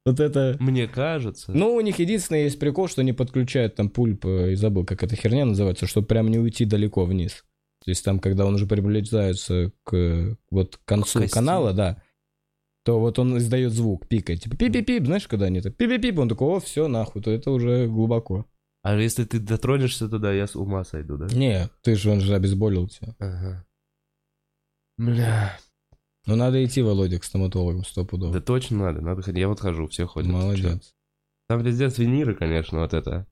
Вот 0.06 0.22
это... 0.22 0.56
Мне 0.62 0.88
кажется. 0.88 1.52
Ну, 1.52 1.76
у 1.76 1.82
них 1.82 2.00
единственное 2.00 2.44
есть 2.44 2.58
прикол, 2.60 2.88
что 2.88 3.02
они 3.02 3.12
подключают 3.12 3.76
там 3.76 3.90
пульп, 3.90 4.26
э, 4.26 4.54
и 4.54 4.56
забыл, 4.56 4.86
как 4.86 5.04
эта 5.04 5.18
херня 5.18 5.44
называется, 5.44 5.86
чтобы 5.86 6.08
прям 6.08 6.30
не 6.30 6.40
уйти 6.40 6.64
далеко 6.64 7.04
вниз. 7.04 7.44
То 7.84 7.92
есть 7.92 8.06
там, 8.06 8.20
когда 8.20 8.46
он 8.46 8.56
уже 8.56 8.68
приближается 8.68 9.74
к 9.84 9.94
э, 9.94 10.36
вот 10.50 10.78
к 10.78 10.86
концу 10.86 11.20
кости. 11.20 11.34
канала, 11.34 11.74
да, 11.74 12.02
то 12.86 13.02
вот 13.02 13.20
он 13.20 13.38
издает 13.38 13.74
звук, 13.74 14.08
пикает. 14.08 14.44
Типа 14.44 14.56
пип-пип-пип, 14.56 15.06
знаешь, 15.06 15.28
когда 15.28 15.48
они 15.48 15.60
так 15.60 15.76
пип-пип-пип, 15.76 16.18
он 16.20 16.30
такой, 16.30 16.48
о, 16.56 16.60
все, 16.62 16.88
нахуй, 16.88 17.22
то 17.22 17.30
это 17.30 17.52
уже 17.52 17.88
глубоко. 17.88 18.46
А 18.84 18.96
если 18.96 19.26
ты 19.26 19.40
дотронешься 19.40 20.08
туда, 20.08 20.32
я 20.32 20.48
с 20.48 20.56
ума 20.56 20.86
сойду, 20.86 21.18
да? 21.18 21.28
Не, 21.36 21.70
ты 21.82 21.96
же, 21.96 22.12
он 22.12 22.22
же 22.22 22.34
обезболил 22.34 22.88
тебя. 22.88 23.14
Ага. 23.20 23.67
Бля. 24.98 25.58
Ну, 26.26 26.36
надо 26.36 26.64
идти, 26.64 26.82
Володя, 26.82 27.20
к 27.20 27.24
стоматологам 27.24 27.86
стопудово. 27.86 28.34
Да 28.34 28.42
точно 28.42 28.78
надо, 28.78 29.02
надо 29.02 29.22
ходить. 29.22 29.40
Я 29.40 29.48
вот 29.48 29.60
хожу, 29.60 29.88
все 29.88 30.06
ходят. 30.06 30.30
Молодец. 30.30 30.94
Там 31.48 31.64
везде 31.64 31.90
свиниры, 31.90 32.36
конечно, 32.36 32.80
вот 32.80 32.94
это. 32.94 33.26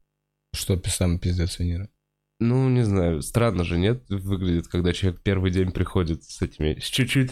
Что 0.53 0.81
самый 0.85 1.19
пиздец 1.19 1.59
винира? 1.59 1.89
Ну, 2.39 2.69
не 2.69 2.83
знаю, 2.83 3.21
странно 3.21 3.63
же, 3.63 3.77
нет? 3.77 4.03
Выглядит, 4.09 4.67
когда 4.67 4.93
человек 4.93 5.21
первый 5.21 5.51
день 5.51 5.71
приходит 5.71 6.23
с 6.23 6.41
этими... 6.41 6.79
С 6.79 6.85
чуть-чуть... 6.85 7.31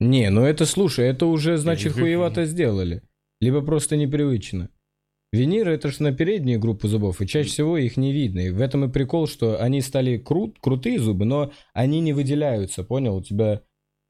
Не, 0.00 0.30
ну 0.30 0.42
это, 0.44 0.66
слушай, 0.66 1.06
это 1.06 1.26
уже, 1.26 1.56
значит, 1.56 1.94
хуевато 1.94 2.44
сделали. 2.46 3.02
Либо 3.40 3.60
просто 3.60 3.96
непривычно. 3.96 4.70
Виниры 5.34 5.74
это 5.74 5.90
же 5.90 6.00
на 6.00 6.12
переднюю 6.12 6.60
группу 6.60 6.86
зубов, 6.86 7.20
и 7.20 7.26
чаще 7.26 7.48
всего 7.48 7.76
их 7.76 7.96
не 7.96 8.12
видно. 8.12 8.38
И 8.38 8.50
в 8.50 8.60
этом 8.60 8.84
и 8.84 8.88
прикол, 8.88 9.26
что 9.26 9.60
они 9.60 9.80
стали 9.80 10.16
крут, 10.16 10.58
крутые 10.60 11.00
зубы, 11.00 11.24
но 11.24 11.50
они 11.72 11.98
не 12.00 12.12
выделяются, 12.12 12.84
понял? 12.84 13.16
У 13.16 13.22
тебя... 13.22 13.62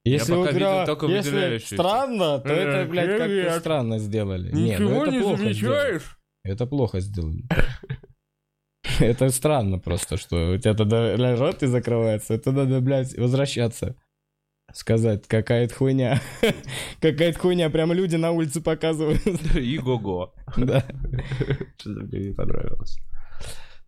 Если 0.04 0.32
пока 0.32 0.42
вот 0.42 0.52
видел 0.52 0.84
только 0.84 1.06
если 1.06 1.58
странно, 1.58 2.38
то 2.40 2.52
это, 2.52 2.82
Э, 2.82 2.86
блядь, 2.86 3.18
как-то 3.18 3.58
странно 3.60 3.98
сделали. 3.98 4.54
Не, 4.54 4.76
ну 4.78 5.02
это 5.02 5.18
плохо 5.18 5.52
сделали. 5.54 6.00
Это 6.44 6.66
плохо 6.66 7.00
сделали. 7.00 7.44
Это 9.00 9.30
странно 9.30 9.78
просто, 9.78 10.18
что 10.18 10.52
у 10.52 10.58
тебя 10.58 10.74
тогда 10.74 11.16
рот 11.36 11.62
и 11.62 11.66
закрывается, 11.66 12.34
это 12.34 12.52
надо, 12.52 12.80
блядь, 12.80 13.16
возвращаться. 13.16 13.96
Сказать, 14.74 15.28
какая-то 15.28 15.72
хуйня. 15.72 16.20
Какая-то 17.00 17.38
хуйня, 17.38 17.70
прям 17.70 17.92
люди 17.92 18.16
на 18.16 18.32
улице 18.32 18.60
показывают. 18.60 19.22
И 19.54 19.78
го-го. 19.78 20.34
Да. 20.56 20.84
Что-то 21.78 22.00
мне 22.00 22.28
не 22.28 22.34
понравилось. 22.34 22.98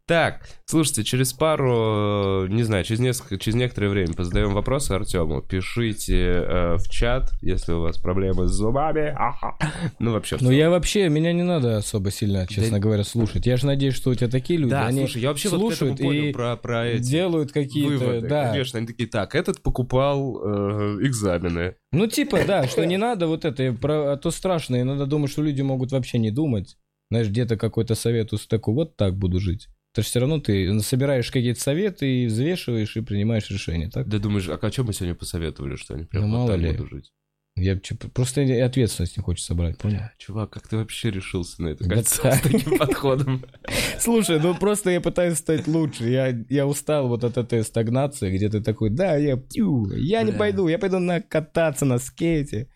Так, 0.09 0.49
слушайте, 0.67 1.03
через 1.03 1.33
пару, 1.33 2.45
э, 2.45 2.49
не 2.49 2.63
знаю, 2.63 2.85
через 2.85 3.01
несколько, 3.01 3.39
через 3.39 3.57
некоторое 3.57 3.89
время 3.89 4.13
позадаем 4.15 4.55
вопросы 4.55 4.93
Артему. 4.93 5.43
Пишите 5.43 6.17
э, 6.17 6.77
в 6.77 6.89
чат, 6.89 7.33
если 7.43 7.73
у 7.73 7.81
вас 7.81 7.99
проблемы 7.99 8.47
с 8.47 8.53
зубами. 8.53 9.13
Ага. 9.17 9.59
Ну, 9.99 10.13
вообще, 10.13 10.37
Ну 10.41 10.53
я 10.53 10.71
вообще, 10.71 11.09
меня 11.09 11.33
не 11.33 11.43
надо 11.43 11.79
особо 11.79 12.13
сильно, 12.13 12.47
честно 12.47 12.77
Да- 12.77 12.79
говоря, 12.79 13.03
слушать. 13.03 13.47
Я 13.47 13.57
же 13.57 13.67
надеюсь, 13.67 13.95
что 13.95 14.11
у 14.11 14.15
тебя 14.15 14.29
такие 14.29 14.61
люди, 14.61 14.71
Да, 14.71 14.87
они 14.87 15.01
слушай, 15.01 15.23
я 15.23 15.29
вообще 15.31 15.49
вот 15.49 15.59
слушают 15.59 15.99
понял 15.99 16.23
и 16.27 16.33
про, 16.33 16.57
про 16.57 16.87
эти 16.87 17.03
делают 17.03 17.51
какие-то, 17.51 17.89
выводы. 18.05 18.29
да. 18.29 18.51
Конечно, 18.53 18.79
они 18.79 18.87
такие, 18.87 19.09
так, 19.09 19.35
этот 19.35 19.61
покупал 19.61 20.41
э, 20.41 20.99
экзамены. 21.03 21.75
Ну 21.91 22.07
типа, 22.07 22.45
да, 22.47 22.69
что 22.69 22.87
не 22.87 22.97
надо 22.97 23.27
вот 23.27 23.45
это, 23.45 23.73
про, 23.73 24.13
а 24.13 24.17
то 24.17 24.31
страшно, 24.31 24.81
иногда 24.81 25.07
думаю, 25.07 25.27
что 25.27 25.43
люди 25.43 25.63
могут 25.63 25.91
вообще 25.91 26.19
не 26.19 26.31
думать. 26.31 26.77
Знаешь, 27.11 27.27
где-то 27.29 27.57
какой-то 27.57 27.97
совет 27.97 28.33
у 28.33 28.37
такой, 28.37 28.75
вот 28.75 28.97
так 28.97 29.17
буду 29.17 29.41
жить. 29.41 29.67
То 29.97 30.01
есть 30.01 30.11
все 30.11 30.21
равно 30.21 30.41
ты 30.41 30.79
собираешь 30.81 31.31
какие-то 31.31 31.59
советы 31.59 32.25
и 32.25 32.27
взвешиваешь 32.27 32.99
и 32.99 33.01
принимаешь 33.01 33.49
решение, 33.51 33.89
так? 33.89 34.07
Да 34.07 34.19
думаешь, 34.19 34.47
а 34.47 34.57
о 34.57 34.71
чем 34.71 34.85
мы 34.85 34.93
сегодня 34.93 35.15
посоветовали, 35.15 35.77
что 35.77 35.95
они 35.95 36.05
прям 36.05 36.25
Ну, 36.25 36.29
мало 36.29 36.53
ли. 36.53 36.71
будут 36.73 36.91
жить? 36.91 37.13
Я 37.57 37.81
просто 38.13 38.43
ответственность 38.63 39.17
не 39.17 39.23
хочется 39.23 39.55
брать, 39.55 39.79
понял? 39.79 39.97
Бля, 39.97 40.13
чувак, 40.19 40.51
как 40.51 40.69
ты 40.69 40.77
вообще 40.77 41.11
решился 41.11 41.63
на 41.63 41.69
это 41.69 41.85
Да 41.89 41.95
кольцо 41.95 42.21
так. 42.21 42.35
с 42.35 42.41
таким 42.43 42.77
подходом? 42.79 43.47
Слушай, 43.99 44.39
ну 44.39 44.55
просто 44.55 44.91
я 44.91 45.01
пытаюсь 45.01 45.39
стать 45.39 45.67
лучше. 45.67 46.11
Я, 46.11 46.29
я 46.51 46.67
устал 46.67 47.09
вот 47.09 47.25
от 47.25 47.39
этой 47.39 47.65
стагнации, 47.65 48.37
где 48.37 48.51
ты 48.51 48.61
такой, 48.63 48.91
да, 48.91 49.17
я, 49.17 49.39
пью, 49.39 49.91
я 49.95 50.25
не 50.25 50.33
пойду, 50.33 50.69
я 50.69 50.79
пойду 50.79 50.99
на 50.99 51.23
кататься 51.23 51.87
на 51.87 51.97
скейте. 51.97 52.69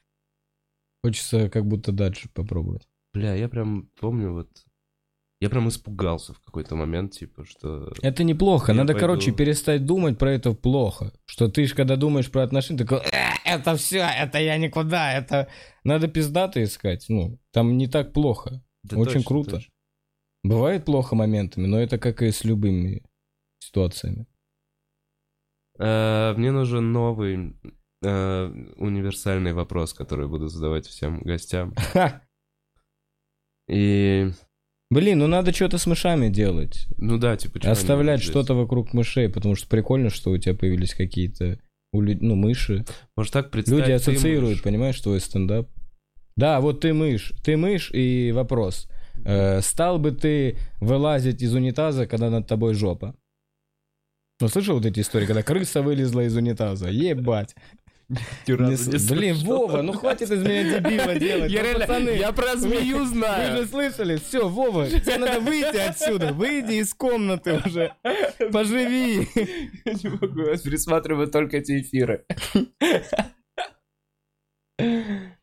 Хочется 1.04 1.50
как 1.50 1.66
будто 1.66 1.92
дальше 1.92 2.30
попробовать. 2.32 2.88
Бля, 3.12 3.34
я 3.34 3.50
прям 3.50 3.90
помню 4.00 4.32
вот... 4.32 4.48
Я 5.40 5.48
прям 5.48 5.68
испугался 5.68 6.34
в 6.34 6.40
какой-то 6.40 6.76
момент, 6.76 7.12
типа, 7.12 7.46
что... 7.46 7.92
Это 8.02 8.24
неплохо. 8.24 8.72
Я 8.72 8.76
Надо, 8.78 8.92
пойду. 8.92 9.00
короче, 9.06 9.32
перестать 9.32 9.86
думать 9.86 10.18
про 10.18 10.32
это 10.32 10.52
плохо. 10.52 11.12
Что 11.24 11.48
ты 11.48 11.66
ж, 11.66 11.72
когда 11.72 11.96
думаешь 11.96 12.30
про 12.30 12.42
отношения, 12.42 12.80
такой, 12.80 12.98
«Э, 12.98 13.30
это 13.46 13.74
все, 13.76 14.00
это 14.00 14.38
я 14.38 14.58
никуда, 14.58 15.14
это... 15.14 15.48
Надо 15.82 16.08
пиздато 16.08 16.62
искать. 16.62 17.06
Ну, 17.08 17.38
там 17.52 17.78
не 17.78 17.86
так 17.88 18.12
плохо. 18.12 18.62
Да 18.82 18.96
Очень 18.98 19.14
точно, 19.14 19.26
круто. 19.28 19.50
точно. 19.52 19.72
Бывает 20.42 20.84
плохо 20.84 21.14
моментами, 21.14 21.66
но 21.66 21.78
это 21.80 21.98
как 21.98 22.20
и 22.22 22.30
с 22.30 22.44
любыми 22.44 23.02
ситуациями. 23.60 24.26
Э, 25.78 26.34
Мне 26.36 26.52
нужен 26.52 26.92
новый 26.92 27.56
э, 28.02 28.46
универсальный 28.76 29.54
вопрос, 29.54 29.94
который 29.94 30.28
буду 30.28 30.48
задавать 30.48 30.86
всем 30.86 31.20
гостям. 31.20 31.74
И, 33.68 34.30
Блин, 34.90 35.20
ну 35.20 35.28
надо 35.28 35.52
что-то 35.52 35.78
с 35.78 35.86
мышами 35.86 36.28
делать. 36.28 36.86
ну 36.96 37.16
да, 37.16 37.36
типа... 37.36 37.60
Оставлять 37.70 38.22
что-то 38.22 38.54
вокруг 38.54 38.92
мышей, 38.92 39.28
потому 39.28 39.54
что 39.54 39.68
прикольно, 39.68 40.10
что 40.10 40.30
у 40.30 40.38
тебя 40.38 40.54
появились 40.54 40.94
какие-то 40.94 41.60
у 41.92 42.02
ну, 42.02 42.34
мыши. 42.34 42.84
Может 43.16 43.32
так 43.32 43.50
представить, 43.50 43.82
Люди 43.82 43.92
ассоциируют, 43.92 44.56
мышь. 44.56 44.62
понимаешь, 44.62 45.00
твой 45.00 45.20
стендап. 45.20 45.68
Да, 46.36 46.60
вот 46.60 46.80
ты 46.80 46.92
мышь. 46.92 47.32
Ты 47.42 47.56
мышь 47.56 47.90
и 47.92 48.32
вопрос. 48.32 48.88
Э, 49.24 49.60
стал 49.60 49.98
бы 49.98 50.12
ты 50.12 50.56
вылазить 50.80 51.42
из 51.42 51.54
унитаза, 51.54 52.06
когда 52.06 52.30
над 52.30 52.46
тобой 52.46 52.74
жопа? 52.74 53.14
Ну, 54.40 54.48
слышал 54.48 54.76
вот 54.76 54.86
эти 54.86 55.00
истории, 55.00 55.26
когда 55.26 55.42
крыса 55.42 55.82
вылезла 55.82 56.20
из 56.20 56.34
унитаза? 56.34 56.88
Ебать. 56.88 57.54
Блин. 58.46 59.36
Вова, 59.44 59.82
ну 59.82 59.92
хватит 59.92 60.30
из 60.30 60.42
меня 60.42 60.80
дебила 60.80 61.14
делать. 61.14 61.50
Я 61.52 61.62
Ну, 61.62 61.68
реально- 61.78 62.10
я 62.10 62.32
про 62.32 62.56
змею 62.56 63.04
знаю. 63.06 63.52
Вы 63.56 63.62
же 63.62 63.68
слышали? 63.68 64.16
Все, 64.16 64.48
Вова, 64.48 64.88
тебе 64.88 65.18
надо 65.18 65.40
выйти 65.40 65.76
отсюда. 65.76 66.32
Выйди 66.32 66.74
из 66.80 66.92
комнаты 66.94 67.60
уже. 67.64 67.94
Поживи. 68.52 69.28
Я 69.84 69.92
не 69.94 70.08
могу, 70.10 70.40
я 70.42 70.56
пересматриваю 70.58 71.28
только 71.28 71.58
эти 71.58 71.80
эфиры. 71.80 72.24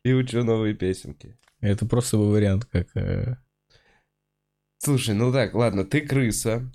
И 0.04 0.12
учу 0.12 0.42
новые 0.44 0.74
песенки. 0.74 1.38
Это 1.60 1.86
просто 1.86 2.16
был 2.16 2.30
вариант, 2.30 2.64
как... 2.66 2.88
э, 2.96 3.36
Слушай, 4.78 5.14
ну 5.14 5.32
так, 5.32 5.54
ладно, 5.54 5.84
ты 5.84 6.00
крыса. 6.02 6.70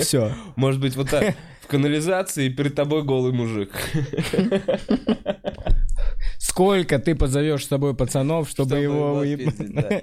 Все. 0.00 0.34
Может 0.56 0.80
быть, 0.80 0.96
вот 0.96 1.10
так. 1.10 1.34
Канализации, 1.72 2.46
и 2.46 2.50
перед 2.50 2.74
тобой 2.74 3.02
голый 3.02 3.32
мужик. 3.32 3.72
Сколько 6.38 6.98
ты 6.98 7.14
позовешь 7.14 7.64
с 7.64 7.68
собой 7.68 7.96
пацанов, 7.96 8.48
чтобы, 8.50 8.76
Чтобы 8.76 8.82
его 8.82 9.24
да. 9.72 10.02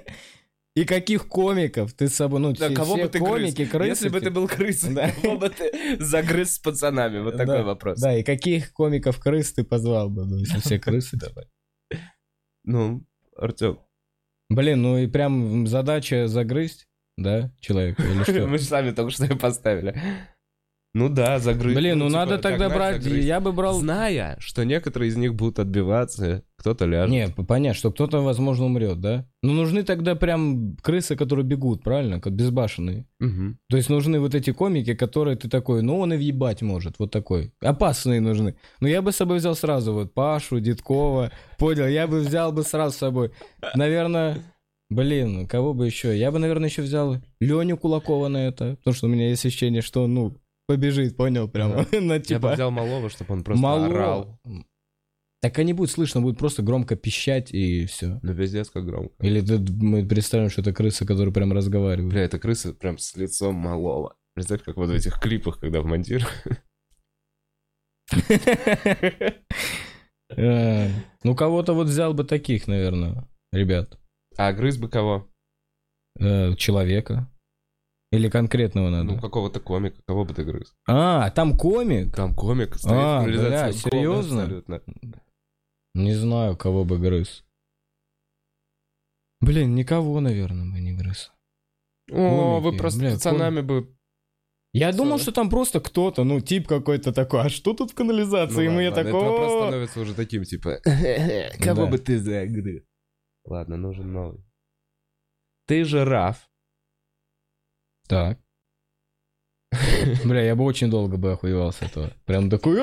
И 0.76 0.84
каких 0.84 1.28
комиков 1.28 1.92
ты 1.92 2.08
с 2.08 2.14
собой, 2.14 2.40
ну, 2.40 2.52
Да, 2.52 2.66
все, 2.66 2.74
кого 2.74 2.94
все 2.94 3.04
бы 3.04 3.08
ты 3.08 3.18
комики, 3.20 3.64
крысы. 3.66 3.88
Если 3.88 4.08
бы 4.08 4.20
ты 4.20 4.30
был 4.30 4.48
крысой, 4.48 4.94
Да. 4.94 5.10
кого 5.12 5.36
бы 5.36 5.48
ты 5.50 5.96
загрыз 5.98 6.54
с 6.54 6.58
пацанами? 6.58 7.20
Вот 7.20 7.36
такой 7.36 7.58
Да, 7.58 7.62
вопрос. 7.62 8.00
Да, 8.00 8.16
и 8.16 8.22
каких 8.24 8.72
комиков 8.72 9.20
крыс 9.20 9.52
ты 9.52 9.62
позвал 9.62 10.10
бы, 10.10 10.24
ну, 10.26 10.38
если 10.38 10.58
все 10.58 10.78
крысы 10.80 11.16
давай. 11.20 11.46
Ну, 12.64 13.04
Артем, 13.36 13.78
Блин, 14.48 14.82
ну 14.82 14.98
и 14.98 15.06
прям 15.06 15.66
задача 15.68 16.26
загрызть, 16.26 16.88
да, 17.16 17.52
человека 17.60 18.02
или 18.02 18.22
что? 18.24 18.46
мы 18.48 18.58
же 18.58 18.64
сами 18.64 18.90
только 18.90 19.12
что 19.12 19.24
ее 19.24 19.36
поставили. 19.36 19.94
Ну 20.92 21.08
да, 21.08 21.38
загрыз. 21.38 21.76
Блин, 21.76 21.98
ну 21.98 22.08
типа, 22.08 22.18
надо 22.18 22.38
тогда 22.38 22.68
брать, 22.68 23.02
загрызть. 23.02 23.24
я 23.24 23.38
бы 23.38 23.52
брал... 23.52 23.78
Зная, 23.78 24.36
что 24.40 24.64
некоторые 24.64 25.10
из 25.10 25.16
них 25.16 25.36
будут 25.36 25.60
отбиваться, 25.60 26.42
кто-то 26.56 26.84
ляжет. 26.84 27.10
Не, 27.10 27.44
понятно, 27.44 27.78
что 27.78 27.92
кто-то, 27.92 28.20
возможно, 28.22 28.66
умрет, 28.66 29.00
да? 29.00 29.24
Но 29.44 29.52
нужны 29.52 29.84
тогда 29.84 30.16
прям 30.16 30.76
крысы, 30.82 31.14
которые 31.14 31.46
бегут, 31.46 31.84
правильно? 31.84 32.20
Как 32.20 32.32
безбашенные. 32.32 33.06
Мгм. 33.20 33.58
То 33.68 33.76
есть 33.76 33.88
нужны 33.88 34.18
вот 34.18 34.34
эти 34.34 34.50
комики, 34.50 34.94
которые 34.94 35.36
ты 35.36 35.48
такой, 35.48 35.82
ну 35.82 35.96
он 36.00 36.12
и 36.12 36.16
въебать 36.16 36.60
может, 36.60 36.98
вот 36.98 37.12
такой. 37.12 37.52
Опасные 37.60 38.20
нужны. 38.20 38.56
Но 38.80 38.88
я 38.88 39.00
бы 39.00 39.12
с 39.12 39.16
собой 39.16 39.38
взял 39.38 39.54
сразу 39.54 39.92
вот 39.92 40.12
Пашу, 40.12 40.58
Дедкова, 40.58 41.30
понял, 41.56 41.86
я 41.86 42.08
бы 42.08 42.18
взял 42.18 42.52
бы 42.52 42.64
сразу 42.64 42.96
с 42.96 42.98
собой. 42.98 43.30
Наверное, 43.76 44.38
блин, 44.88 45.46
кого 45.46 45.72
бы 45.72 45.86
еще? 45.86 46.18
Я 46.18 46.32
бы, 46.32 46.40
наверное, 46.40 46.68
еще 46.68 46.82
взял 46.82 47.18
Леню 47.38 47.76
Кулакова 47.76 48.26
на 48.26 48.48
это, 48.48 48.74
потому 48.78 48.94
что 48.94 49.06
у 49.06 49.10
меня 49.10 49.28
есть 49.28 49.46
ощущение, 49.46 49.82
что 49.82 50.08
ну, 50.08 50.34
побежит, 50.74 51.16
понял, 51.16 51.48
прямо, 51.48 51.84
на 51.92 52.14
Я 52.14 52.18
бы 52.18 52.20
типа... 52.20 52.52
взял 52.52 52.70
малого, 52.70 53.10
чтобы 53.10 53.34
он 53.34 53.42
просто 53.42 53.60
Мало. 53.62 53.86
орал. 53.86 54.38
Так 55.42 55.58
они 55.58 55.72
будут 55.72 55.90
слышно, 55.90 56.20
будет 56.20 56.38
просто 56.38 56.62
громко 56.62 56.94
пищать 56.96 57.50
и 57.52 57.86
все. 57.86 58.20
Ну, 58.22 58.34
пиздец, 58.34 58.70
как 58.70 58.84
громко. 58.84 59.14
Или 59.20 59.40
ты- 59.40 59.58
мы 59.58 60.06
представим, 60.06 60.48
что 60.50 60.60
это 60.60 60.72
крыса, 60.72 61.04
которая 61.06 61.32
прям 61.34 61.52
разговаривает. 61.52 62.12
Бля, 62.12 62.22
это 62.22 62.38
крыса 62.38 62.72
прям 62.74 62.98
с 62.98 63.16
лицом 63.16 63.54
малого. 63.54 64.14
Представь, 64.34 64.62
как 64.62 64.76
вот 64.76 64.90
в 64.90 64.92
этих 64.92 65.18
клипах, 65.20 65.58
когда 65.58 65.80
вмонтируют. 65.80 66.28
Э, 70.36 70.88
Ну, 71.24 71.34
кого-то 71.34 71.72
вот 71.74 71.88
взял 71.88 72.14
бы 72.14 72.22
таких, 72.24 72.68
наверное, 72.68 73.26
ребят. 73.52 73.98
А 74.36 74.52
грыз 74.52 74.76
бы 74.78 74.88
кого? 74.88 75.28
Э, 76.20 76.54
Человека. 76.56 77.29
Или 78.12 78.28
конкретного 78.28 78.90
надо. 78.90 79.04
Ну, 79.12 79.20
какого-то 79.20 79.60
комика, 79.60 80.02
кого 80.06 80.24
бы 80.24 80.34
ты 80.34 80.42
грыз? 80.44 80.74
А, 80.88 81.30
там 81.30 81.56
комик? 81.56 82.14
Там 82.14 82.34
комик 82.34 82.74
стоит 82.76 82.92
А, 82.92 83.22
в 83.22 83.26
реализации, 83.28 83.88
бля, 83.88 83.90
серьезно? 83.90 84.42
абсолютно. 84.42 84.82
Не 85.94 86.14
знаю, 86.14 86.56
кого 86.56 86.84
бы 86.84 86.98
грыз. 86.98 87.44
Блин, 89.40 89.74
никого, 89.74 90.20
наверное, 90.20 90.70
бы 90.70 90.80
не 90.80 90.92
грыз. 90.92 91.32
О, 92.10 92.58
вы 92.58 92.62
Комики, 92.70 92.78
просто 92.78 93.00
бля, 93.00 93.12
пацанами 93.12 93.60
бы... 93.60 93.96
Я 94.72 94.90
Целый. 94.92 95.04
думал, 95.04 95.18
что 95.18 95.32
там 95.32 95.48
просто 95.48 95.80
кто-то, 95.80 96.24
ну, 96.24 96.40
тип 96.40 96.66
какой-то 96.68 97.12
такой, 97.12 97.42
а 97.42 97.48
что 97.48 97.72
тут 97.74 97.92
в 97.92 97.94
канализации? 97.94 98.54
Ну 98.54 98.60
и 98.62 98.68
мы 98.68 98.88
ладно, 98.88 99.04
такой, 99.04 99.20
Этот 99.20 99.30
вопрос 99.30 99.52
становится 99.62 100.00
уже 100.00 100.14
таким, 100.14 100.44
типа... 100.44 100.80
Кого 101.64 101.84
Да. 101.84 101.86
бы 101.86 101.98
ты 101.98 102.18
загрыз? 102.18 102.82
Ладно, 103.44 103.76
нужен 103.76 104.12
новый. 104.12 104.44
Ты 105.66 105.84
жираф. 105.84 106.49
Так. 108.10 108.38
Бля, 110.24 110.42
я 110.42 110.56
бы 110.56 110.64
очень 110.64 110.90
долго 110.90 111.16
бы 111.16 111.32
охуевал 111.32 111.72
с 111.72 111.80
этого. 111.80 112.10
Прям 112.26 112.50
такой... 112.50 112.76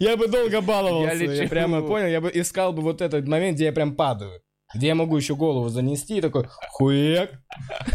Я 0.00 0.16
бы 0.16 0.28
долго 0.28 0.62
баловался. 0.62 1.24
Я 1.24 1.46
прямо 1.46 1.82
понял, 1.82 2.06
я 2.06 2.22
бы 2.22 2.30
искал 2.32 2.72
бы 2.72 2.80
вот 2.80 3.02
этот 3.02 3.28
момент, 3.28 3.56
где 3.56 3.66
я 3.66 3.72
прям 3.72 3.94
падаю. 3.94 4.40
Где 4.74 4.86
я 4.88 4.94
могу 4.94 5.14
еще 5.18 5.36
голову 5.36 5.68
занести 5.68 6.16
и 6.16 6.20
такой 6.22 6.46
хуяк. 6.70 7.32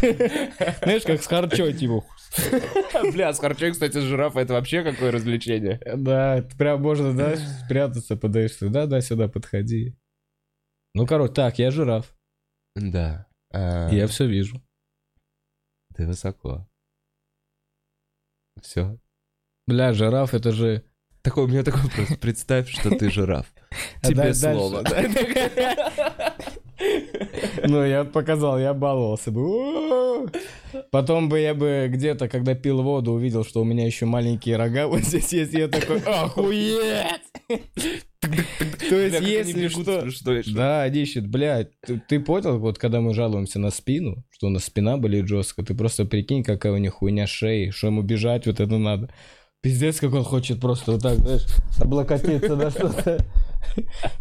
Знаешь, 0.00 1.02
как 1.02 1.20
с 1.20 1.26
харчой, 1.26 1.72
типа. 1.72 2.04
Бля, 3.12 3.32
с 3.32 3.40
харчой, 3.40 3.72
кстати, 3.72 3.98
жирафа 3.98 4.38
это 4.38 4.52
вообще 4.52 4.84
какое 4.84 5.10
развлечение. 5.10 5.80
Да, 5.96 6.46
прям 6.56 6.80
можно, 6.80 7.12
да, 7.12 7.36
спрятаться, 7.36 8.16
подойти. 8.16 8.68
Да, 8.68 8.86
да, 8.86 9.00
сюда 9.00 9.26
подходи. 9.26 9.96
Ну, 10.94 11.06
короче, 11.08 11.34
так, 11.34 11.58
я 11.58 11.72
жираф. 11.72 12.14
Да. 12.76 13.26
А, 13.52 13.88
Я 13.90 14.06
все 14.06 14.26
вижу. 14.26 14.62
Ты 15.94 16.06
высоко. 16.06 16.68
Все. 18.62 18.98
Бля, 19.66 19.92
жираф, 19.92 20.34
это 20.34 20.52
же... 20.52 20.84
Такой, 21.22 21.44
у 21.44 21.48
меня 21.48 21.62
такой 21.62 21.82
вопрос. 21.82 22.08
Представь, 22.20 22.70
что 22.70 22.90
ты 22.90 23.10
жираф. 23.10 23.52
Тебе 24.02 24.32
слово. 24.32 24.82
Ну, 27.66 27.84
я 27.84 28.04
показал, 28.04 28.58
я 28.58 28.74
баловался 28.74 29.30
бы. 29.30 30.30
Потом 30.90 31.28
бы 31.28 31.40
я 31.40 31.54
бы 31.54 31.88
где-то, 31.88 32.28
когда 32.28 32.54
пил 32.54 32.82
воду, 32.82 33.12
увидел, 33.12 33.44
что 33.44 33.60
у 33.60 33.64
меня 33.64 33.86
еще 33.86 34.06
маленькие 34.06 34.56
рога 34.56 34.86
вот 34.86 35.00
здесь 35.00 35.32
есть, 35.32 35.52
я 35.52 35.68
такой, 35.68 36.00
охуеть! 36.00 37.20
То 38.20 38.96
есть, 38.96 39.20
если 39.20 39.68
что... 39.68 40.06
Да, 40.54 40.82
они 40.82 41.00
ищут, 41.00 41.26
блядь, 41.26 41.70
ты, 41.80 42.02
ты 42.08 42.20
понял, 42.20 42.58
вот 42.58 42.78
когда 42.78 43.00
мы 43.00 43.14
жалуемся 43.14 43.58
на 43.58 43.70
спину, 43.70 44.24
что 44.30 44.48
у 44.48 44.50
нас 44.50 44.64
спина 44.64 44.96
болит 44.96 45.26
жестко, 45.28 45.62
ты 45.62 45.74
просто 45.74 46.04
прикинь, 46.04 46.44
какая 46.44 46.72
у 46.72 46.76
них 46.76 46.94
хуйня 46.94 47.26
шеи, 47.26 47.70
что 47.70 47.88
ему 47.88 48.02
бежать 48.02 48.46
вот 48.46 48.60
это 48.60 48.78
надо. 48.78 49.12
Пиздец, 49.62 50.00
как 50.00 50.14
он 50.14 50.24
хочет 50.24 50.60
просто 50.60 50.92
вот 50.92 51.02
так, 51.02 51.18
знаешь, 51.18 51.44
облокотиться 51.78 52.56
на 52.56 52.70
что-то. 52.70 53.24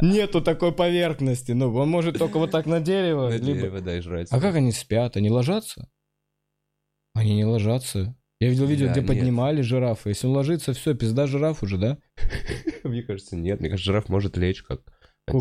Нету 0.01 0.41
такой 0.41 0.71
поверхности, 0.71 1.51
ну, 1.53 1.73
он 1.73 1.89
может 1.89 2.17
только 2.17 2.37
вот 2.37 2.51
так 2.51 2.65
на 2.65 2.79
дерево, 2.79 3.29
На 3.29 3.33
либо... 3.37 3.59
дерево 3.59 3.81
дай 3.81 4.01
жрать. 4.01 4.27
А 4.31 4.39
как 4.39 4.55
они 4.55 4.71
спят? 4.71 5.17
Они 5.17 5.29
ложатся? 5.29 5.89
Они 7.13 7.35
не 7.35 7.45
ложатся. 7.45 8.15
Я 8.39 8.49
видел 8.49 8.65
видео, 8.65 8.85
Да, 8.87 8.91
где 8.93 9.01
нет. 9.01 9.09
поднимали 9.09 9.61
жирафа. 9.61 10.09
Если 10.09 10.27
он 10.27 10.33
ложится, 10.33 10.73
все, 10.73 10.93
пизда 10.93 11.27
жираф 11.27 11.61
уже, 11.63 11.77
да? 11.77 11.97
Мне 12.83 13.03
кажется, 13.03 13.35
нет. 13.35 13.59
Мне 13.59 13.69
кажется, 13.69 13.91
жираф 13.91 14.07
может 14.09 14.37
лечь 14.37 14.63
как... 14.63 14.81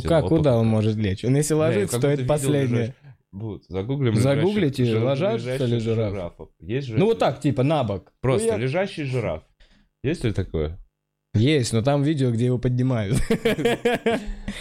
Как, 0.05 0.27
куда 0.29 0.57
он 0.59 0.67
может 0.67 0.97
лечь? 0.97 1.25
Он 1.25 1.35
если 1.37 1.55
ложится, 1.55 1.99
то 2.01 2.09
это 2.09 2.25
последнее. 2.25 2.95
Вот, 3.31 3.65
загуглим 3.69 4.15
Загуглите, 4.17 4.85
лежащих- 4.85 5.03
ложатся 5.05 5.47
ли 5.47 5.53
лежащих 5.55 5.81
жираф? 5.83 6.11
жирафов. 6.13 6.49
Есть 6.61 6.89
же 6.89 6.97
Ну 6.99 7.07
вот 7.07 7.19
так, 7.19 7.41
типа, 7.41 7.63
на 7.63 7.85
бок. 7.85 8.13
Просто 8.21 8.49
Хуяк. 8.49 8.61
лежащий 8.61 9.05
жираф. 9.05 9.43
Есть 10.03 10.25
ли 10.25 10.33
такое? 10.33 10.79
Есть, 11.39 11.73
но 11.73 11.83
там 11.83 12.03
видео, 12.03 12.31
где 12.31 12.47
его 12.47 12.59
поднимают. 12.59 13.17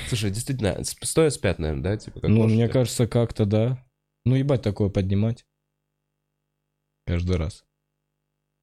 Слушай, 0.08 0.32
действительно, 0.32 0.78
стоя 0.84 1.30
спят, 1.30 1.60
наверное, 1.60 1.84
да? 1.84 1.98
Типа, 1.98 2.20
как 2.22 2.30
Ну, 2.30 2.42
лошади? 2.42 2.56
мне 2.56 2.68
кажется, 2.70 3.08
как-то 3.08 3.46
да. 3.46 3.84
Ну, 4.26 4.36
ебать 4.36 4.62
такое 4.62 4.90
поднимать. 4.90 5.46
Каждый 7.06 7.38
раз. 7.38 7.64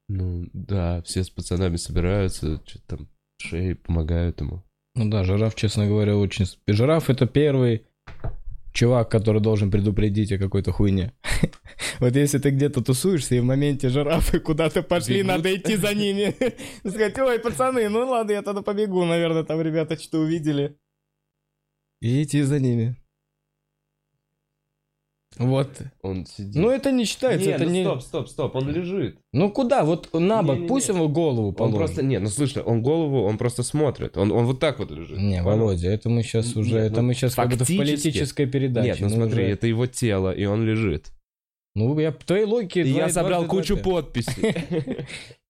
Ну, 0.09 0.49
да, 0.53 1.03
все 1.03 1.25
с 1.25 1.31
пацанами 1.31 1.77
собираются, 1.77 2.61
что-то 2.67 2.87
там 2.97 3.09
шеи 3.39 3.73
помогают 3.73 4.41
ему. 4.41 4.62
Ну 4.95 5.11
да, 5.11 5.25
жираф, 5.25 5.55
честно 5.55 5.87
говоря, 5.87 6.17
очень... 6.17 6.47
Жираф 6.67 7.09
это 7.11 7.27
первый 7.27 7.87
чувак, 8.73 9.11
который 9.11 9.41
должен 9.41 9.71
предупредить 9.71 10.31
о 10.33 10.39
какой-то 10.39 10.73
хуйне. 10.73 11.12
Вот 12.01 12.14
если 12.16 12.38
ты 12.38 12.51
где-то 12.51 12.82
тусуешься, 12.82 13.34
и 13.34 13.40
в 13.40 13.45
моменте 13.45 13.88
жирафы 13.88 14.40
куда-то 14.40 14.82
пошли, 14.82 15.18
Бегут. 15.18 15.28
надо 15.28 15.55
идти 15.55 15.76
за 15.76 15.95
ними. 15.95 16.34
Сказать, 16.88 17.18
ой, 17.18 17.38
пацаны, 17.38 17.88
ну 17.88 18.07
ладно, 18.09 18.32
я 18.32 18.42
тогда 18.42 18.62
побегу, 18.62 19.05
наверное, 19.05 19.45
там 19.45 19.61
ребята 19.61 19.97
что-то 19.99 20.18
увидели. 20.20 20.76
И 22.01 22.22
идти 22.22 22.42
за 22.42 22.59
ними. 22.61 22.97
Вот. 25.36 25.68
Он 26.03 26.26
сидит. 26.26 26.55
Ну 26.55 26.70
это 26.70 26.92
не 26.92 27.05
считается, 27.05 27.49
не, 27.49 27.55
это 27.55 27.64
ну 27.64 27.70
не... 27.70 27.82
стоп, 27.82 28.03
стоп, 28.03 28.28
стоп, 28.28 28.55
он 28.55 28.70
лежит. 28.70 29.18
Ну 29.32 29.51
куда? 29.51 29.84
Вот 29.84 30.12
на 30.12 30.45
бок, 30.45 30.53
Не-не-не. 30.55 30.68
пусть 30.68 30.88
его 30.88 31.09
голову 31.09 31.49
Он 31.49 31.55
положит. 31.55 31.78
просто, 31.78 32.03
не, 32.05 32.20
ну 32.20 32.28
слышно, 32.28 32.62
он 32.62 32.82
голову, 32.82 33.24
он 33.24 33.36
просто 33.36 33.64
смотрит. 33.64 34.16
Он, 34.16 34.30
он 34.30 34.47
вот 34.47 34.61
так 34.61 34.78
вот 34.78 34.92
лежит. 34.92 35.18
Не, 35.18 35.42
Понял? 35.42 35.59
Володя, 35.59 35.88
это 35.90 36.09
мы 36.09 36.22
сейчас 36.22 36.47
Нет, 36.49 36.57
уже, 36.57 36.78
это 36.78 37.01
ну, 37.03 37.09
мы 37.09 37.14
сейчас 37.14 37.34
как 37.34 37.49
будто 37.51 37.64
в 37.64 37.66
фактически- 37.66 37.78
политической 37.78 38.47
передаче. 38.47 38.86
Нет, 38.90 39.01
ну 39.01 39.09
Мы 39.09 39.14
смотри, 39.14 39.45
уже- 39.45 39.53
это 39.55 39.66
его 39.66 39.86
тело, 39.88 40.30
и 40.32 40.45
он 40.45 40.64
лежит. 40.64 41.11
Ну, 41.75 41.99
я 41.99 42.12
по 42.12 42.25
твоей 42.25 42.45
логике... 42.45 42.83
И 42.83 42.91
я 42.91 43.09
собрал 43.09 43.47
кучу 43.47 43.77
подписей. 43.77 44.55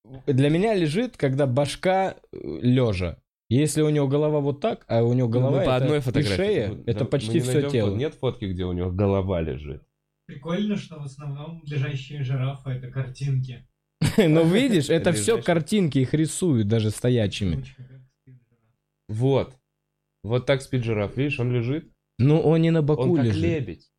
Для 0.27 0.49
меня 0.49 0.75
лежит, 0.75 1.16
когда 1.16 1.47
башка 1.47 2.16
лежа. 2.33 3.18
Если 3.51 3.83
у 3.83 3.91
него 3.91 4.09
голова 4.09 4.41
вот 4.41 4.61
так, 4.61 4.85
а 4.89 5.03
у 5.03 5.12
него 5.12 5.29
голова 5.29 5.51
Ну, 5.51 5.57
по 5.59 5.62
это 5.62 5.77
одной 5.77 6.01
фотографии. 6.01 6.37
шея, 6.37 6.68
Ну, 6.68 6.83
это 6.87 7.05
почти 7.05 7.41
все 7.41 7.68
тело. 7.68 7.95
Нет 7.95 8.14
фотки, 8.14 8.47
где 8.47 8.64
у 8.64 8.72
него 8.72 8.91
голова 8.91 9.41
лежит. 9.43 9.83
Прикольно, 10.27 10.77
что 10.77 10.99
в 10.99 11.05
основном 11.05 11.62
лежащие 11.66 12.22
жирафы 12.22 12.70
это 12.70 12.91
картинки. 12.91 13.68
Но 14.16 14.43
видишь, 14.43 14.89
это 14.89 15.12
все 15.12 15.43
картинки, 15.43 15.99
их 15.99 16.14
рисуют 16.14 16.68
даже 16.68 16.91
стоячими. 16.91 17.64
Вот. 19.09 19.55
Вот 20.22 20.47
так 20.47 20.62
спит 20.62 20.85
жираф. 20.85 21.16
Видишь, 21.16 21.39
он 21.39 21.53
лежит. 21.53 21.93
Ну, 22.18 22.41
он 22.41 22.62
не 22.62 22.70
на 22.70 22.81
боку 22.83 23.03
Он 23.03 23.16
как 23.16 23.27
лежит. 23.27 23.43
лебедь. 23.43 23.91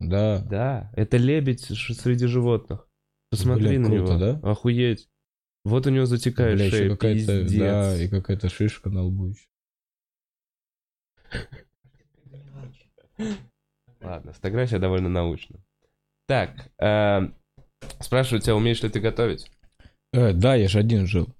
Да. 0.00 0.40
Да, 0.48 0.92
это 0.94 1.16
лебедь 1.16 1.60
среди 1.62 2.26
животных. 2.26 2.88
Посмотри 3.30 3.68
Блин, 3.68 3.82
на 3.82 3.88
круто, 3.88 4.14
него. 4.14 4.18
да? 4.18 4.50
Охуеть. 4.50 5.08
Вот 5.64 5.86
у 5.86 5.90
него 5.90 6.04
затекает 6.04 6.58
Бля, 6.58 6.70
шея, 6.70 6.90
какая-то, 6.90 7.48
да, 7.58 7.96
и 7.96 8.08
какая-то 8.08 8.48
шишка 8.48 8.90
на 8.90 9.02
лбу 9.02 9.28
еще. 9.28 9.48
Ладно, 14.02 14.32
фотография 14.32 14.78
довольно 14.78 15.08
научна. 15.08 15.64
Так, 16.26 16.70
э, 16.78 17.20
спрашиваю 18.00 18.40
тебя, 18.40 18.56
умеешь 18.56 18.82
ли 18.82 18.90
ты 18.90 19.00
готовить? 19.00 19.50
Э, 20.12 20.32
да, 20.32 20.54
я 20.54 20.68
же 20.68 20.78
один 20.78 21.06
жил. 21.06 21.34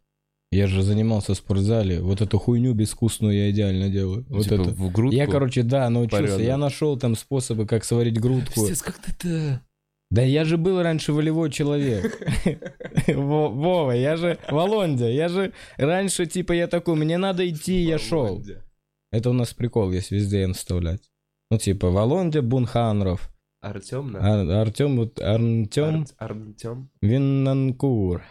Я 0.55 0.66
же 0.68 0.82
занимался 0.82 1.34
в 1.34 1.36
спортзале. 1.36 2.00
Вот 2.00 2.20
эту 2.20 2.38
хуйню 2.38 2.74
безвкусную 2.74 3.34
я 3.36 3.50
идеально 3.50 3.88
делаю. 3.90 4.24
Вот 4.28 4.44
Типа 4.44 4.55
это. 4.55 4.70
в 4.70 4.92
грудку? 4.92 5.16
Я, 5.16 5.26
короче, 5.26 5.62
да, 5.64 5.90
научился. 5.90 6.22
парёную. 6.22 6.44
Я 6.46 6.57
нашел 6.57 6.96
там 6.96 7.16
способы, 7.16 7.66
как 7.66 7.84
сварить 7.84 8.20
грудку. 8.20 8.55
Пиздец, 8.55 8.82
как 8.82 8.98
ты 8.98 9.11
это... 9.11 9.61
Да 10.11 10.22
я 10.22 10.44
же 10.44 10.57
был 10.57 10.80
раньше 10.80 11.12
волевой 11.12 11.50
человек. 11.50 12.22
Во- 13.09 13.48
Вова, 13.48 13.90
я 13.92 14.16
же 14.16 14.38
Волондя. 14.48 15.09
Я 15.09 15.28
же 15.28 15.52
раньше, 15.76 16.26
типа, 16.26 16.52
я 16.52 16.68
такой, 16.68 16.94
мне 16.94 17.18
надо 17.18 17.48
идти, 17.48 17.80
я 17.80 17.98
шел. 17.98 18.40
Это 19.11 19.30
у 19.30 19.32
нас 19.32 19.52
прикол 19.55 19.90
есть 19.90 20.12
везде 20.12 20.46
вставлять. 20.52 21.11
Ну, 21.50 21.59
типа, 21.59 21.90
Волондя 21.90 22.42
Бунханров. 22.42 23.28
Артем, 23.61 24.12
да? 24.12 24.20
А- 24.22 24.61
Артем, 24.62 24.96
вот 24.98 25.20
Артем 25.20 26.07
Ар- 26.18 26.30
Артем? 26.30 26.90
Виннанкур. 27.02 28.22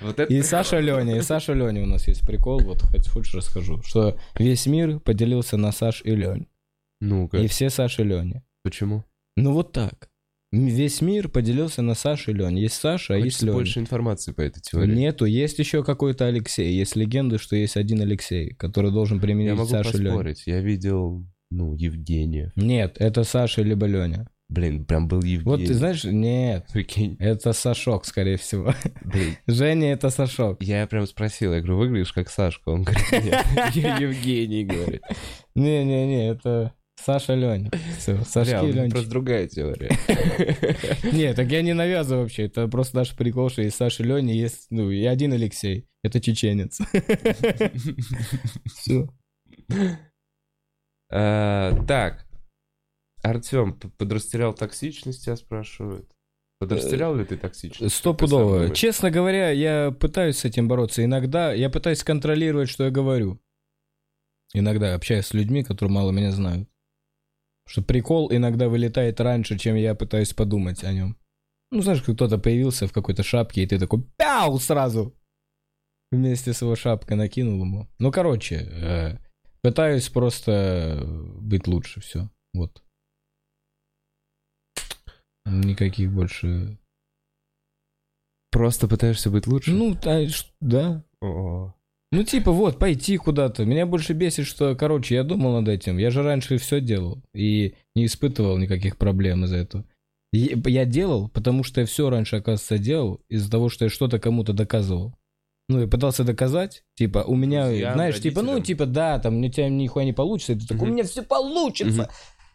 Вот 0.00 0.18
это... 0.20 0.32
И 0.32 0.42
Саша 0.42 0.80
Леня, 0.80 1.16
и 1.18 1.22
Саша 1.22 1.52
Леня 1.52 1.82
у 1.82 1.86
нас 1.86 2.06
есть 2.08 2.26
прикол, 2.26 2.60
вот 2.60 2.82
хоть 2.82 3.08
хочешь 3.08 3.34
расскажу, 3.34 3.82
что 3.82 4.18
весь 4.38 4.66
мир 4.66 5.00
поделился 5.00 5.56
на 5.56 5.72
Саш 5.72 6.02
и 6.04 6.14
Лень. 6.14 6.48
Ну-ка, 7.00 7.38
И 7.38 7.46
все 7.46 7.70
Саши 7.70 8.02
и 8.02 8.04
Лени. 8.04 8.42
почему? 8.62 9.04
Ну 9.36 9.52
вот 9.52 9.72
так. 9.72 10.10
Весь 10.52 11.00
мир 11.02 11.28
поделился 11.28 11.82
на 11.82 11.94
Саш 11.94 12.28
и 12.28 12.32
Лень. 12.32 12.58
Есть 12.58 12.76
Саша, 12.76 13.14
а 13.14 13.18
есть 13.18 13.42
Леня. 13.42 13.52
больше 13.54 13.80
информации 13.80 14.32
по 14.32 14.40
этой 14.40 14.60
теории. 14.60 14.94
Нету, 14.94 15.24
есть 15.26 15.58
еще 15.58 15.82
какой-то 15.84 16.26
Алексей. 16.26 16.72
Есть 16.72 16.96
легенды, 16.96 17.38
что 17.38 17.56
есть 17.56 17.76
один 17.76 18.00
Алексей, 18.00 18.54
который 18.54 18.92
должен 18.92 19.16
Я 19.18 19.22
применить 19.22 19.52
могу 19.52 19.68
Сашу 19.68 19.90
и 19.96 19.98
Леню. 19.98 20.10
поспорить. 20.10 20.42
Я 20.46 20.60
видел, 20.60 21.26
ну, 21.50 21.74
Евгения. 21.74 22.52
Нет, 22.56 22.96
это 22.98 23.24
Саша 23.24 23.62
либо 23.62 23.86
Леня. 23.86 24.28
Блин, 24.48 24.84
прям 24.84 25.08
был 25.08 25.22
Евгений. 25.22 25.44
Вот 25.44 25.58
ты 25.64 25.74
знаешь, 25.74 26.04
нет, 26.04 26.66
Прикинь, 26.72 27.16
это 27.18 27.52
Сашок, 27.52 28.04
скорее 28.04 28.36
всего. 28.36 28.72
блин. 29.02 29.36
Женя 29.46 29.92
это 29.92 30.08
Сашок. 30.10 30.62
Я 30.62 30.86
прям 30.86 31.06
спросил, 31.06 31.52
я 31.52 31.60
говорю, 31.60 31.78
выглядишь 31.78 32.12
как 32.12 32.30
Сашка? 32.30 32.68
Он 32.68 32.84
говорит, 32.84 33.24
нет, 33.24 33.44
я 33.74 33.96
Евгений, 33.98 34.64
говорит. 34.64 35.02
Не-не-не, 35.56 36.28
это 36.28 36.72
Саша 36.94 37.34
Леня. 37.34 37.70
Все, 37.98 38.22
Сашки 38.24 38.52
Ленчик. 38.72 38.92
просто 38.92 39.10
другая 39.10 39.48
теория. 39.48 39.90
Нет, 41.12 41.34
так 41.36 41.50
я 41.50 41.62
не 41.62 41.72
навязываю 41.74 42.22
вообще. 42.22 42.44
Это 42.44 42.68
просто 42.68 42.96
наш 42.98 43.14
прикол, 43.16 43.50
что 43.50 43.62
есть 43.62 43.76
Саша 43.76 44.04
Леня, 44.04 44.32
есть, 44.32 44.68
ну, 44.70 44.90
и 44.90 45.04
один 45.04 45.32
Алексей. 45.32 45.86
Это 46.04 46.20
чеченец. 46.20 46.78
Все. 48.74 49.08
А, 51.10 51.72
Так, 51.86 52.25
Артем, 53.26 53.74
подрастерял 53.98 54.54
токсичность, 54.54 55.24
тебя 55.24 55.36
спрашивают. 55.36 56.08
Подрастерял 56.58 57.14
ли 57.16 57.24
ты 57.24 57.36
токсичность? 57.36 57.94
Сам 57.94 58.14
Стопудово. 58.14 58.70
Честно 58.70 59.10
говоря, 59.10 59.50
я 59.50 59.90
пытаюсь 59.90 60.38
с 60.38 60.44
этим 60.44 60.68
бороться. 60.68 61.04
Иногда 61.04 61.52
я 61.52 61.68
пытаюсь 61.68 62.04
контролировать, 62.04 62.70
что 62.70 62.84
я 62.84 62.90
говорю. 62.90 63.40
Иногда 64.54 64.94
общаюсь 64.94 65.26
с 65.26 65.34
людьми, 65.34 65.64
которые 65.64 65.92
мало 65.92 66.12
меня 66.12 66.30
знают. 66.30 66.68
Что 67.68 67.82
прикол 67.82 68.32
иногда 68.32 68.68
вылетает 68.68 69.20
раньше, 69.20 69.58
чем 69.58 69.74
я 69.74 69.94
пытаюсь 69.94 70.32
подумать 70.32 70.84
о 70.84 70.92
нем. 70.92 71.18
Ну, 71.72 71.82
знаешь, 71.82 72.02
кто-то 72.02 72.38
появился 72.38 72.86
в 72.86 72.92
какой-то 72.92 73.24
шапке, 73.24 73.64
и 73.64 73.66
ты 73.66 73.78
такой 73.78 74.04
пяу 74.16 74.58
сразу. 74.60 75.14
Вместе 76.12 76.52
с 76.52 76.62
его 76.62 76.76
шапкой 76.76 77.16
накинул 77.16 77.60
ему. 77.60 77.88
Ну, 77.98 78.12
короче, 78.12 78.68
э, 78.70 79.18
пытаюсь 79.62 80.08
просто 80.08 81.02
быть 81.04 81.66
лучше, 81.66 82.00
все. 82.00 82.30
Вот. 82.54 82.85
Никаких 85.46 86.12
больше... 86.12 86.76
Просто 88.50 88.88
пытаешься 88.88 89.30
быть 89.30 89.46
лучше? 89.46 89.72
Ну, 89.72 89.94
да, 90.02 90.26
ш- 90.28 90.46
да. 90.60 91.04
О, 91.20 91.74
Ну, 92.12 92.22
типа, 92.24 92.52
вот, 92.52 92.78
пойти 92.78 93.16
куда-то. 93.18 93.64
Меня 93.64 93.84
больше 93.86 94.12
бесит, 94.12 94.46
что, 94.46 94.74
короче, 94.74 95.14
я 95.14 95.24
думал 95.24 95.60
над 95.60 95.68
этим. 95.68 95.98
Я 95.98 96.10
же 96.10 96.22
раньше 96.22 96.56
все 96.58 96.80
делал. 96.80 97.22
И 97.34 97.74
не 97.94 98.06
испытывал 98.06 98.56
никаких 98.58 98.96
проблем 98.96 99.44
из-за 99.44 99.56
этого. 99.56 99.84
Я 100.32 100.84
делал, 100.84 101.28
потому 101.28 101.62
что 101.64 101.80
я 101.80 101.86
все 101.86 102.10
раньше, 102.10 102.36
оказывается, 102.36 102.78
делал 102.78 103.20
из-за 103.28 103.50
того, 103.50 103.68
что 103.68 103.84
я 103.84 103.90
что-то 103.90 104.18
кому-то 104.18 104.52
доказывал. 104.52 105.14
Ну, 105.68 105.82
и 105.82 105.86
пытался 105.88 106.22
доказать, 106.22 106.84
типа, 106.94 107.24
у 107.26 107.34
меня, 107.34 107.66
Друзьям, 107.66 107.94
знаешь, 107.94 108.20
типа, 108.20 108.42
ну, 108.42 108.52
родителям. 108.54 108.64
типа, 108.78 108.86
да, 108.86 109.18
там, 109.18 109.42
у 109.42 109.48
тебя 109.48 109.68
нихуя 109.68 110.04
не 110.04 110.12
получится. 110.12 110.52
И 110.52 110.56
ты 110.60 110.66
такой, 110.66 110.88
у 110.88 110.92
меня 110.92 111.02
все 111.04 111.22
получится. 111.22 112.08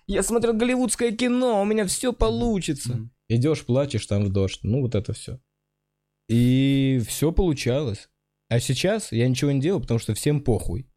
Я 0.07 0.23
смотрел 0.23 0.53
голливудское 0.53 1.11
кино, 1.11 1.61
у 1.61 1.65
меня 1.65 1.85
все 1.85 2.13
получится. 2.13 3.09
Идешь, 3.29 3.65
плачешь 3.65 4.05
там 4.05 4.25
в 4.25 4.29
дождь. 4.29 4.59
Ну, 4.63 4.81
вот 4.81 4.95
это 4.95 5.13
все. 5.13 5.39
И 6.27 7.01
все 7.07 7.31
получалось. 7.31 8.09
А 8.49 8.59
сейчас 8.59 9.11
я 9.11 9.27
ничего 9.27 9.51
не 9.51 9.61
делаю, 9.61 9.81
потому 9.81 9.99
что 9.99 10.13
всем 10.13 10.41
похуй. 10.41 10.87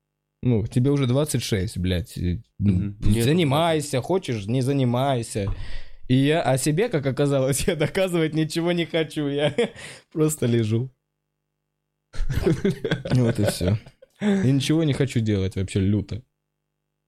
Ну, 0.42 0.66
тебе 0.66 0.90
уже 0.90 1.06
26, 1.06 1.78
блядь. 1.78 2.16
Нету 2.58 3.22
Занимайся, 3.22 4.02
хочешь, 4.02 4.46
не 4.46 4.60
занимайся. 4.60 5.54
И 6.08 6.14
я 6.14 6.42
о 6.42 6.58
себе, 6.58 6.88
как 6.88 7.06
оказалось, 7.06 7.60
я 7.66 7.76
доказывать 7.76 8.34
ничего 8.34 8.72
не 8.72 8.84
хочу. 8.84 9.28
Я 9.28 9.54
просто 10.12 10.46
лежу. 10.46 10.90
Вот 13.14 13.40
и 13.40 13.44
все. 13.46 13.78
И 14.20 14.52
ничего 14.52 14.84
не 14.84 14.92
хочу 14.92 15.20
делать 15.20 15.56
вообще 15.56 15.80
люто. 15.80 16.22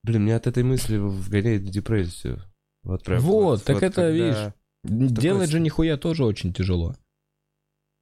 Блин, 0.07 0.23
меня 0.25 0.37
от 0.37 0.47
этой 0.47 0.63
мысли 0.63 0.97
вгоняет 0.99 1.63
в 1.63 1.69
депрессию. 1.69 2.41
Вот 2.85 3.03
прям. 3.03 3.21
Вот, 3.21 3.65
так 3.65 3.79
это, 3.83 3.95
когда- 4.03 4.11
видишь, 4.11 4.53
Делать 4.85 5.51
же 5.51 5.59
нихуя 5.59 5.97
тоже 5.97 6.25
очень 6.25 6.53
тяжело. 6.53 6.95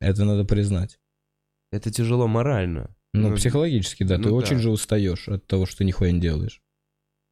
Это 0.00 0.26
надо 0.26 0.44
признать. 0.44 0.98
Это 1.72 1.90
тяжело 1.90 2.28
морально. 2.28 2.94
Ну, 3.14 3.30
Ну, 3.30 3.36
психологически, 3.36 4.02
да. 4.02 4.16
ты 4.16 4.28
ну 4.28 4.34
очень 4.34 4.56
да. 4.56 4.62
же 4.62 4.70
устаешь 4.70 5.28
от 5.28 5.46
того, 5.46 5.64
что 5.64 5.78
ты 5.78 5.84
нихуя 5.84 6.10
не 6.12 6.20
делаешь. 6.20 6.60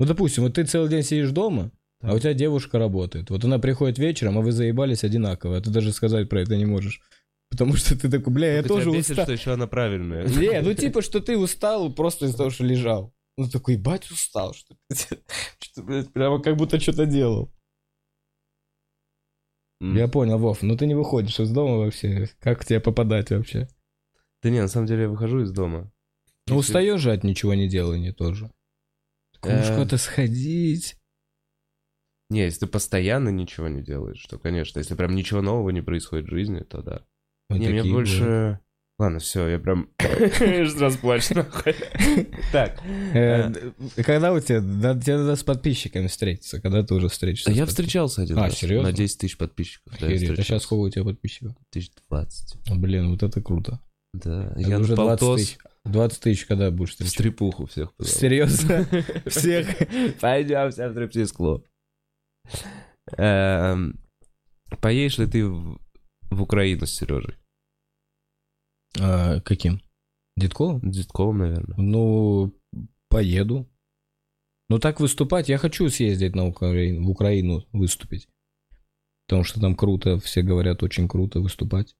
Ну, 0.01 0.07
допустим, 0.07 0.45
вот 0.45 0.55
ты 0.55 0.64
целый 0.64 0.89
день 0.89 1.03
сидишь 1.03 1.33
дома, 1.33 1.70
а 2.01 2.14
у 2.14 2.18
тебя 2.18 2.33
девушка 2.33 2.79
работает. 2.79 3.29
Вот 3.29 3.45
она 3.45 3.59
приходит 3.59 3.99
вечером, 3.99 4.39
а 4.39 4.41
вы 4.41 4.53
заебались 4.53 5.05
одинаково. 5.05 5.59
А 5.59 5.61
ты 5.61 5.68
даже 5.68 5.93
сказать 5.93 6.31
про 6.31 6.41
это 6.41 6.57
не 6.57 6.64
можешь. 6.64 7.03
Потому 7.51 7.77
что 7.77 7.95
ты 7.99 8.11
такой, 8.11 8.33
бля, 8.33 8.55
я 8.55 8.62
Только 8.62 8.85
тоже 8.85 8.91
устал. 8.99 9.25
что 9.27 9.33
еще 9.33 9.53
она 9.53 9.66
правильная. 9.66 10.27
Не, 10.27 10.62
ну 10.62 10.73
типа, 10.75 11.03
что 11.03 11.20
ты 11.20 11.37
устал 11.37 11.93
просто 11.93 12.25
из-за 12.25 12.39
того, 12.39 12.49
что 12.49 12.64
лежал. 12.64 13.12
Ну 13.43 13.51
такой, 13.51 13.74
ебать, 13.74 14.11
устал, 14.11 14.55
что 14.55 14.76
что, 15.59 15.82
блядь, 15.82 16.12
прямо 16.12 16.40
как 16.40 16.57
будто 16.57 16.78
что-то 16.80 17.07
делал. 17.07 17.53
М. 19.80 19.97
Я 19.97 20.09
понял, 20.09 20.38
Вов, 20.38 20.62
ну 20.62 20.76
ты 20.76 20.86
не 20.86 20.95
выходишь 20.95 21.40
из 21.40 21.51
дома 21.51 21.78
вообще. 21.78 22.28
Как 22.40 22.61
к 22.61 22.64
тебе 22.64 22.80
попадать 22.80 23.30
вообще? 23.30 23.68
Да 24.43 24.51
не, 24.51 24.61
на 24.61 24.68
самом 24.68 24.86
деле 24.86 25.03
я 25.03 25.09
выхожу 25.09 25.40
из 25.43 25.51
дома. 25.53 25.93
Ну, 26.47 26.57
Если- 26.57 26.70
устаешь 26.70 27.01
же 27.01 27.12
от 27.12 27.24
ничего 27.24 27.55
не 27.55 27.68
делания 27.68 28.12
тоже. 28.12 28.51
Такой, 29.32 29.55
«Может, 29.57 29.70
Э. 29.70 29.74
куда-то 29.76 29.97
сходить. 29.99 30.97
Не, 32.30 32.43
если 32.45 32.61
ты 32.61 32.66
постоянно 32.66 33.28
ничего 33.28 33.68
не 33.68 33.82
делаешь, 33.82 34.24
то, 34.26 34.38
конечно, 34.38 34.78
если 34.78 34.95
прям 34.95 35.14
ничего 35.14 35.43
нового 35.43 35.70
не 35.70 35.82
происходит 35.82 36.26
в 36.26 36.30
жизни, 36.30 36.61
то 36.61 36.82
да. 36.82 37.05
Вот 37.51 37.59
не, 37.59 37.68
мне 37.68 37.78
такие 37.80 37.93
больше... 37.95 38.61
Ладно, 38.99 39.18
все, 39.18 39.49
я 39.49 39.59
прям... 39.59 39.88
Сразу 39.99 40.99
плачу 40.99 41.34
нахуй. 41.34 41.74
Так. 42.53 42.80
Э, 43.14 43.51
Когда 44.05 44.32
у 44.32 44.38
тебя, 44.40 44.61
тебе 44.61 45.16
надо 45.18 45.34
с 45.36 45.43
подписчиками 45.43 46.07
встретиться, 46.07 46.61
когда 46.61 46.82
ты 46.84 46.95
уже 46.95 47.09
встретишься. 47.09 47.51
Я 47.51 47.66
встречался 47.66 48.22
один 48.22 48.38
А, 48.38 48.43
раз. 48.45 48.55
серьезно? 48.59 48.90
На 48.90 48.97
10 48.97 49.18
тысяч 49.18 49.36
подписчиков. 49.36 49.95
А 49.95 49.99
сейчас 49.99 50.62
сколько 50.62 50.82
у 50.82 50.90
тебя 50.90 51.05
подписчиков? 51.05 51.53
1020. 51.70 52.76
Блин, 52.78 53.11
вот 53.11 53.22
это 53.22 53.40
круто. 53.40 53.80
Да. 54.12 54.53
Я 54.57 54.78
уже 54.78 54.90
на 54.90 54.97
20 54.97 54.97
полтос 54.97 55.40
тысяч. 55.40 55.59
20 55.84 56.20
тысяч 56.20 56.45
когда 56.45 56.70
будешь 56.70 56.90
в 56.90 56.93
встречаться? 56.93 57.18
стрипуху 57.18 57.66
всех. 57.66 57.93
Серьезно? 58.01 58.86
Всех? 59.26 59.66
Пойдем 60.20 60.70
все 60.70 60.88
в 60.88 60.93
стриптиз-клуб. 60.93 61.66
Эм, 63.16 63.99
Поедешь 64.80 65.18
ли 65.18 65.26
ты 65.26 65.45
в 65.47 65.80
в 66.30 66.40
Украину 66.43 66.86
с 66.86 66.93
Сережей? 66.95 67.34
А, 69.01 69.40
Каким? 69.40 69.80
Дедковым? 70.36 70.80
Дедковым, 70.90 71.38
наверное. 71.38 71.76
Ну, 71.76 72.55
поеду. 73.09 73.68
Ну, 74.68 74.78
так 74.78 75.01
выступать, 75.01 75.49
я 75.49 75.59
хочу 75.59 75.88
съездить 75.90 76.34
на 76.34 76.47
Украину, 76.47 77.07
в 77.07 77.11
Украину 77.11 77.66
выступить. 77.72 78.28
Потому 79.28 79.45
что 79.45 79.61
там 79.61 79.74
круто, 79.76 80.18
все 80.18 80.43
говорят, 80.43 80.82
очень 80.82 81.09
круто 81.09 81.40
выступать. 81.40 81.95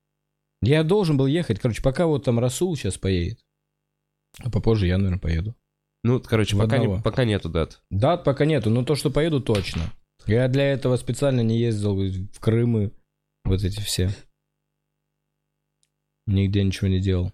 Я 0.63 0.83
должен 0.85 1.17
был 1.17 1.27
ехать, 1.27 1.59
короче, 1.59 1.83
пока 1.83 2.07
вот 2.07 2.25
там 2.25 2.39
Расул 2.39 2.77
сейчас 2.77 2.97
поедет. 2.97 3.41
А 4.39 4.49
попозже 4.51 4.87
я, 4.87 4.97
наверное, 4.97 5.19
поеду. 5.19 5.55
Ну, 6.05 6.21
короче, 6.21 6.57
В 6.57 6.59
пока, 6.59 6.79
не- 6.79 7.01
пока 7.03 7.25
нету 7.25 7.49
дат. 7.49 7.83
Дат 7.91 8.25
пока 8.25 8.45
нету, 8.47 8.71
но 8.71 8.85
то, 8.85 8.95
что 8.95 9.11
поеду, 9.11 9.41
точно. 9.41 9.83
Я 10.27 10.49
для 10.49 10.65
этого 10.73 10.97
специально 10.97 11.41
не 11.43 11.59
ездил 11.59 11.97
в 11.97 12.41
Крым 12.41 12.79
и 12.79 12.91
вот 13.45 13.63
эти 13.63 13.81
все. 13.81 14.11
Нигде 16.27 16.63
ничего 16.63 16.89
не 16.89 17.01
делал. 17.01 17.33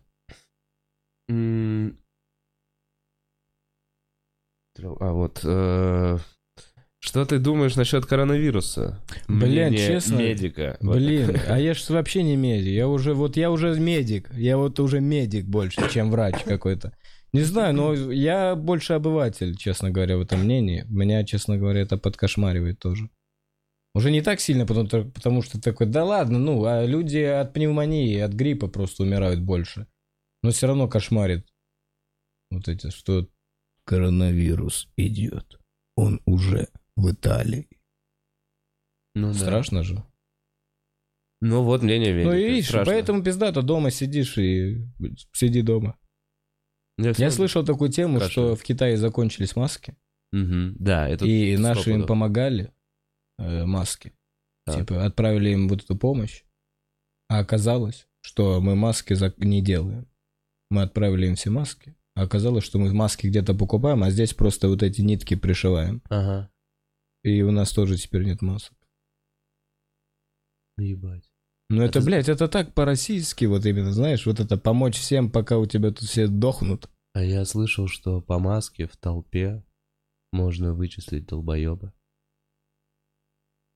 А 5.00 5.12
вот... 5.12 5.40
э, 5.42 6.18
Что 7.00 7.24
ты 7.26 7.38
думаешь 7.38 7.76
насчет 7.76 8.06
коронавируса? 8.06 9.04
Блин, 9.26 9.68
Мнение 9.68 9.86
честно, 9.86 10.16
Медика. 10.16 10.76
Вот. 10.80 10.96
Блин, 10.96 11.36
а 11.48 11.58
я 11.58 11.74
же 11.74 11.92
вообще 11.92 12.22
не 12.22 12.36
медик. 12.36 12.68
Я 12.72 12.88
уже, 12.88 13.14
вот 13.14 13.36
я 13.36 13.50
уже 13.50 13.78
медик. 13.78 14.30
Я 14.34 14.56
вот 14.56 14.78
уже 14.80 15.00
медик 15.00 15.46
больше, 15.46 15.90
чем 15.90 16.10
врач 16.10 16.44
какой-то. 16.44 16.92
Не 17.32 17.42
знаю, 17.42 17.74
но 17.74 17.92
я 17.92 18.54
больше 18.56 18.94
обыватель, 18.94 19.54
честно 19.56 19.90
говоря, 19.90 20.16
в 20.16 20.22
этом 20.22 20.40
мнении. 20.44 20.84
Меня, 20.88 21.24
честно 21.24 21.58
говоря, 21.58 21.80
это 21.82 21.98
подкошмаривает 21.98 22.78
тоже. 22.78 23.10
Уже 23.98 24.12
не 24.12 24.22
так 24.22 24.38
сильно, 24.40 24.64
потому, 24.64 24.86
потому 25.10 25.42
что 25.42 25.60
такой, 25.60 25.88
да 25.88 26.04
ладно, 26.04 26.38
ну, 26.38 26.64
а 26.64 26.86
люди 26.86 27.18
от 27.18 27.52
пневмонии, 27.52 28.16
от 28.20 28.32
гриппа 28.32 28.68
просто 28.68 29.02
умирают 29.02 29.40
больше. 29.40 29.88
Но 30.44 30.52
все 30.52 30.68
равно 30.68 30.86
кошмарит. 30.86 31.48
Вот 32.52 32.68
эти, 32.68 32.90
что 32.90 33.28
коронавирус 33.82 34.88
идет. 34.96 35.58
Он 35.96 36.20
уже 36.26 36.68
в 36.94 37.10
Италии. 37.10 37.68
Ну, 39.16 39.32
да. 39.32 39.34
Страшно 39.38 39.82
же. 39.82 40.04
Ну 41.40 41.64
вот 41.64 41.82
мнение 41.82 42.12
Медика. 42.12 42.30
Ну 42.30 42.36
и 42.36 42.50
видишь, 42.50 42.68
Страшно. 42.68 42.92
поэтому 42.92 43.24
пиздато 43.24 43.62
дома 43.62 43.90
сидишь 43.90 44.38
и 44.38 44.86
сиди 45.32 45.62
дома. 45.62 45.98
Я, 46.98 47.14
Я 47.18 47.32
слышал 47.32 47.64
такую 47.64 47.90
тему, 47.90 48.20
Кашель. 48.20 48.30
что 48.30 48.54
в 48.54 48.62
Китае 48.62 48.96
закончились 48.96 49.56
маски, 49.56 49.96
Мгм, 50.30 50.76
Да, 50.78 51.08
это 51.08 51.24
и 51.26 51.56
наши 51.56 51.90
им 51.90 52.06
помогали 52.06 52.72
э, 53.38 53.64
маски. 53.64 54.12
Так. 54.66 54.76
Типа 54.76 55.04
отправили 55.04 55.50
им 55.50 55.68
вот 55.68 55.82
эту 55.84 55.96
помощь, 55.96 56.44
а 57.28 57.38
оказалось, 57.40 58.06
что 58.20 58.60
мы 58.60 58.76
маски 58.76 59.14
за- 59.14 59.34
не 59.38 59.62
делаем. 59.62 60.06
Мы 60.70 60.82
отправили 60.82 61.26
им 61.26 61.34
все 61.36 61.50
маски, 61.50 61.94
а 62.14 62.22
оказалось, 62.22 62.64
что 62.64 62.78
мы 62.78 62.92
маски 62.92 63.26
где-то 63.26 63.54
покупаем, 63.54 64.02
а 64.02 64.10
здесь 64.10 64.34
просто 64.34 64.68
вот 64.68 64.82
эти 64.82 65.00
нитки 65.00 65.34
пришиваем. 65.36 66.02
Ага. 66.10 66.50
И 67.24 67.42
у 67.42 67.50
нас 67.50 67.72
тоже 67.72 67.96
теперь 67.96 68.24
нет 68.24 68.42
масок. 68.42 68.76
Ебать. 70.78 71.28
Ну 71.70 71.82
это, 71.82 71.98
Это- 71.98 72.06
блядь, 72.06 72.28
это 72.28 72.48
так 72.48 72.72
по-российски, 72.74 73.44
вот 73.44 73.66
именно, 73.66 73.92
знаешь, 73.92 74.24
вот 74.26 74.40
это 74.40 74.56
помочь 74.56 74.96
всем, 74.98 75.30
пока 75.30 75.58
у 75.58 75.66
тебя 75.66 75.90
тут 75.90 76.08
все 76.08 76.26
дохнут. 76.28 76.88
А 77.14 77.22
я 77.22 77.44
слышал, 77.44 77.88
что 77.88 78.20
по 78.20 78.38
маске 78.38 78.86
в 78.86 78.96
толпе 78.96 79.64
можно 80.32 80.72
вычислить 80.74 81.26
долбоеба. 81.26 81.92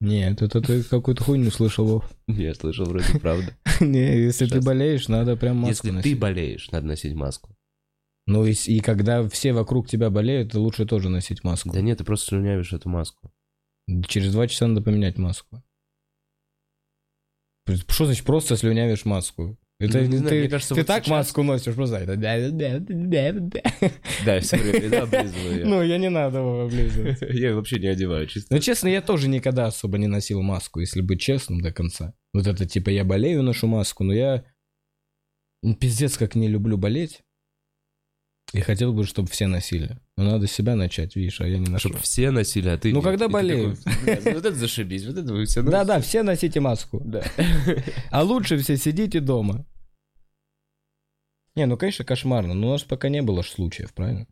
Нет, 0.03 0.43
это 0.43 0.61
ты 0.61 0.83
какую-то 0.83 1.23
хуйню 1.23 1.53
слышал, 1.53 1.87
Вов. 1.87 2.11
Я 2.27 2.55
слышал 2.55 2.87
вроде 2.87 3.21
правда. 3.21 3.57
Не, 3.81 4.19
если 4.25 4.47
ты 4.47 4.61
болеешь, 4.61 5.07
надо 5.07 5.37
прям 5.37 5.59
маску 5.59 5.69
Если 5.71 5.89
ты 5.91 5.95
носить. 5.95 6.19
болеешь, 6.19 6.71
надо 6.73 6.89
носить 6.89 7.15
маску. 7.15 7.57
Ну 8.27 8.45
и, 8.45 8.81
когда 8.81 9.29
все 9.29 9.53
вокруг 9.53 9.89
тебя 9.89 10.11
болеют, 10.11 10.55
лучше 10.55 10.87
тоже 10.87 11.09
носить 11.09 11.45
маску. 11.45 11.71
Да 11.71 11.81
нет, 11.81 11.99
ты 11.99 12.05
просто 12.05 12.31
слюнявишь 12.31 12.73
эту 12.73 12.89
маску. 12.89 13.33
Через 14.09 14.33
два 14.33 14.49
часа 14.49 14.67
надо 14.67 14.83
поменять 14.83 15.19
маску. 15.19 15.63
Что 17.87 18.07
значит 18.07 18.27
просто 18.27 18.57
слюнявишь 18.57 19.05
маску? 19.05 19.57
Это 19.85 19.99
Ну, 19.99 20.05
не 20.07 20.17
знаю, 20.19 20.29
ты, 20.31 20.39
мне 20.41 20.49
кажется, 20.49 20.75
ты 20.75 20.81
вот 20.81 20.87
так 20.87 21.03
сейчас- 21.05 21.11
маску 21.11 21.43
носишь, 21.43 21.75
просто 21.75 21.97
это... 21.97 22.17
Да, 24.25 24.41
все 24.41 24.57
время 24.57 25.03
облизываю 25.03 25.59
я. 25.59 25.67
Ну, 25.67 25.83
я 25.83 25.99
не 25.99 26.09
надо 26.11 26.39
его 26.39 26.63
облизывать. 26.63 27.19
Я 27.35 27.55
вообще 27.55 27.79
не 27.81 27.89
одеваю, 27.89 28.27
чисто. 28.27 28.55
Ну, 28.55 28.61
честно, 28.61 28.89
я 28.89 29.03
тоже 29.03 29.29
никогда 29.29 29.67
особо 29.67 29.99
не 29.99 30.07
носил 30.07 30.41
маску, 30.43 30.81
если 30.81 31.01
быть 31.01 31.21
честным 31.21 31.61
до 31.61 31.73
конца. 31.73 32.15
Вот 32.33 32.47
это 32.47 32.65
типа 32.67 32.91
я 32.91 33.05
болею, 33.05 33.43
ношу 33.43 33.67
маску, 33.67 34.05
но 34.05 34.13
я 34.15 34.45
пиздец 35.81 36.17
как 36.17 36.35
не 36.35 36.49
люблю 36.49 36.77
болеть. 36.77 37.23
И 38.53 38.61
хотел 38.61 38.93
бы, 38.93 39.05
чтобы 39.05 39.29
все 39.31 39.47
носили. 39.47 39.99
Но 40.19 40.25
надо 40.25 40.47
себя 40.47 40.77
начать, 40.77 41.17
видишь, 41.17 41.41
а 41.41 41.47
я 41.49 41.57
не 41.59 41.71
ношу. 41.71 41.89
Чтобы 41.89 42.03
все 42.03 42.31
носили, 42.31 42.69
а 42.69 42.77
ты 42.77 42.93
Ну, 42.93 43.01
когда 43.01 43.29
болею. 43.29 43.77
такой, 43.77 44.05
«Бля, 44.05 44.21
ну 44.25 44.33
Вот 44.35 44.45
это 44.45 44.55
зашибись, 44.55 45.07
вот 45.07 45.17
это 45.17 45.33
вы 45.33 45.47
все 45.47 45.63
Да-да, 45.63 46.01
все 46.01 46.23
носите 46.23 46.61
маску. 46.61 47.01
Да. 47.03 47.23
А 48.11 48.23
лучше 48.23 48.59
все 48.59 48.77
сидите 48.77 49.21
дома. 49.21 49.67
Не, 51.57 51.67
ну, 51.67 51.77
конечно, 51.77 52.05
кошмарно, 52.05 52.55
но 52.55 52.69
у 52.69 52.73
нас 52.73 52.83
пока 52.83 53.09
не 53.09 53.23
было 53.23 53.43
ж 53.43 53.49
случаев, 53.49 53.93
правильно? 53.95 54.27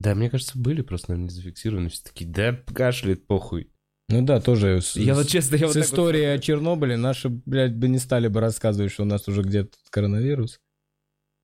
Да, 0.00 0.14
мне 0.14 0.30
кажется, 0.30 0.58
были 0.58 0.82
просто, 0.82 1.10
наверное, 1.10 1.28
не 1.30 1.34
зафиксированы. 1.34 1.88
Все 1.90 2.02
такие, 2.04 2.28
да, 2.28 2.52
кашляет, 2.74 3.26
похуй. 3.26 3.70
Ну 4.08 4.22
да, 4.22 4.40
тоже 4.40 4.80
с, 4.80 4.96
Я 4.96 5.14
вот 5.14 5.28
честно, 5.28 5.56
я 5.56 5.66
вот 5.66 5.74
с 5.74 5.76
вот 5.76 5.84
историей 5.84 6.24
о 6.24 6.32
смотрю. 6.36 6.42
Чернобыле 6.42 6.96
наши, 6.96 7.28
блядь, 7.28 7.76
бы 7.76 7.88
не 7.88 7.98
стали 7.98 8.28
бы 8.28 8.40
рассказывать, 8.40 8.90
что 8.92 9.02
у 9.02 9.06
нас 9.06 9.28
уже 9.28 9.42
где-то 9.42 9.76
коронавирус. 9.90 10.58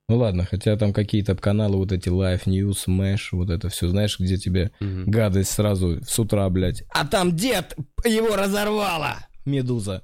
Ну 0.09 0.17
ладно, 0.17 0.45
хотя 0.45 0.75
там 0.77 0.93
какие-то 0.93 1.35
каналы, 1.35 1.77
вот 1.77 1.91
эти 1.91 2.07
Live 2.09 2.45
News, 2.45 2.87
Mesh, 2.87 3.27
вот 3.33 3.49
это 3.49 3.67
все, 3.69 3.89
знаешь, 3.89 4.17
где 4.19 4.37
тебе 4.37 4.71
Мгм. 4.79 5.03
гадость 5.11 5.51
сразу 5.51 6.01
с 6.03 6.17
утра, 6.17 6.49
блядь. 6.49 6.83
А 6.93 7.05
там 7.05 7.35
дед 7.35 7.75
его 8.05 8.35
разорвала! 8.37 9.17
Медуза. 9.45 10.03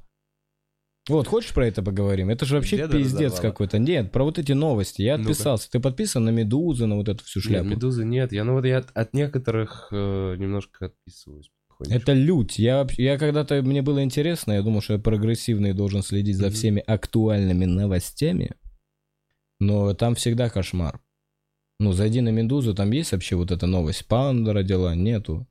Вот, 1.10 1.28
хочешь 1.28 1.54
про 1.54 1.68
это 1.68 1.84
поговорим? 1.84 2.30
Это 2.30 2.46
же 2.46 2.56
вообще 2.56 2.78
Деда 2.78 2.98
пиздец 2.98 3.40
какой-то. 3.40 3.78
Нет, 3.78 4.12
про 4.12 4.24
вот 4.24 4.40
эти 4.40 4.54
новости. 4.54 5.02
Я 5.02 5.18
Ну-ка. 5.18 5.32
отписался. 5.32 5.70
Ты 5.70 5.80
подписан 5.82 6.24
на 6.24 6.30
Медузу, 6.30 6.88
на 6.88 6.96
вот 6.96 7.10
эту 7.10 7.24
всю 7.26 7.40
Нет, 7.40 7.46
шляпу? 7.48 7.68
медузы 7.68 8.06
нет. 8.06 8.32
Я, 8.32 8.46
ну 8.46 8.54
вот 8.54 8.64
я 8.66 8.78
от, 8.78 8.90
от 8.94 9.14
некоторых 9.14 9.90
э, 9.92 10.36
немножко 10.38 10.86
отписываюсь. 10.86 11.52
Это 11.90 12.14
лють. 12.14 12.58
Я, 12.58 12.88
я 12.98 13.18
когда-то, 13.18 13.62
мне 13.62 13.82
было 13.82 14.02
интересно, 14.04 14.54
я 14.54 14.62
думал, 14.62 14.80
что 14.82 14.94
я 14.94 15.00
прогрессивный 15.00 15.74
должен 15.74 16.02
следить 16.04 16.38
за 16.38 16.50
всеми 16.50 16.82
актуальными 16.86 17.66
новостями, 17.66 18.52
но 19.60 19.94
там 19.94 20.16
всегда 20.16 20.50
кошмар. 20.50 21.02
Ну, 21.80 21.92
зайди 21.92 22.22
на 22.22 22.30
Медузу, 22.30 22.74
там 22.74 22.92
есть 22.92 23.12
вообще 23.12 23.36
вот 23.36 23.52
эта 23.52 23.66
новость. 23.68 24.08
Панда 24.08 24.54
родила, 24.54 24.96
нету. 24.96 25.46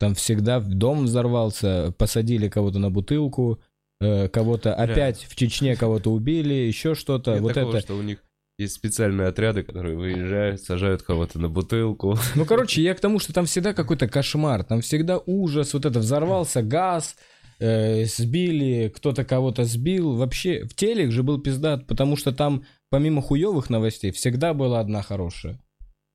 Там 0.00 0.14
всегда 0.14 0.58
дом 0.58 1.04
взорвался, 1.04 1.94
посадили 1.96 2.48
кого-то 2.48 2.80
на 2.80 2.90
бутылку, 2.90 3.60
кого-то 4.00 4.74
опять 4.74 5.24
в 5.24 5.34
Чечне 5.36 5.76
кого-то 5.76 6.12
убили, 6.12 6.54
еще 6.54 6.94
что-то. 6.94 7.34
Нет 7.34 7.42
вот 7.42 7.54
такого, 7.54 7.76
это. 7.76 7.80
что 7.80 7.96
у 7.96 8.02
них 8.02 8.22
есть 8.58 8.74
специальные 8.74 9.28
отряды, 9.28 9.62
которые 9.62 9.96
выезжают, 9.96 10.62
сажают 10.62 11.02
кого-то 11.02 11.38
на 11.38 11.48
бутылку. 11.48 12.18
Ну, 12.34 12.46
короче, 12.46 12.82
я 12.82 12.94
к 12.94 13.00
тому, 13.00 13.18
что 13.18 13.32
там 13.32 13.44
всегда 13.44 13.74
какой-то 13.74 14.08
кошмар, 14.08 14.64
там 14.64 14.80
всегда 14.80 15.18
ужас, 15.26 15.74
вот 15.74 15.84
это 15.84 15.98
взорвался 15.98 16.62
газ, 16.62 17.16
э, 17.58 18.04
сбили, 18.06 18.90
кто-то 18.94 19.24
кого-то 19.24 19.64
сбил. 19.64 20.16
Вообще, 20.16 20.64
в 20.64 20.74
телек 20.74 21.10
же 21.10 21.22
был 21.22 21.38
пиздат, 21.40 21.86
потому 21.86 22.16
что 22.16 22.32
там, 22.32 22.64
помимо 22.88 23.20
хуевых 23.20 23.68
новостей, 23.68 24.10
всегда 24.10 24.54
была 24.54 24.80
одна 24.80 25.02
хорошая. 25.02 25.58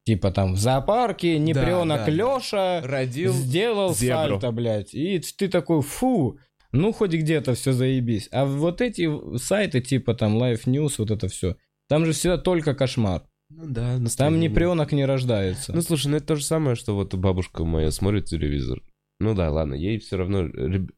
Типа 0.03 0.32
там 0.32 0.55
в 0.55 0.57
зоопарке 0.57 1.38
непренок 1.38 1.99
да, 1.99 2.05
да. 2.05 2.11
Леша 2.11 2.82
Родил. 2.82 3.34
сделал 3.34 3.93
зебру. 3.93 4.15
сальто, 4.15 4.51
блядь. 4.51 4.95
И 4.95 5.19
ты 5.19 5.47
такой, 5.47 5.84
фу, 5.84 6.39
ну 6.72 6.91
хоть 6.91 7.13
где-то 7.13 7.53
все 7.55 7.74
заебись. 7.74 8.30
А 8.32 8.45
вот 8.45 8.82
эти 8.82 9.09
сайты, 9.38 9.82
типа 9.82 10.13
там 10.13 10.38
Life 10.41 10.65
News, 10.65 10.95
вот 10.97 11.11
это 11.11 11.28
все, 11.28 11.55
там 11.88 12.05
же 12.05 12.13
всегда 12.13 12.38
только 12.38 12.74
кошмар. 12.74 13.24
Ну 13.49 13.65
да, 13.67 13.99
Там 14.17 14.39
непренок 14.39 14.93
не 14.93 15.05
рождается. 15.05 15.74
Ну 15.74 15.82
слушай, 15.82 16.07
ну 16.07 16.17
это 16.17 16.28
то 16.28 16.36
же 16.38 16.43
самое, 16.45 16.76
что 16.76 16.95
вот 16.95 17.13
бабушка 17.15 17.65
моя 17.65 17.91
смотрит 17.91 18.26
телевизор. 18.26 18.82
Ну 19.19 19.36
да, 19.36 19.51
ладно, 19.51 19.76
ей 19.76 19.99
все 19.99 20.17
равно 20.17 20.47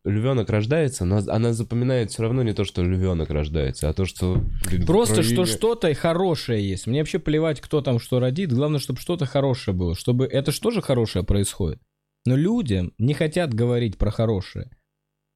львенок 0.05 0.49
рождается, 0.49 1.03
но 1.03 1.17
она 1.27 1.51
запоминает 1.51 2.11
все 2.11 2.21
равно 2.21 2.41
не 2.41 2.53
то, 2.53 2.63
что 2.63 2.81
львенок 2.81 3.29
рождается, 3.29 3.89
а 3.89 3.93
то, 3.93 4.05
что... 4.05 4.41
Просто 4.87 5.23
что 5.23 5.41
Украине- 5.41 5.45
что-то 5.57 5.93
хорошее 5.93 6.69
есть. 6.69 6.87
Мне 6.87 6.99
вообще 6.99 7.19
плевать, 7.19 7.59
кто 7.59 7.81
там 7.81 7.99
что 7.99 8.21
родит. 8.21 8.53
Главное, 8.53 8.79
чтобы 8.79 9.01
что-то 9.01 9.25
хорошее 9.25 9.75
было. 9.75 9.93
Чтобы 9.93 10.25
это 10.25 10.53
что 10.53 10.71
же 10.71 10.81
хорошее 10.81 11.25
происходит. 11.25 11.81
Но 12.25 12.37
люди 12.37 12.89
не 12.97 13.13
хотят 13.13 13.53
говорить 13.53 13.97
про 13.97 14.09
хорошее. 14.09 14.69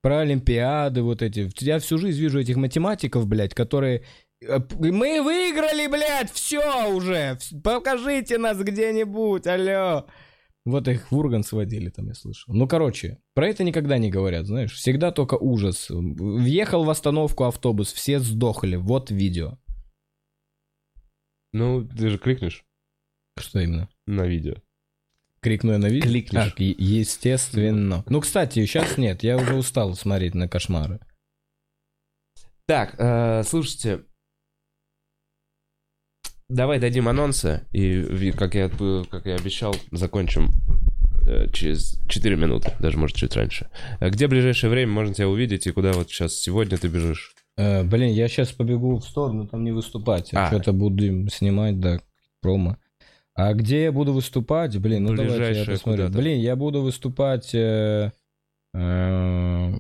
Про 0.08 0.20
Олимпиады 0.20 1.01
вот 1.01 1.22
эти. 1.22 1.49
Я 1.60 1.80
всю 1.80 1.97
жизнь 1.97 2.22
вижу 2.22 2.39
этих 2.39 2.55
математиков, 2.55 3.28
блядь, 3.28 3.53
которые... 3.53 4.05
э, 4.41 4.58
Мы 4.80 5.22
выиграли, 5.22 5.88
блядь, 5.88 6.32
все 6.32 6.89
уже. 6.93 7.38
Покажите 7.62 8.38
нас 8.38 8.58
где-нибудь, 8.58 9.45
алло. 9.47 10.08
Вот 10.64 10.88
их 10.88 11.12
в 11.12 11.18
Урган 11.18 11.43
сводили 11.43 11.89
там, 11.89 12.08
я 12.08 12.14
слышал. 12.14 12.53
Ну, 12.53 12.70
короче, 12.70 13.18
про 13.34 13.49
это 13.49 13.66
никогда 13.66 13.97
не 13.97 14.10
говорят, 14.10 14.45
знаешь. 14.45 14.76
Всегда 14.76 15.12
только 15.12 15.36
ужас. 15.36 15.88
Въехал 15.89 16.86
в 16.86 16.89
остановку 16.89 17.43
автобус, 17.43 17.91
все 17.91 18.20
сдохли. 18.20 18.78
Вот 18.78 19.12
видео. 19.12 19.58
Ну, 21.51 21.86
ты 21.86 22.08
же 22.08 22.18
кликнешь 22.18 22.64
Что 23.38 23.60
именно? 23.60 23.89
на 24.05 24.26
видео. 24.26 24.55
Крикну 25.47 25.71
я 25.71 25.77
на 25.77 25.87
видео? 25.87 26.09
Кликнешь. 26.09 26.53
Е- 26.57 26.75
естественно. 26.77 28.03
Ну, 28.09 28.19
кстати, 28.19 28.65
сейчас 28.65 28.97
нет, 28.97 29.23
я 29.23 29.37
уже 29.37 29.55
устал 29.55 29.95
смотреть 29.95 30.35
на 30.35 30.49
кошмары. 30.49 30.99
Так, 32.65 32.95
э, 32.97 33.43
слушайте, 33.45 34.01
давай 36.49 36.79
дадим 36.79 37.07
анонсы, 37.07 37.65
и, 37.71 38.33
как 38.33 38.55
я, 38.55 38.67
как 39.09 39.25
я 39.25 39.35
обещал, 39.35 39.73
закончим 39.91 40.49
э, 41.25 41.49
через 41.53 41.97
4 42.09 42.35
минуты, 42.35 42.73
даже, 42.81 42.97
может, 42.97 43.15
чуть 43.15 43.33
раньше. 43.37 43.69
Э, 44.01 44.09
Где 44.09 44.27
в 44.27 44.31
ближайшее 44.31 44.69
время 44.69 44.91
можно 44.91 45.13
тебя 45.13 45.29
увидеть, 45.29 45.65
и 45.65 45.71
куда 45.71 45.93
вот 45.93 46.09
сейчас 46.09 46.33
сегодня 46.33 46.77
ты 46.77 46.89
бежишь? 46.89 47.33
Э, 47.55 47.85
блин, 47.85 48.11
я 48.11 48.27
сейчас 48.27 48.51
побегу 48.51 48.97
в 48.97 49.03
сторону, 49.05 49.47
там 49.47 49.63
не 49.63 49.71
выступать. 49.71 50.33
А. 50.33 50.47
Что-то 50.47 50.73
буду 50.73 51.29
снимать, 51.29 51.79
да, 51.79 52.01
промо. 52.41 52.75
А 53.38 53.53
где 53.53 53.83
я 53.83 53.91
буду 53.91 54.13
выступать? 54.13 54.75
Блин, 54.79 55.03
ну 55.03 55.15
давайте 55.15 55.59
я 55.59 55.65
посмотрю. 55.65 56.09
Блин, 56.09 56.39
я 56.39 56.55
буду 56.55 56.81
выступать 56.81 57.53
э, 57.53 58.11
э, 58.73 59.77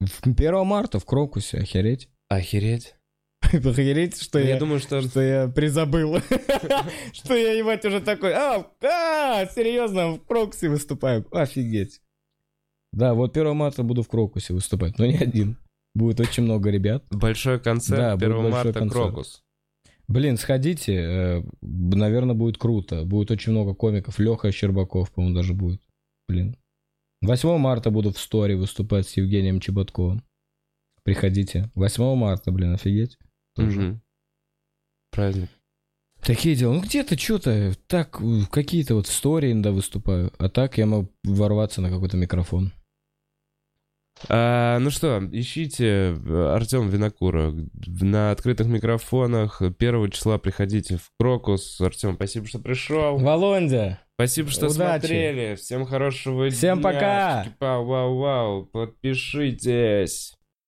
в 0.00 0.26
1 0.26 0.66
марта 0.66 0.98
в 0.98 1.06
Крокусе, 1.06 1.60
охереть. 1.60 2.10
Охереть. 2.28 2.94
Охереть, 3.40 4.20
что 4.20 4.38
Я 4.38 4.50
я... 4.50 4.58
думаю, 4.58 4.80
что... 4.80 5.00
Что 5.00 5.22
я 5.22 5.48
призабыл. 5.48 6.18
Что 7.14 7.34
я, 7.34 7.52
ебать, 7.52 7.86
уже 7.86 8.02
такой, 8.02 8.34
а, 8.34 8.66
а, 8.82 9.46
серьезно, 9.46 10.16
в 10.16 10.26
Крокусе 10.26 10.68
выступаю. 10.68 11.26
Офигеть. 11.30 12.02
Да, 12.92 13.14
вот 13.14 13.34
1 13.34 13.56
марта 13.56 13.82
буду 13.82 14.02
в 14.02 14.08
Крокусе 14.08 14.52
выступать, 14.52 14.98
но 14.98 15.06
не 15.06 15.16
один. 15.16 15.56
Будет 15.94 16.20
очень 16.20 16.42
много 16.42 16.68
ребят. 16.68 17.02
Большой 17.10 17.58
концерт 17.58 17.98
Да, 17.98 18.16
будет 18.16 18.24
1 18.24 18.50
большой 18.50 18.72
марта. 18.72 18.88
Крокус. 18.90 19.42
Блин, 20.08 20.38
сходите, 20.38 20.94
э, 20.94 21.42
наверное, 21.60 22.34
будет 22.34 22.56
круто. 22.56 23.04
Будет 23.04 23.30
очень 23.30 23.52
много 23.52 23.74
комиков. 23.74 24.18
Леха 24.18 24.50
Щербаков, 24.50 25.12
по-моему, 25.12 25.36
даже 25.36 25.52
будет. 25.52 25.82
Блин. 26.28 26.56
8 27.20 27.58
марта 27.58 27.90
буду 27.90 28.12
в 28.12 28.18
Сторе 28.18 28.56
выступать 28.56 29.06
с 29.06 29.16
Евгением 29.16 29.60
Чеботковым. 29.60 30.22
Приходите. 31.02 31.70
8 31.74 32.14
марта, 32.14 32.50
блин, 32.52 32.72
офигеть. 32.72 33.18
Тоже. 33.54 33.80
Мгм. 33.80 34.02
Праздник. 35.10 35.50
Такие 36.22 36.56
дела. 36.56 36.74
Ну 36.74 36.80
где-то 36.80 37.18
что-то, 37.18 37.74
так, 37.86 38.20
э, 38.20 38.42
какие-то 38.50 38.94
вот 38.94 39.06
в 39.06 39.12
Сторе 39.12 39.52
иногда 39.52 39.72
выступаю. 39.72 40.32
А 40.38 40.48
так 40.48 40.78
я 40.78 40.86
могу 40.86 41.10
ворваться 41.24 41.80
на 41.80 41.90
какой-то 41.90 42.16
микрофон. 42.16 42.72
А, 44.28 44.78
ну 44.78 44.90
что, 44.90 45.22
ищите 45.32 46.16
Артем 46.28 46.88
Винокура 46.88 47.54
на 47.86 48.30
открытых 48.32 48.66
микрофонах. 48.66 49.62
1 49.62 50.10
числа 50.10 50.38
приходите 50.38 50.96
в 50.96 51.10
Крокус. 51.18 51.80
Артем, 51.80 52.14
спасибо, 52.14 52.46
что 52.46 52.58
пришел. 52.58 53.18
Волондя! 53.18 54.00
Спасибо, 54.14 54.50
что 54.50 54.66
Удачи. 54.66 54.74
смотрели. 55.02 55.54
Всем 55.54 55.86
хорошего 55.86 56.50
Всем 56.50 56.80
дня. 56.80 56.82
пока. 56.92 57.44
Чики-пау, 57.44 57.84
вау, 57.84 58.16
вау. 58.18 58.64
Подпишитесь. 58.66 60.37